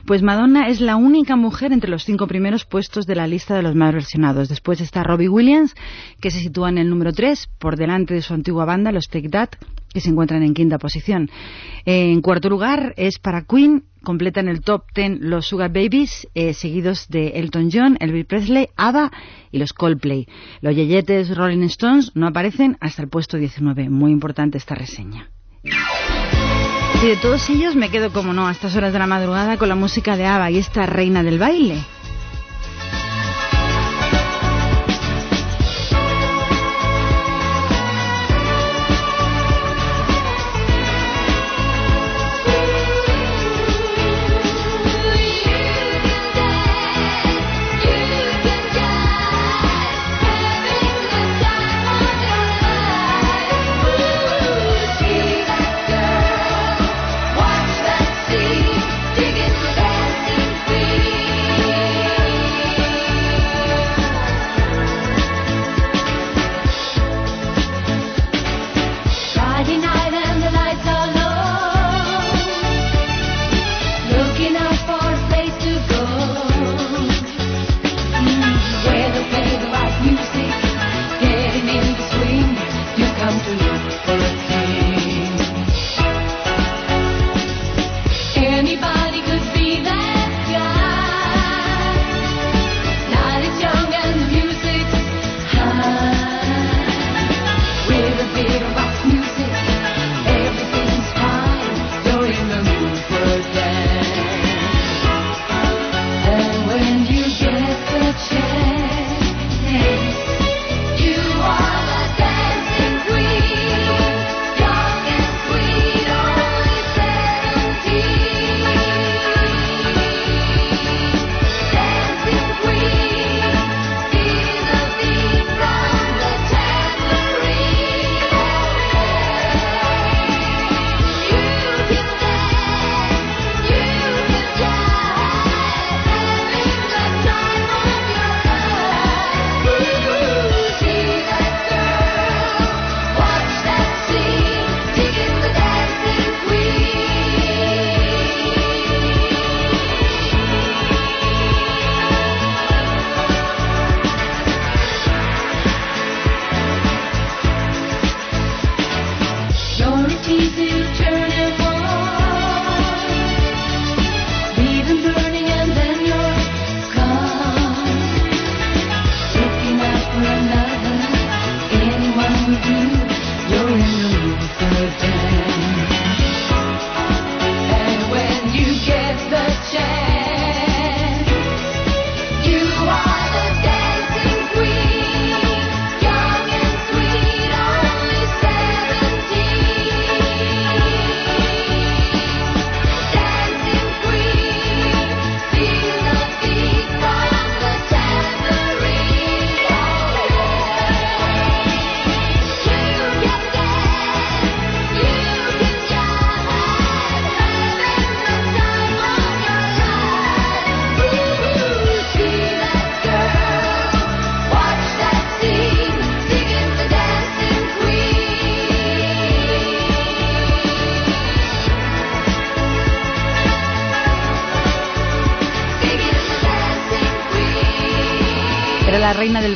Pues 0.06 0.22
Madonna 0.22 0.68
es 0.68 0.80
la 0.80 0.96
única 0.96 1.36
mujer 1.36 1.72
entre 1.72 1.90
los 1.90 2.04
cinco 2.04 2.26
primeros 2.26 2.64
puestos 2.64 3.06
de 3.06 3.16
la 3.16 3.26
lista 3.26 3.54
de 3.56 3.62
los 3.62 3.74
más 3.74 3.92
versionados. 3.92 4.48
Después 4.48 4.80
está 4.80 5.02
Robbie 5.02 5.28
Williams, 5.28 5.74
que 6.20 6.30
se 6.30 6.40
sitúa 6.40 6.68
en 6.68 6.78
el 6.78 6.88
número 6.88 7.12
3, 7.12 7.48
por 7.58 7.76
delante 7.76 8.14
de 8.14 8.22
su 8.22 8.34
antigua 8.34 8.64
banda, 8.64 8.92
los 8.92 9.08
Take 9.08 9.30
That, 9.30 9.50
que 9.92 10.00
se 10.00 10.10
encuentran 10.10 10.42
en 10.42 10.54
quinta 10.54 10.78
posición. 10.78 11.30
En 11.84 12.20
cuarto 12.20 12.48
lugar 12.48 12.94
es 12.96 13.18
para 13.18 13.42
Queen, 13.42 13.84
completan 14.02 14.48
el 14.48 14.60
top 14.60 14.84
10 14.94 15.20
los 15.20 15.46
Sugar 15.46 15.72
Babies, 15.72 16.28
eh, 16.34 16.54
seguidos 16.54 17.08
de 17.08 17.28
Elton 17.40 17.70
John, 17.72 17.96
Elvis 18.00 18.26
Presley, 18.26 18.68
ABBA 18.76 19.10
y 19.50 19.58
los 19.58 19.72
Coldplay. 19.72 20.26
Los 20.60 20.74
Yeyetes 20.74 21.36
Rolling 21.36 21.64
Stones 21.64 22.12
no 22.14 22.26
aparecen 22.26 22.76
hasta 22.80 23.02
el 23.02 23.08
puesto 23.08 23.36
19. 23.36 23.90
Muy 23.90 24.12
importante 24.12 24.58
esta 24.58 24.74
reseña. 24.74 25.30
Y 27.02 27.06
de 27.06 27.16
todos 27.16 27.48
ellos 27.50 27.74
me 27.74 27.90
quedo, 27.90 28.12
como 28.12 28.32
no, 28.32 28.46
a 28.46 28.52
estas 28.52 28.76
horas 28.76 28.92
de 28.92 28.98
la 28.98 29.06
madrugada 29.06 29.56
con 29.56 29.68
la 29.68 29.74
música 29.74 30.16
de 30.16 30.26
ABBA 30.26 30.50
y 30.52 30.58
esta 30.58 30.86
reina 30.86 31.22
del 31.22 31.38
baile. 31.38 31.82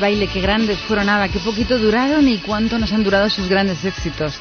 Baile, 0.06 0.28
qué 0.28 0.40
grandes 0.40 0.78
fueron 0.86 1.06
nada, 1.06 1.28
qué 1.28 1.40
poquito 1.40 1.80
duraron 1.80 2.28
y 2.28 2.38
cuánto 2.38 2.78
nos 2.78 2.92
han 2.92 3.02
durado 3.02 3.28
sus 3.28 3.48
grandes 3.48 3.84
éxitos. 3.84 4.38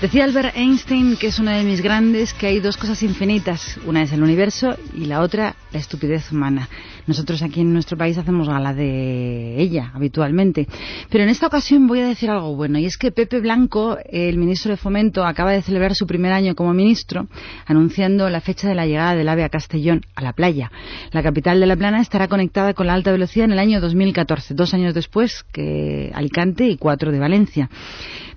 Decía 0.00 0.22
Albert 0.22 0.56
Einstein, 0.56 1.16
que 1.16 1.26
es 1.26 1.40
uno 1.40 1.50
de 1.50 1.64
mis 1.64 1.80
grandes, 1.80 2.32
que 2.32 2.46
hay 2.46 2.60
dos 2.60 2.76
cosas 2.76 3.02
infinitas. 3.02 3.80
Una 3.84 4.02
es 4.02 4.12
el 4.12 4.22
universo 4.22 4.76
y 4.94 5.06
la 5.06 5.20
otra 5.20 5.56
la 5.72 5.80
estupidez 5.80 6.30
humana. 6.30 6.68
Nosotros 7.06 7.42
aquí 7.42 7.60
en 7.60 7.72
nuestro 7.72 7.96
país 7.96 8.16
hacemos 8.18 8.48
gala 8.48 8.74
de 8.74 9.60
ella 9.60 9.90
habitualmente. 9.94 10.68
Pero 11.10 11.24
en 11.24 11.30
esta 11.30 11.46
ocasión 11.46 11.86
voy 11.86 12.00
a 12.00 12.06
decir 12.06 12.30
algo 12.30 12.54
bueno, 12.54 12.78
y 12.78 12.86
es 12.86 12.96
que 12.96 13.10
Pepe 13.10 13.40
Blanco, 13.40 13.98
el 14.10 14.38
ministro 14.38 14.70
de 14.70 14.76
Fomento, 14.76 15.24
acaba 15.24 15.52
de 15.52 15.62
celebrar 15.62 15.94
su 15.94 16.06
primer 16.06 16.32
año 16.32 16.54
como 16.54 16.72
ministro, 16.74 17.26
anunciando 17.66 18.28
la 18.30 18.40
fecha 18.40 18.68
de 18.68 18.74
la 18.74 18.86
llegada 18.86 19.14
del 19.14 19.28
AVE 19.28 19.44
a 19.44 19.48
Castellón, 19.48 20.02
a 20.14 20.22
la 20.22 20.32
playa. 20.32 20.70
La 21.10 21.22
capital 21.22 21.60
de 21.60 21.66
La 21.66 21.76
Plana 21.76 22.00
estará 22.00 22.28
conectada 22.28 22.74
con 22.74 22.86
la 22.86 22.94
alta 22.94 23.12
velocidad 23.12 23.46
en 23.46 23.52
el 23.52 23.58
año 23.58 23.80
2014, 23.80 24.54
dos 24.54 24.74
años 24.74 24.94
después 24.94 25.44
que 25.52 26.10
Alicante 26.14 26.66
y 26.68 26.76
cuatro 26.76 27.10
de 27.10 27.18
Valencia. 27.18 27.68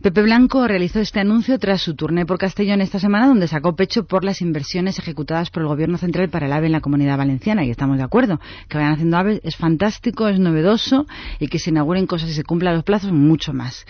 Pepe 0.06 0.22
Blanco 0.22 0.68
realizó 0.68 1.00
este 1.00 1.20
anuncio 1.20 1.58
tras 1.58 1.82
su 1.82 1.96
turné 1.96 2.28
por 2.28 2.38
Castellón 2.38 2.80
esta 2.80 3.00
semana, 3.00 3.28
donde 3.28 3.48
sacó 3.48 3.76
pecho 3.76 4.06
por 4.06 4.24
las 4.24 4.40
inversiones 4.40 5.00
ejecutadas 5.00 5.50
por 5.50 5.64
el 5.64 5.68
Gobierno 5.68 5.98
Central 5.98 6.30
para 6.30 6.46
el 6.46 6.54
AVE 6.54 6.68
en 6.68 6.74
la 6.74 6.82
Comunidad 6.82 7.18
Valenciana, 7.18 7.66
y 7.66 7.72
estamos 7.72 7.98
de 7.98 8.04
acuerdo. 8.04 8.40
Que 8.70 8.78
vayan 8.78 8.94
haciendo 8.94 9.18
AVE 9.18 9.42
es 9.44 9.56
fantástico, 9.56 10.28
es 10.28 10.40
novedoso, 10.40 11.08
y 11.40 11.48
que 11.48 11.58
se 11.58 11.72
inauguren 11.72 12.06
cosas 12.06 12.30
y 12.30 12.34
se 12.34 12.44
cumplan 12.44 12.76
los 12.76 12.84
plazos, 12.84 13.14
mucho 13.14 13.52
más. 13.52 13.88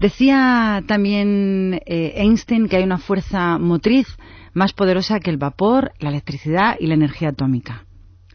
Decía 0.00 0.82
también 0.86 1.82
eh, 1.84 2.14
Einstein 2.16 2.66
que 2.66 2.76
hay 2.76 2.84
una 2.84 2.96
fuerza 2.96 3.58
motriz 3.58 4.06
más 4.54 4.72
poderosa 4.72 5.20
que 5.20 5.28
el 5.28 5.36
vapor, 5.36 5.92
la 5.98 6.08
electricidad 6.08 6.76
y 6.80 6.86
la 6.86 6.94
energía 6.94 7.28
atómica. 7.28 7.84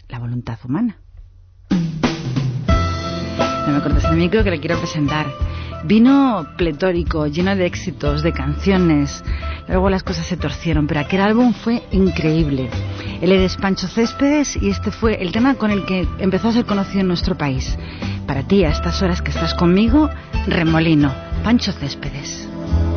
La 0.10 0.20
voluntad 0.20 0.60
humana. 0.64 1.00
No 1.72 3.74
me 3.74 3.82
cortes 3.82 4.04
el 4.04 4.16
micro 4.16 4.44
que 4.44 4.52
le 4.52 4.60
quiero 4.60 4.78
presentar. 4.78 5.55
Vino 5.86 6.48
pletórico, 6.58 7.28
lleno 7.28 7.56
de 7.56 7.68
éxitos, 7.68 8.24
de 8.24 8.34
canciones. 8.34 9.24
Luego 9.68 9.92
las 9.92 10.02
cosas 10.02 10.26
se 10.26 10.36
torcieron, 10.36 10.88
pero 10.88 11.02
aquel 11.02 11.22
álbum 11.22 11.54
fue 11.54 11.84
increíble. 11.92 12.72
Él 13.22 13.32
es 13.32 13.56
Pancho 13.56 13.88
Céspedes 13.88 14.58
y 14.60 14.70
este 14.70 14.90
fue 14.90 15.22
el 15.22 15.32
tema 15.32 15.54
con 15.54 15.70
el 15.70 15.86
que 15.86 16.08
empezó 16.18 16.48
a 16.48 16.54
ser 16.54 16.66
conocido 16.66 17.02
en 17.02 17.08
nuestro 17.08 17.38
país. 17.38 17.78
Para 18.26 18.42
ti, 18.42 18.64
a 18.64 18.70
estas 18.70 19.00
horas 19.04 19.22
que 19.22 19.30
estás 19.30 19.54
conmigo, 19.54 20.10
Remolino, 20.48 21.14
Pancho 21.44 21.72
Céspedes. 21.72 22.50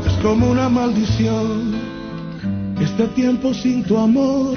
Es 0.07 0.13
como 0.23 0.51
una 0.51 0.71
maldición 0.71 1.75
este 2.81 3.07
tiempo 3.09 3.53
sin 3.53 3.85
tu 3.85 3.99
amor, 3.99 4.57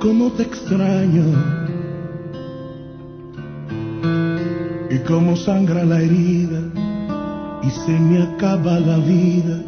cómo 0.00 0.30
te 0.30 0.44
extraño. 0.44 1.24
Y 4.88 4.98
cómo 5.00 5.34
sangra 5.36 5.84
la 5.84 6.00
herida 6.00 6.60
y 7.62 7.70
se 7.70 7.92
me 7.92 8.22
acaba 8.22 8.80
la 8.80 8.96
vida, 8.98 9.58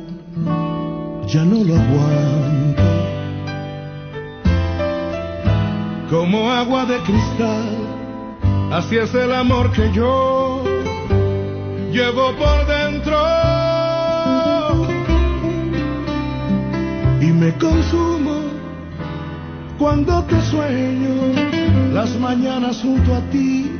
ya 1.27 1.45
no 1.45 1.65
lo 1.65 1.75
aguanto. 1.75 2.83
Como 6.11 6.51
agua 6.51 6.85
de 6.87 6.99
cristal, 6.99 7.69
así 8.73 8.97
es 8.97 9.15
el 9.15 9.33
amor 9.35 9.73
que 9.73 9.91
yo 9.93 10.63
llevo 11.93 12.33
por 12.37 12.67
dentro. 12.67 13.55
y 17.25 17.33
me 17.33 17.53
consumo 17.55 18.37
cuando 19.79 20.23
te 20.25 20.41
sueño. 20.43 21.15
Las 21.93 22.19
mañanas 22.19 22.83
junto 22.83 23.15
a 23.15 23.21
ti 23.31 23.71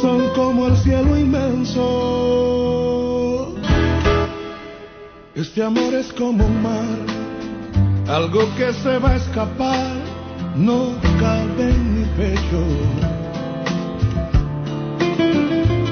son 0.00 0.30
como 0.34 0.68
el 0.68 0.76
cielo 0.78 1.16
inmenso. 1.16 2.83
Este 5.34 5.64
amor 5.64 5.92
es 5.94 6.12
como 6.12 6.46
un 6.46 6.62
mar, 6.62 6.84
algo 8.06 8.42
que 8.56 8.72
se 8.72 8.98
va 8.98 9.10
a 9.10 9.16
escapar, 9.16 9.90
no 10.54 10.94
cabe 11.18 11.70
en 11.70 11.98
mi 11.98 12.04
pecho. 12.14 12.62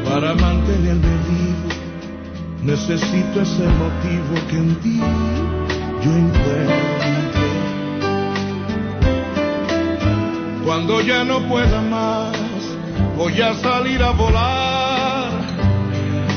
Para 0.09 0.33
mantenerme 0.35 1.15
vivo, 1.27 1.69
necesito 2.63 3.41
ese 3.41 3.67
motivo 3.67 4.47
que 4.49 4.57
en 4.59 4.77
ti 4.77 5.01
yo 6.05 6.13
encuentro. 6.13 7.43
Cuando 10.65 11.01
ya 11.01 11.25
no 11.25 11.41
pueda 11.49 11.81
más, 11.81 12.37
voy 13.17 13.43
a 13.43 13.55
salir 13.55 14.05
a 14.05 14.13
volar, 14.13 15.31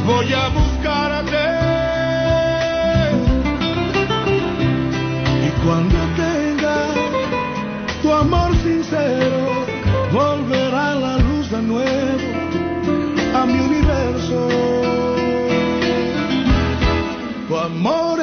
voy 0.08 0.34
a 0.34 0.50
buscarte. 0.50 1.55
Cuando 5.66 5.98
tenga 6.16 6.78
tu 8.02 8.12
amor 8.14 8.56
sincero, 8.58 9.66
volverá 10.12 10.94
la 10.96 11.18
luz 11.18 11.50
de 11.50 11.62
nuevo 11.62 12.20
a 13.34 13.46
mi 13.46 13.60
universo. 13.60 14.48
Tu 17.48 17.58
amor 17.58 18.15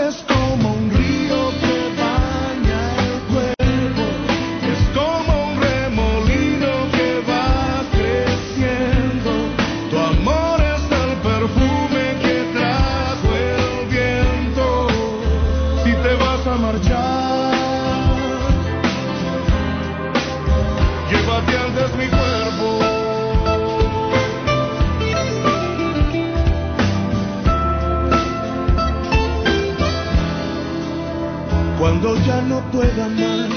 no 32.49 32.61
pueda 32.71 33.09
más, 33.09 33.49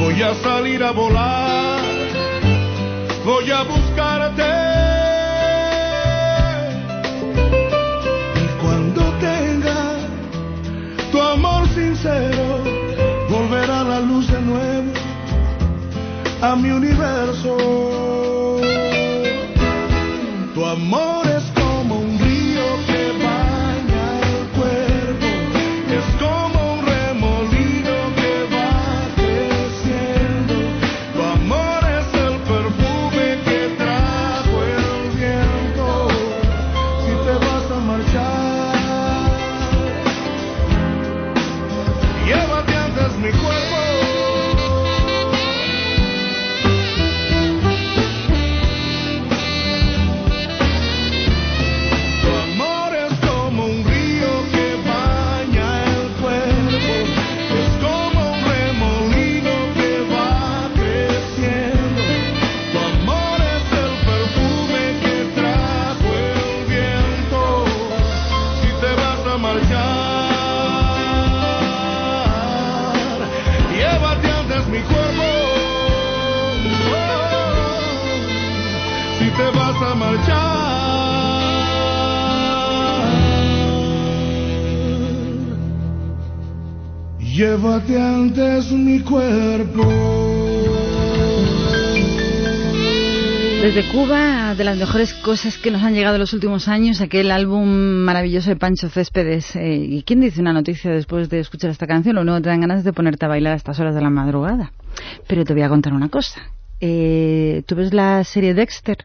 voy 0.00 0.22
a 0.22 0.34
salir 0.34 0.82
a 0.82 0.90
volar, 0.90 1.80
voy 3.24 3.50
a 3.50 3.62
buscarte. 3.62 4.42
Y 8.42 8.46
cuando 8.62 9.02
tenga 9.20 9.96
tu 11.10 11.20
amor 11.20 11.66
sincero, 11.68 12.58
volverá 13.28 13.84
la 13.84 14.00
luz 14.00 14.30
de 14.30 14.40
nuevo 14.40 14.92
a 16.42 16.56
mi 16.56 16.70
universo. 16.70 17.56
Tu 20.54 20.64
amor 20.64 21.13
a 79.80 79.94
marchar, 79.94 81.54
llévate 87.18 88.00
antes 88.00 88.70
mi 88.72 89.00
cuerpo. 89.00 90.24
Desde 93.64 93.90
Cuba, 93.90 94.54
de 94.54 94.62
las 94.62 94.76
mejores 94.76 95.14
cosas 95.14 95.56
que 95.56 95.70
nos 95.70 95.82
han 95.82 95.94
llegado 95.94 96.16
en 96.16 96.20
los 96.20 96.34
últimos 96.34 96.68
años, 96.68 97.00
aquel 97.00 97.30
álbum 97.30 97.66
maravilloso 98.04 98.50
de 98.50 98.56
Pancho 98.56 98.90
Céspedes. 98.90 99.56
Eh, 99.56 99.76
¿Y 99.76 100.02
quién 100.02 100.20
dice 100.20 100.42
una 100.42 100.52
noticia 100.52 100.90
después 100.90 101.30
de 101.30 101.40
escuchar 101.40 101.70
esta 101.70 101.86
canción? 101.86 102.14
Lo 102.14 102.20
único 102.20 102.36
que 102.36 102.42
te 102.42 102.48
dan 102.50 102.60
ganas 102.60 102.80
es 102.80 102.84
de 102.84 102.92
ponerte 102.92 103.24
a 103.24 103.28
bailar 103.28 103.54
a 103.54 103.56
estas 103.56 103.80
horas 103.80 103.94
de 103.94 104.02
la 104.02 104.10
madrugada. 104.10 104.72
Pero 105.26 105.46
te 105.46 105.54
voy 105.54 105.62
a 105.62 105.70
contar 105.70 105.94
una 105.94 106.10
cosa. 106.10 106.42
Eh, 106.80 107.62
¿Tú 107.66 107.74
ves 107.74 107.94
la 107.94 108.22
serie 108.24 108.52
Dexter? 108.52 108.98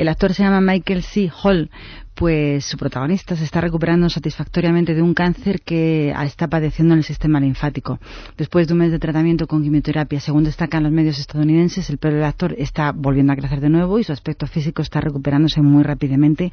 El 0.00 0.08
actor 0.08 0.32
se 0.32 0.42
llama 0.42 0.62
Michael 0.62 1.02
C. 1.02 1.30
Hall, 1.42 1.68
pues 2.14 2.64
su 2.64 2.78
protagonista 2.78 3.36
se 3.36 3.44
está 3.44 3.60
recuperando 3.60 4.08
satisfactoriamente 4.08 4.94
de 4.94 5.02
un 5.02 5.12
cáncer 5.12 5.60
que 5.60 6.14
está 6.24 6.48
padeciendo 6.48 6.94
en 6.94 7.00
el 7.00 7.04
sistema 7.04 7.38
linfático. 7.38 8.00
Después 8.38 8.66
de 8.66 8.72
un 8.72 8.78
mes 8.78 8.92
de 8.92 8.98
tratamiento 8.98 9.46
con 9.46 9.62
quimioterapia, 9.62 10.18
según 10.18 10.44
destacan 10.44 10.84
los 10.84 10.92
medios 10.92 11.18
estadounidenses, 11.18 11.90
el 11.90 11.98
pelo 11.98 12.14
del 12.14 12.24
actor 12.24 12.54
está 12.56 12.92
volviendo 12.92 13.34
a 13.34 13.36
crecer 13.36 13.60
de 13.60 13.68
nuevo 13.68 13.98
y 13.98 14.04
su 14.04 14.12
aspecto 14.12 14.46
físico 14.46 14.80
está 14.80 15.02
recuperándose 15.02 15.60
muy 15.60 15.82
rápidamente, 15.82 16.50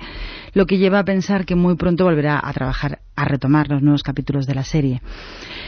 lo 0.52 0.66
que 0.66 0.78
lleva 0.78 1.00
a 1.00 1.06
pensar 1.06 1.46
que 1.46 1.56
muy 1.56 1.78
pronto 1.78 2.04
volverá 2.04 2.42
a 2.44 2.52
trabajar, 2.52 3.00
a 3.16 3.24
retomar 3.24 3.70
los 3.70 3.82
nuevos 3.82 4.04
capítulos 4.04 4.46
de 4.46 4.56
la 4.56 4.66
serie. 4.66 5.02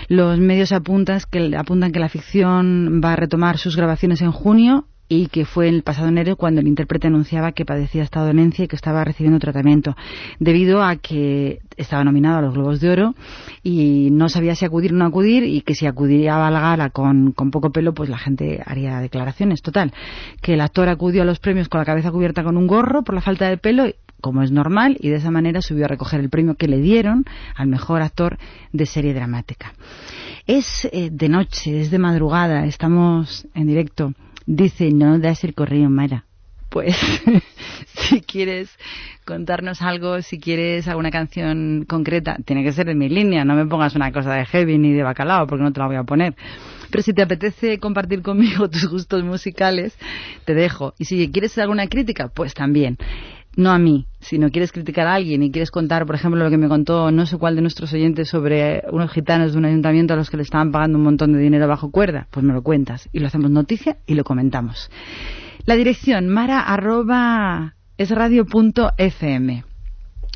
Los 0.09 0.37
medios 0.37 0.73
apuntan 0.73 1.21
que, 1.31 1.55
apuntan 1.55 1.93
que 1.93 1.99
la 2.01 2.09
ficción 2.09 2.99
va 3.01 3.13
a 3.13 3.15
retomar 3.15 3.57
sus 3.57 3.77
grabaciones 3.77 4.21
en 4.21 4.33
junio 4.33 4.85
y 5.09 5.27
que 5.27 5.43
fue 5.43 5.67
el 5.67 5.81
pasado 5.81 6.07
enero 6.07 6.35
cuando 6.37 6.61
el 6.61 6.67
intérprete 6.67 7.07
anunciaba 7.07 7.51
que 7.51 7.65
padecía 7.65 8.03
esta 8.03 8.23
dolencia 8.23 8.63
y 8.63 8.67
que 8.67 8.75
estaba 8.75 9.03
recibiendo 9.03 9.39
tratamiento, 9.39 9.97
debido 10.39 10.83
a 10.83 10.95
que 10.97 11.59
estaba 11.77 12.03
nominado 12.03 12.37
a 12.37 12.41
los 12.41 12.53
Globos 12.53 12.79
de 12.79 12.91
Oro 12.91 13.15
y 13.63 14.09
no 14.11 14.29
sabía 14.29 14.55
si 14.55 14.65
acudir 14.65 14.93
o 14.93 14.95
no 14.95 15.05
acudir 15.05 15.43
y 15.43 15.61
que 15.61 15.73
si 15.73 15.87
acudía 15.87 16.45
a 16.45 16.51
la 16.51 16.59
gala 16.59 16.91
con, 16.91 17.31
con 17.31 17.49
poco 17.49 17.71
pelo, 17.71 17.93
pues 17.93 18.07
la 18.07 18.19
gente 18.19 18.61
haría 18.65 18.99
declaraciones. 18.99 19.61
Total, 19.63 19.91
que 20.41 20.53
el 20.53 20.61
actor 20.61 20.87
acudió 20.89 21.23
a 21.23 21.25
los 21.25 21.39
premios 21.39 21.69
con 21.69 21.79
la 21.79 21.85
cabeza 21.85 22.11
cubierta 22.11 22.43
con 22.43 22.55
un 22.55 22.67
gorro 22.67 23.03
por 23.03 23.15
la 23.15 23.21
falta 23.21 23.49
de 23.49 23.57
pelo 23.57 23.87
como 24.21 24.43
es 24.43 24.51
normal, 24.51 24.97
y 24.99 25.09
de 25.09 25.15
esa 25.15 25.31
manera 25.31 25.61
subió 25.61 25.85
a 25.85 25.87
recoger 25.87 26.19
el 26.19 26.29
premio 26.29 26.55
que 26.55 26.67
le 26.67 26.79
dieron 26.79 27.25
al 27.55 27.67
mejor 27.67 28.01
actor 28.01 28.37
de 28.73 28.85
serie 28.85 29.13
dramática. 29.13 29.73
Es 30.45 30.87
eh, 30.91 31.09
de 31.11 31.29
noche, 31.29 31.79
es 31.79 31.91
de 31.91 31.99
madrugada, 31.99 32.65
estamos 32.65 33.47
en 33.53 33.67
directo. 33.67 34.13
Dice, 34.51 34.89
no 34.91 35.19
das 35.19 35.43
el 35.43 35.53
correo, 35.53 35.91
Mara. 35.91 36.25
Pues, 36.69 36.97
si 37.93 38.21
quieres 38.21 38.75
contarnos 39.23 39.83
algo, 39.83 40.23
si 40.23 40.39
quieres 40.39 40.87
alguna 40.87 41.11
canción 41.11 41.85
concreta, 41.87 42.35
tiene 42.43 42.63
que 42.63 42.71
ser 42.71 42.89
en 42.89 42.97
mi 42.97 43.09
línea, 43.09 43.45
no 43.45 43.53
me 43.53 43.67
pongas 43.67 43.95
una 43.95 44.11
cosa 44.11 44.33
de 44.33 44.47
heavy 44.47 44.79
ni 44.79 44.91
de 44.91 45.03
bacalao, 45.03 45.45
porque 45.45 45.63
no 45.63 45.71
te 45.71 45.79
la 45.79 45.85
voy 45.85 45.97
a 45.97 46.03
poner. 46.03 46.35
Pero 46.89 47.03
si 47.03 47.13
te 47.13 47.21
apetece 47.21 47.77
compartir 47.77 48.23
conmigo 48.23 48.67
tus 48.71 48.87
gustos 48.89 49.23
musicales, 49.23 49.95
te 50.45 50.55
dejo. 50.55 50.95
Y 50.97 51.05
si 51.05 51.29
quieres 51.29 51.55
alguna 51.59 51.85
crítica, 51.85 52.29
pues 52.29 52.55
también 52.55 52.97
no 53.59 53.71
a 53.71 53.77
mí, 53.77 54.07
si 54.21 54.39
no 54.39 54.49
quieres 54.49 54.71
criticar 54.71 55.05
a 55.05 55.15
alguien 55.15 55.43
y 55.43 55.51
quieres 55.51 55.69
contar, 55.69 56.05
por 56.05 56.15
ejemplo, 56.15 56.41
lo 56.41 56.49
que 56.49 56.57
me 56.57 56.69
contó 56.69 57.11
no 57.11 57.25
sé 57.25 57.37
cuál 57.37 57.55
de 57.55 57.61
nuestros 57.61 57.91
oyentes 57.93 58.29
sobre 58.29 58.83
unos 58.91 59.11
gitanos 59.11 59.51
de 59.51 59.57
un 59.57 59.65
ayuntamiento 59.65 60.13
a 60.13 60.17
los 60.17 60.29
que 60.29 60.37
le 60.37 60.43
estaban 60.43 60.71
pagando 60.71 60.97
un 60.97 61.03
montón 61.03 61.33
de 61.33 61.39
dinero 61.39 61.67
bajo 61.67 61.91
cuerda, 61.91 62.27
pues 62.31 62.45
me 62.45 62.53
lo 62.53 62.63
cuentas 62.63 63.09
y 63.11 63.19
lo 63.19 63.27
hacemos 63.27 63.51
noticia 63.51 63.97
y 64.07 64.15
lo 64.15 64.23
comentamos. 64.23 64.89
La 65.65 65.75
dirección 65.75 66.29
mara 66.29 66.61
arroba. 66.61 67.75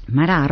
Mara. 0.08 0.48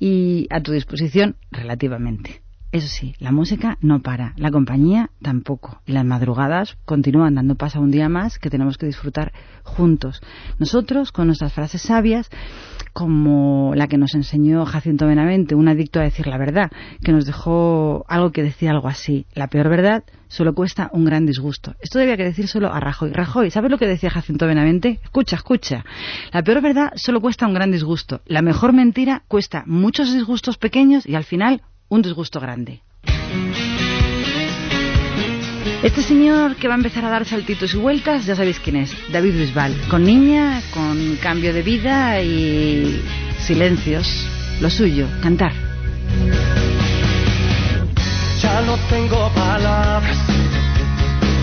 Y 0.00 0.46
a 0.50 0.60
tu 0.60 0.72
disposición 0.72 1.36
relativamente. 1.52 2.45
Eso 2.76 2.88
sí, 2.88 3.14
la 3.20 3.32
música 3.32 3.78
no 3.80 4.02
para, 4.02 4.34
la 4.36 4.50
compañía 4.50 5.08
tampoco. 5.22 5.80
Y 5.86 5.92
las 5.92 6.04
madrugadas 6.04 6.76
continúan 6.84 7.36
dando 7.36 7.54
paso 7.54 7.78
a 7.78 7.80
un 7.80 7.90
día 7.90 8.10
más 8.10 8.38
que 8.38 8.50
tenemos 8.50 8.76
que 8.76 8.84
disfrutar 8.84 9.32
juntos. 9.62 10.20
Nosotros, 10.58 11.10
con 11.10 11.28
nuestras 11.28 11.54
frases 11.54 11.80
sabias, 11.80 12.28
como 12.92 13.72
la 13.74 13.86
que 13.86 13.96
nos 13.96 14.14
enseñó 14.14 14.66
Jacinto 14.66 15.06
Benavente, 15.06 15.54
un 15.54 15.68
adicto 15.68 16.00
a 16.00 16.02
decir 16.02 16.26
la 16.26 16.36
verdad, 16.36 16.70
que 17.02 17.12
nos 17.12 17.24
dejó 17.24 18.04
algo 18.08 18.30
que 18.30 18.42
decía 18.42 18.72
algo 18.72 18.88
así. 18.88 19.24
La 19.32 19.46
peor 19.48 19.70
verdad 19.70 20.04
solo 20.28 20.54
cuesta 20.54 20.90
un 20.92 21.06
gran 21.06 21.24
disgusto. 21.24 21.76
Esto 21.80 21.98
debía 21.98 22.18
que 22.18 22.24
decírselo 22.24 22.70
a 22.70 22.78
Rajoy. 22.78 23.10
Rajoy, 23.10 23.50
¿sabes 23.50 23.70
lo 23.70 23.78
que 23.78 23.86
decía 23.86 24.10
Jacinto 24.10 24.46
Benavente? 24.46 25.00
Escucha, 25.02 25.36
escucha. 25.36 25.82
La 26.30 26.42
peor 26.42 26.60
verdad 26.60 26.92
solo 26.96 27.22
cuesta 27.22 27.46
un 27.46 27.54
gran 27.54 27.72
disgusto. 27.72 28.20
La 28.26 28.42
mejor 28.42 28.74
mentira 28.74 29.22
cuesta 29.28 29.64
muchos 29.64 30.12
disgustos 30.12 30.58
pequeños 30.58 31.06
y 31.06 31.14
al 31.14 31.24
final 31.24 31.62
un 31.88 32.02
disgusto 32.02 32.40
grande. 32.40 32.82
Este 35.82 36.02
señor 36.02 36.56
que 36.56 36.68
va 36.68 36.74
a 36.74 36.78
empezar 36.78 37.04
a 37.04 37.10
dar 37.10 37.24
saltitos 37.26 37.74
y 37.74 37.76
vueltas, 37.76 38.26
ya 38.26 38.34
sabéis 38.34 38.58
quién 38.60 38.76
es, 38.76 38.96
David 39.12 39.34
Bisbal, 39.38 39.76
con 39.88 40.04
niña, 40.04 40.62
con 40.72 41.16
cambio 41.22 41.52
de 41.52 41.62
vida 41.62 42.20
y 42.22 43.02
silencios. 43.38 44.08
Lo 44.60 44.70
suyo, 44.70 45.06
cantar. 45.22 45.52
Ya 48.40 48.60
no 48.62 48.76
tengo 48.88 49.30
palabras 49.34 50.18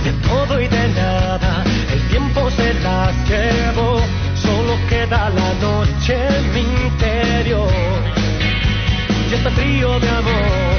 de 0.03 0.11
todo 0.27 0.59
y 0.59 0.67
de 0.67 0.87
nada. 0.89 1.63
El 1.93 2.01
tiempo 2.09 2.49
se 2.51 2.73
las 2.75 3.29
llevó, 3.29 3.99
solo 4.35 4.77
queda 4.89 5.29
la 5.29 5.53
noche 5.61 6.15
en 6.15 6.53
mi 6.53 6.61
interior. 6.87 7.92
Y 9.33 9.35
este 9.35 9.49
frío 9.49 9.99
de 9.99 10.09
amor. 10.09 10.72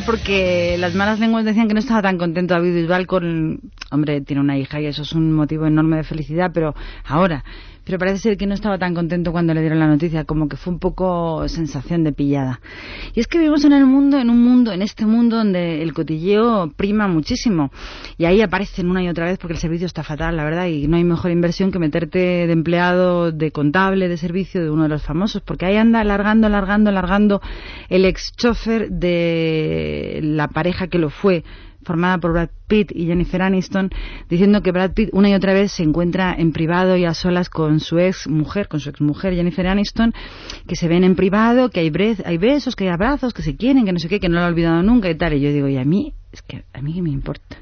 Porque 0.00 0.76
las 0.78 0.94
malas 0.94 1.20
lenguas 1.20 1.44
decían 1.44 1.68
que 1.68 1.74
no 1.74 1.80
estaba 1.80 2.02
tan 2.02 2.18
contento 2.18 2.54
David 2.54 2.74
Bisbal 2.74 3.06
con... 3.06 3.60
Hombre, 3.92 4.22
tiene 4.22 4.40
una 4.40 4.58
hija 4.58 4.80
y 4.80 4.86
eso 4.86 5.02
es 5.02 5.12
un 5.12 5.32
motivo 5.32 5.66
enorme 5.66 5.98
de 5.98 6.04
felicidad, 6.04 6.50
pero 6.52 6.74
ahora... 7.04 7.44
Pero 7.84 7.98
parece 7.98 8.18
ser 8.18 8.36
que 8.36 8.46
no 8.46 8.54
estaba 8.54 8.78
tan 8.78 8.94
contento 8.94 9.32
cuando 9.32 9.54
le 9.54 9.60
dieron 9.60 9.80
la 9.80 9.88
noticia, 9.88 10.24
como 10.24 10.48
que 10.48 10.56
fue 10.56 10.72
un 10.72 10.78
poco 10.78 11.48
sensación 11.48 12.04
de 12.04 12.12
pillada. 12.12 12.60
Y 13.12 13.18
es 13.18 13.26
que 13.26 13.38
vivimos 13.38 13.64
en 13.64 13.72
el 13.72 13.86
mundo, 13.86 14.20
en 14.20 14.30
un 14.30 14.40
mundo, 14.40 14.72
en 14.72 14.82
este 14.82 15.04
mundo 15.04 15.36
donde 15.36 15.82
el 15.82 15.92
cotilleo 15.92 16.70
prima 16.76 17.08
muchísimo. 17.08 17.72
Y 18.18 18.26
ahí 18.26 18.40
aparecen 18.40 18.88
una 18.88 19.02
y 19.02 19.08
otra 19.08 19.24
vez 19.24 19.38
porque 19.38 19.54
el 19.54 19.58
servicio 19.58 19.86
está 19.86 20.04
fatal, 20.04 20.36
la 20.36 20.44
verdad, 20.44 20.66
y 20.66 20.86
no 20.86 20.96
hay 20.96 21.02
mejor 21.02 21.32
inversión 21.32 21.72
que 21.72 21.80
meterte 21.80 22.18
de 22.18 22.52
empleado, 22.52 23.32
de 23.32 23.50
contable, 23.50 24.08
de 24.08 24.16
servicio 24.16 24.62
de 24.62 24.70
uno 24.70 24.84
de 24.84 24.88
los 24.88 25.02
famosos, 25.02 25.42
porque 25.42 25.66
ahí 25.66 25.76
anda 25.76 26.00
alargando, 26.00 26.46
alargando, 26.46 26.90
alargando 26.90 27.40
el 27.88 28.04
ex 28.04 28.30
chofer 28.36 28.90
de 28.90 30.20
la 30.22 30.46
pareja 30.46 30.86
que 30.86 30.98
lo 30.98 31.10
fue 31.10 31.42
formada 31.84 32.18
por 32.18 32.32
Brad 32.32 32.50
Pitt 32.68 32.92
y 32.94 33.06
Jennifer 33.06 33.42
Aniston, 33.42 33.90
diciendo 34.28 34.62
que 34.62 34.72
Brad 34.72 34.92
Pitt 34.92 35.10
una 35.12 35.28
y 35.28 35.34
otra 35.34 35.52
vez 35.52 35.72
se 35.72 35.82
encuentra 35.82 36.34
en 36.36 36.52
privado 36.52 36.96
y 36.96 37.04
a 37.04 37.14
solas 37.14 37.48
con 37.48 37.80
su 37.80 37.98
ex 37.98 38.28
mujer, 38.28 38.68
con 38.68 38.80
su 38.80 38.90
ex 38.90 39.00
mujer 39.00 39.34
Jennifer 39.34 39.66
Aniston, 39.66 40.12
que 40.66 40.76
se 40.76 40.88
ven 40.88 41.04
en 41.04 41.14
privado, 41.14 41.70
que 41.70 41.80
hay, 41.80 41.92
hay 42.24 42.38
besos, 42.38 42.76
que 42.76 42.84
hay 42.84 42.90
abrazos, 42.90 43.34
que 43.34 43.42
se 43.42 43.56
quieren, 43.56 43.84
que 43.84 43.92
no 43.92 43.98
sé 43.98 44.08
qué, 44.08 44.20
que 44.20 44.28
no 44.28 44.36
lo 44.36 44.42
ha 44.42 44.48
olvidado 44.48 44.82
nunca 44.82 45.10
y 45.10 45.16
tal. 45.16 45.34
Y 45.34 45.40
yo 45.40 45.52
digo, 45.52 45.68
y 45.68 45.76
a 45.76 45.84
mí, 45.84 46.14
es 46.32 46.42
que 46.42 46.64
a 46.72 46.80
mí 46.80 46.94
qué 46.94 47.02
me 47.02 47.10
importa. 47.10 47.56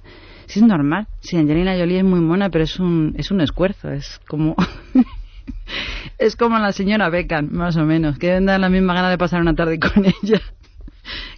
Si 0.47 0.59
es 0.59 0.66
normal, 0.66 1.06
si 1.20 1.36
Angelina 1.36 1.76
Jolie 1.76 1.98
es 1.98 2.05
muy 2.05 2.20
mona, 2.20 2.51
pero 2.51 2.64
es 2.64 2.80
un, 2.80 3.14
es 3.16 3.30
un 3.30 3.40
esfuerzo, 3.40 3.90
es 3.90 4.20
como... 4.28 4.56
es 6.18 6.36
como 6.36 6.59
la 6.59 6.72
señora 6.72 7.09
Beckham, 7.09 7.51
más 7.52 7.76
o 7.76 7.84
menos, 7.84 8.18
que 8.18 8.28
deben 8.28 8.47
dar 8.47 8.60
la 8.60 8.68
misma 8.68 8.94
gana 8.94 9.10
de 9.10 9.18
pasar 9.18 9.40
una 9.40 9.55
tarde 9.55 9.78
con 9.78 10.05
ella 10.05 10.40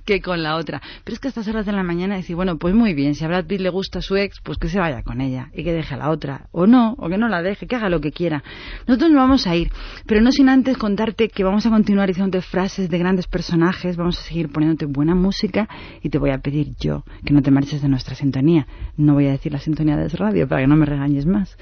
que 0.05 0.21
con 0.21 0.43
la 0.43 0.57
otra. 0.57 0.81
Pero 1.05 1.15
es 1.15 1.21
que 1.21 1.29
a 1.29 1.31
estas 1.31 1.49
horas 1.49 1.67
de 1.67 1.73
la 1.73 1.83
mañana 1.83 2.17
decir, 2.17 2.37
bueno, 2.37 2.59
pues 2.59 2.75
muy 2.75 2.95
bien, 2.95 3.15
si 3.15 3.25
a 3.25 3.29
Brad 3.29 3.47
Pitt 3.47 3.61
le 3.61 3.71
gusta 3.71 4.01
a 4.01 4.03
su 4.03 4.17
ex, 4.17 4.41
pues 4.43 4.59
que 4.59 4.69
se 4.69 4.79
vaya 4.79 5.03
con 5.03 5.21
ella 5.21 5.51
y 5.55 5.65
que 5.65 5.73
deje 5.73 5.95
a 5.95 5.99
la 5.99 6.11
otra. 6.11 6.49
O 6.53 6.67
no, 6.67 6.95
o 6.99 7.09
que 7.09 7.19
no 7.19 7.29
la 7.29 7.43
deje, 7.43 7.67
que 7.67 7.77
haga 7.77 7.89
lo 7.89 8.01
que 8.01 8.13
quiera. 8.13 8.43
Nosotros 8.87 9.11
nos 9.11 9.21
vamos 9.21 9.47
a 9.47 9.57
ir, 9.57 9.71
pero 10.07 10.21
no 10.21 10.33
sin 10.33 10.49
antes 10.49 10.77
contarte 10.77 11.29
que 11.29 11.45
vamos 11.45 11.67
a 11.67 11.71
continuar 11.71 12.09
diciéndote 12.09 12.43
frases 12.43 12.91
de 12.91 12.99
grandes 12.99 13.27
personajes, 13.27 13.97
vamos 13.97 14.19
a 14.19 14.23
seguir 14.23 14.51
poniéndote 14.51 14.87
buena 14.87 15.15
música 15.15 15.69
y 16.03 16.09
te 16.09 16.19
voy 16.19 16.31
a 16.31 16.39
pedir 16.39 16.75
yo 16.79 17.05
que 17.25 17.33
no 17.33 17.43
te 17.43 17.51
marches 17.51 17.83
de 17.83 17.89
nuestra 17.89 18.15
sintonía. 18.15 18.67
No 18.97 19.15
voy 19.15 19.27
a 19.27 19.31
decir 19.33 19.53
la 19.53 19.59
sintonía 19.59 19.97
de 19.97 20.09
radio 20.09 20.49
para 20.49 20.63
que 20.63 20.67
no 20.67 20.77
me 20.77 20.87
regañes 20.87 21.27
más. 21.27 21.57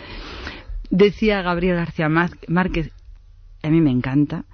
Decía 0.90 1.42
Gabriel 1.42 1.76
García 1.76 2.08
Márquez- 2.08 2.92
a 3.62 3.68
mí 3.68 3.80
me 3.80 3.90
encanta, 3.90 4.44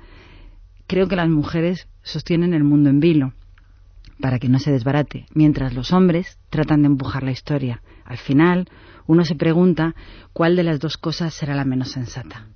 creo 0.86 1.08
que 1.08 1.16
las 1.16 1.28
mujeres 1.28 1.88
sostienen 2.02 2.54
el 2.54 2.64
mundo 2.64 2.90
en 2.90 3.00
vilo 3.00 3.32
para 4.20 4.38
que 4.38 4.48
no 4.48 4.58
se 4.58 4.72
desbarate, 4.72 5.26
mientras 5.34 5.74
los 5.74 5.92
hombres 5.92 6.38
tratan 6.50 6.82
de 6.82 6.88
empujar 6.88 7.22
la 7.22 7.32
historia. 7.32 7.82
Al 8.04 8.18
final, 8.18 8.68
uno 9.06 9.24
se 9.24 9.34
pregunta 9.34 9.94
cuál 10.32 10.56
de 10.56 10.64
las 10.64 10.80
dos 10.80 10.96
cosas 10.96 11.34
será 11.34 11.54
la 11.54 11.64
menos 11.64 11.92
sensata. 11.92 12.46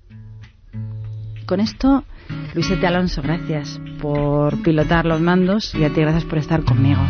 Con 1.46 1.60
esto, 1.60 2.04
Luisete 2.54 2.86
Alonso, 2.86 3.22
gracias 3.22 3.80
por 4.00 4.62
pilotar 4.62 5.04
los 5.04 5.20
mandos 5.20 5.74
y 5.74 5.84
a 5.84 5.92
ti 5.92 6.00
gracias 6.00 6.24
por 6.24 6.38
estar 6.38 6.62
conmigo. 6.62 7.00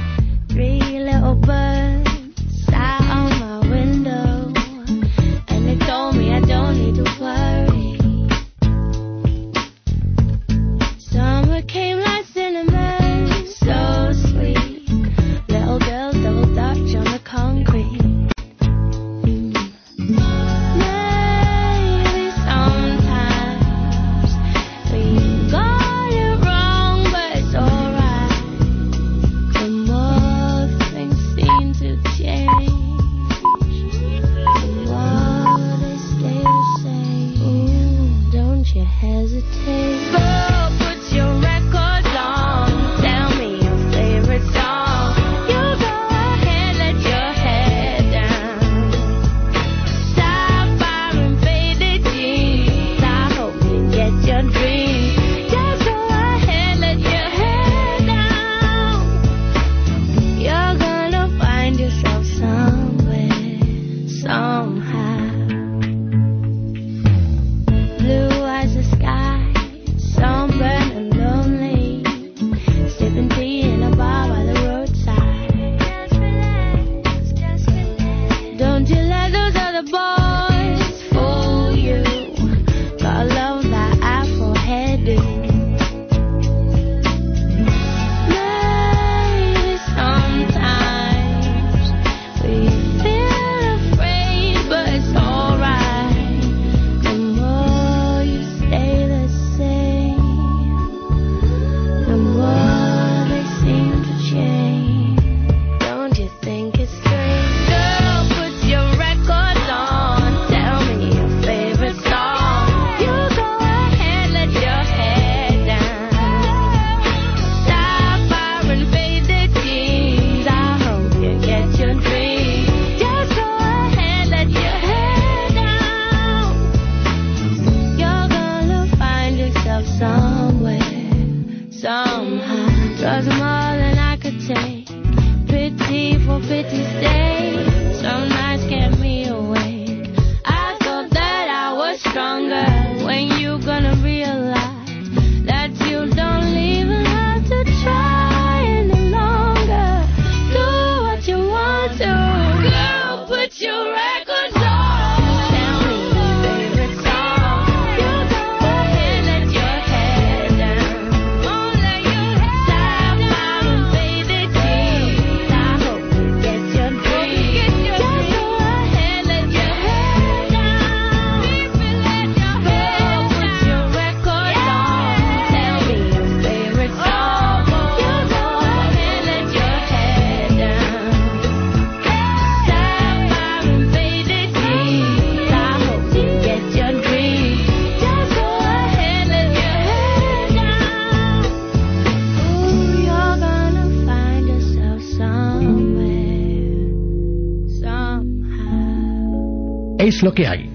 Lo 200.30 200.34
que 200.34 200.46
hay. 200.46 200.69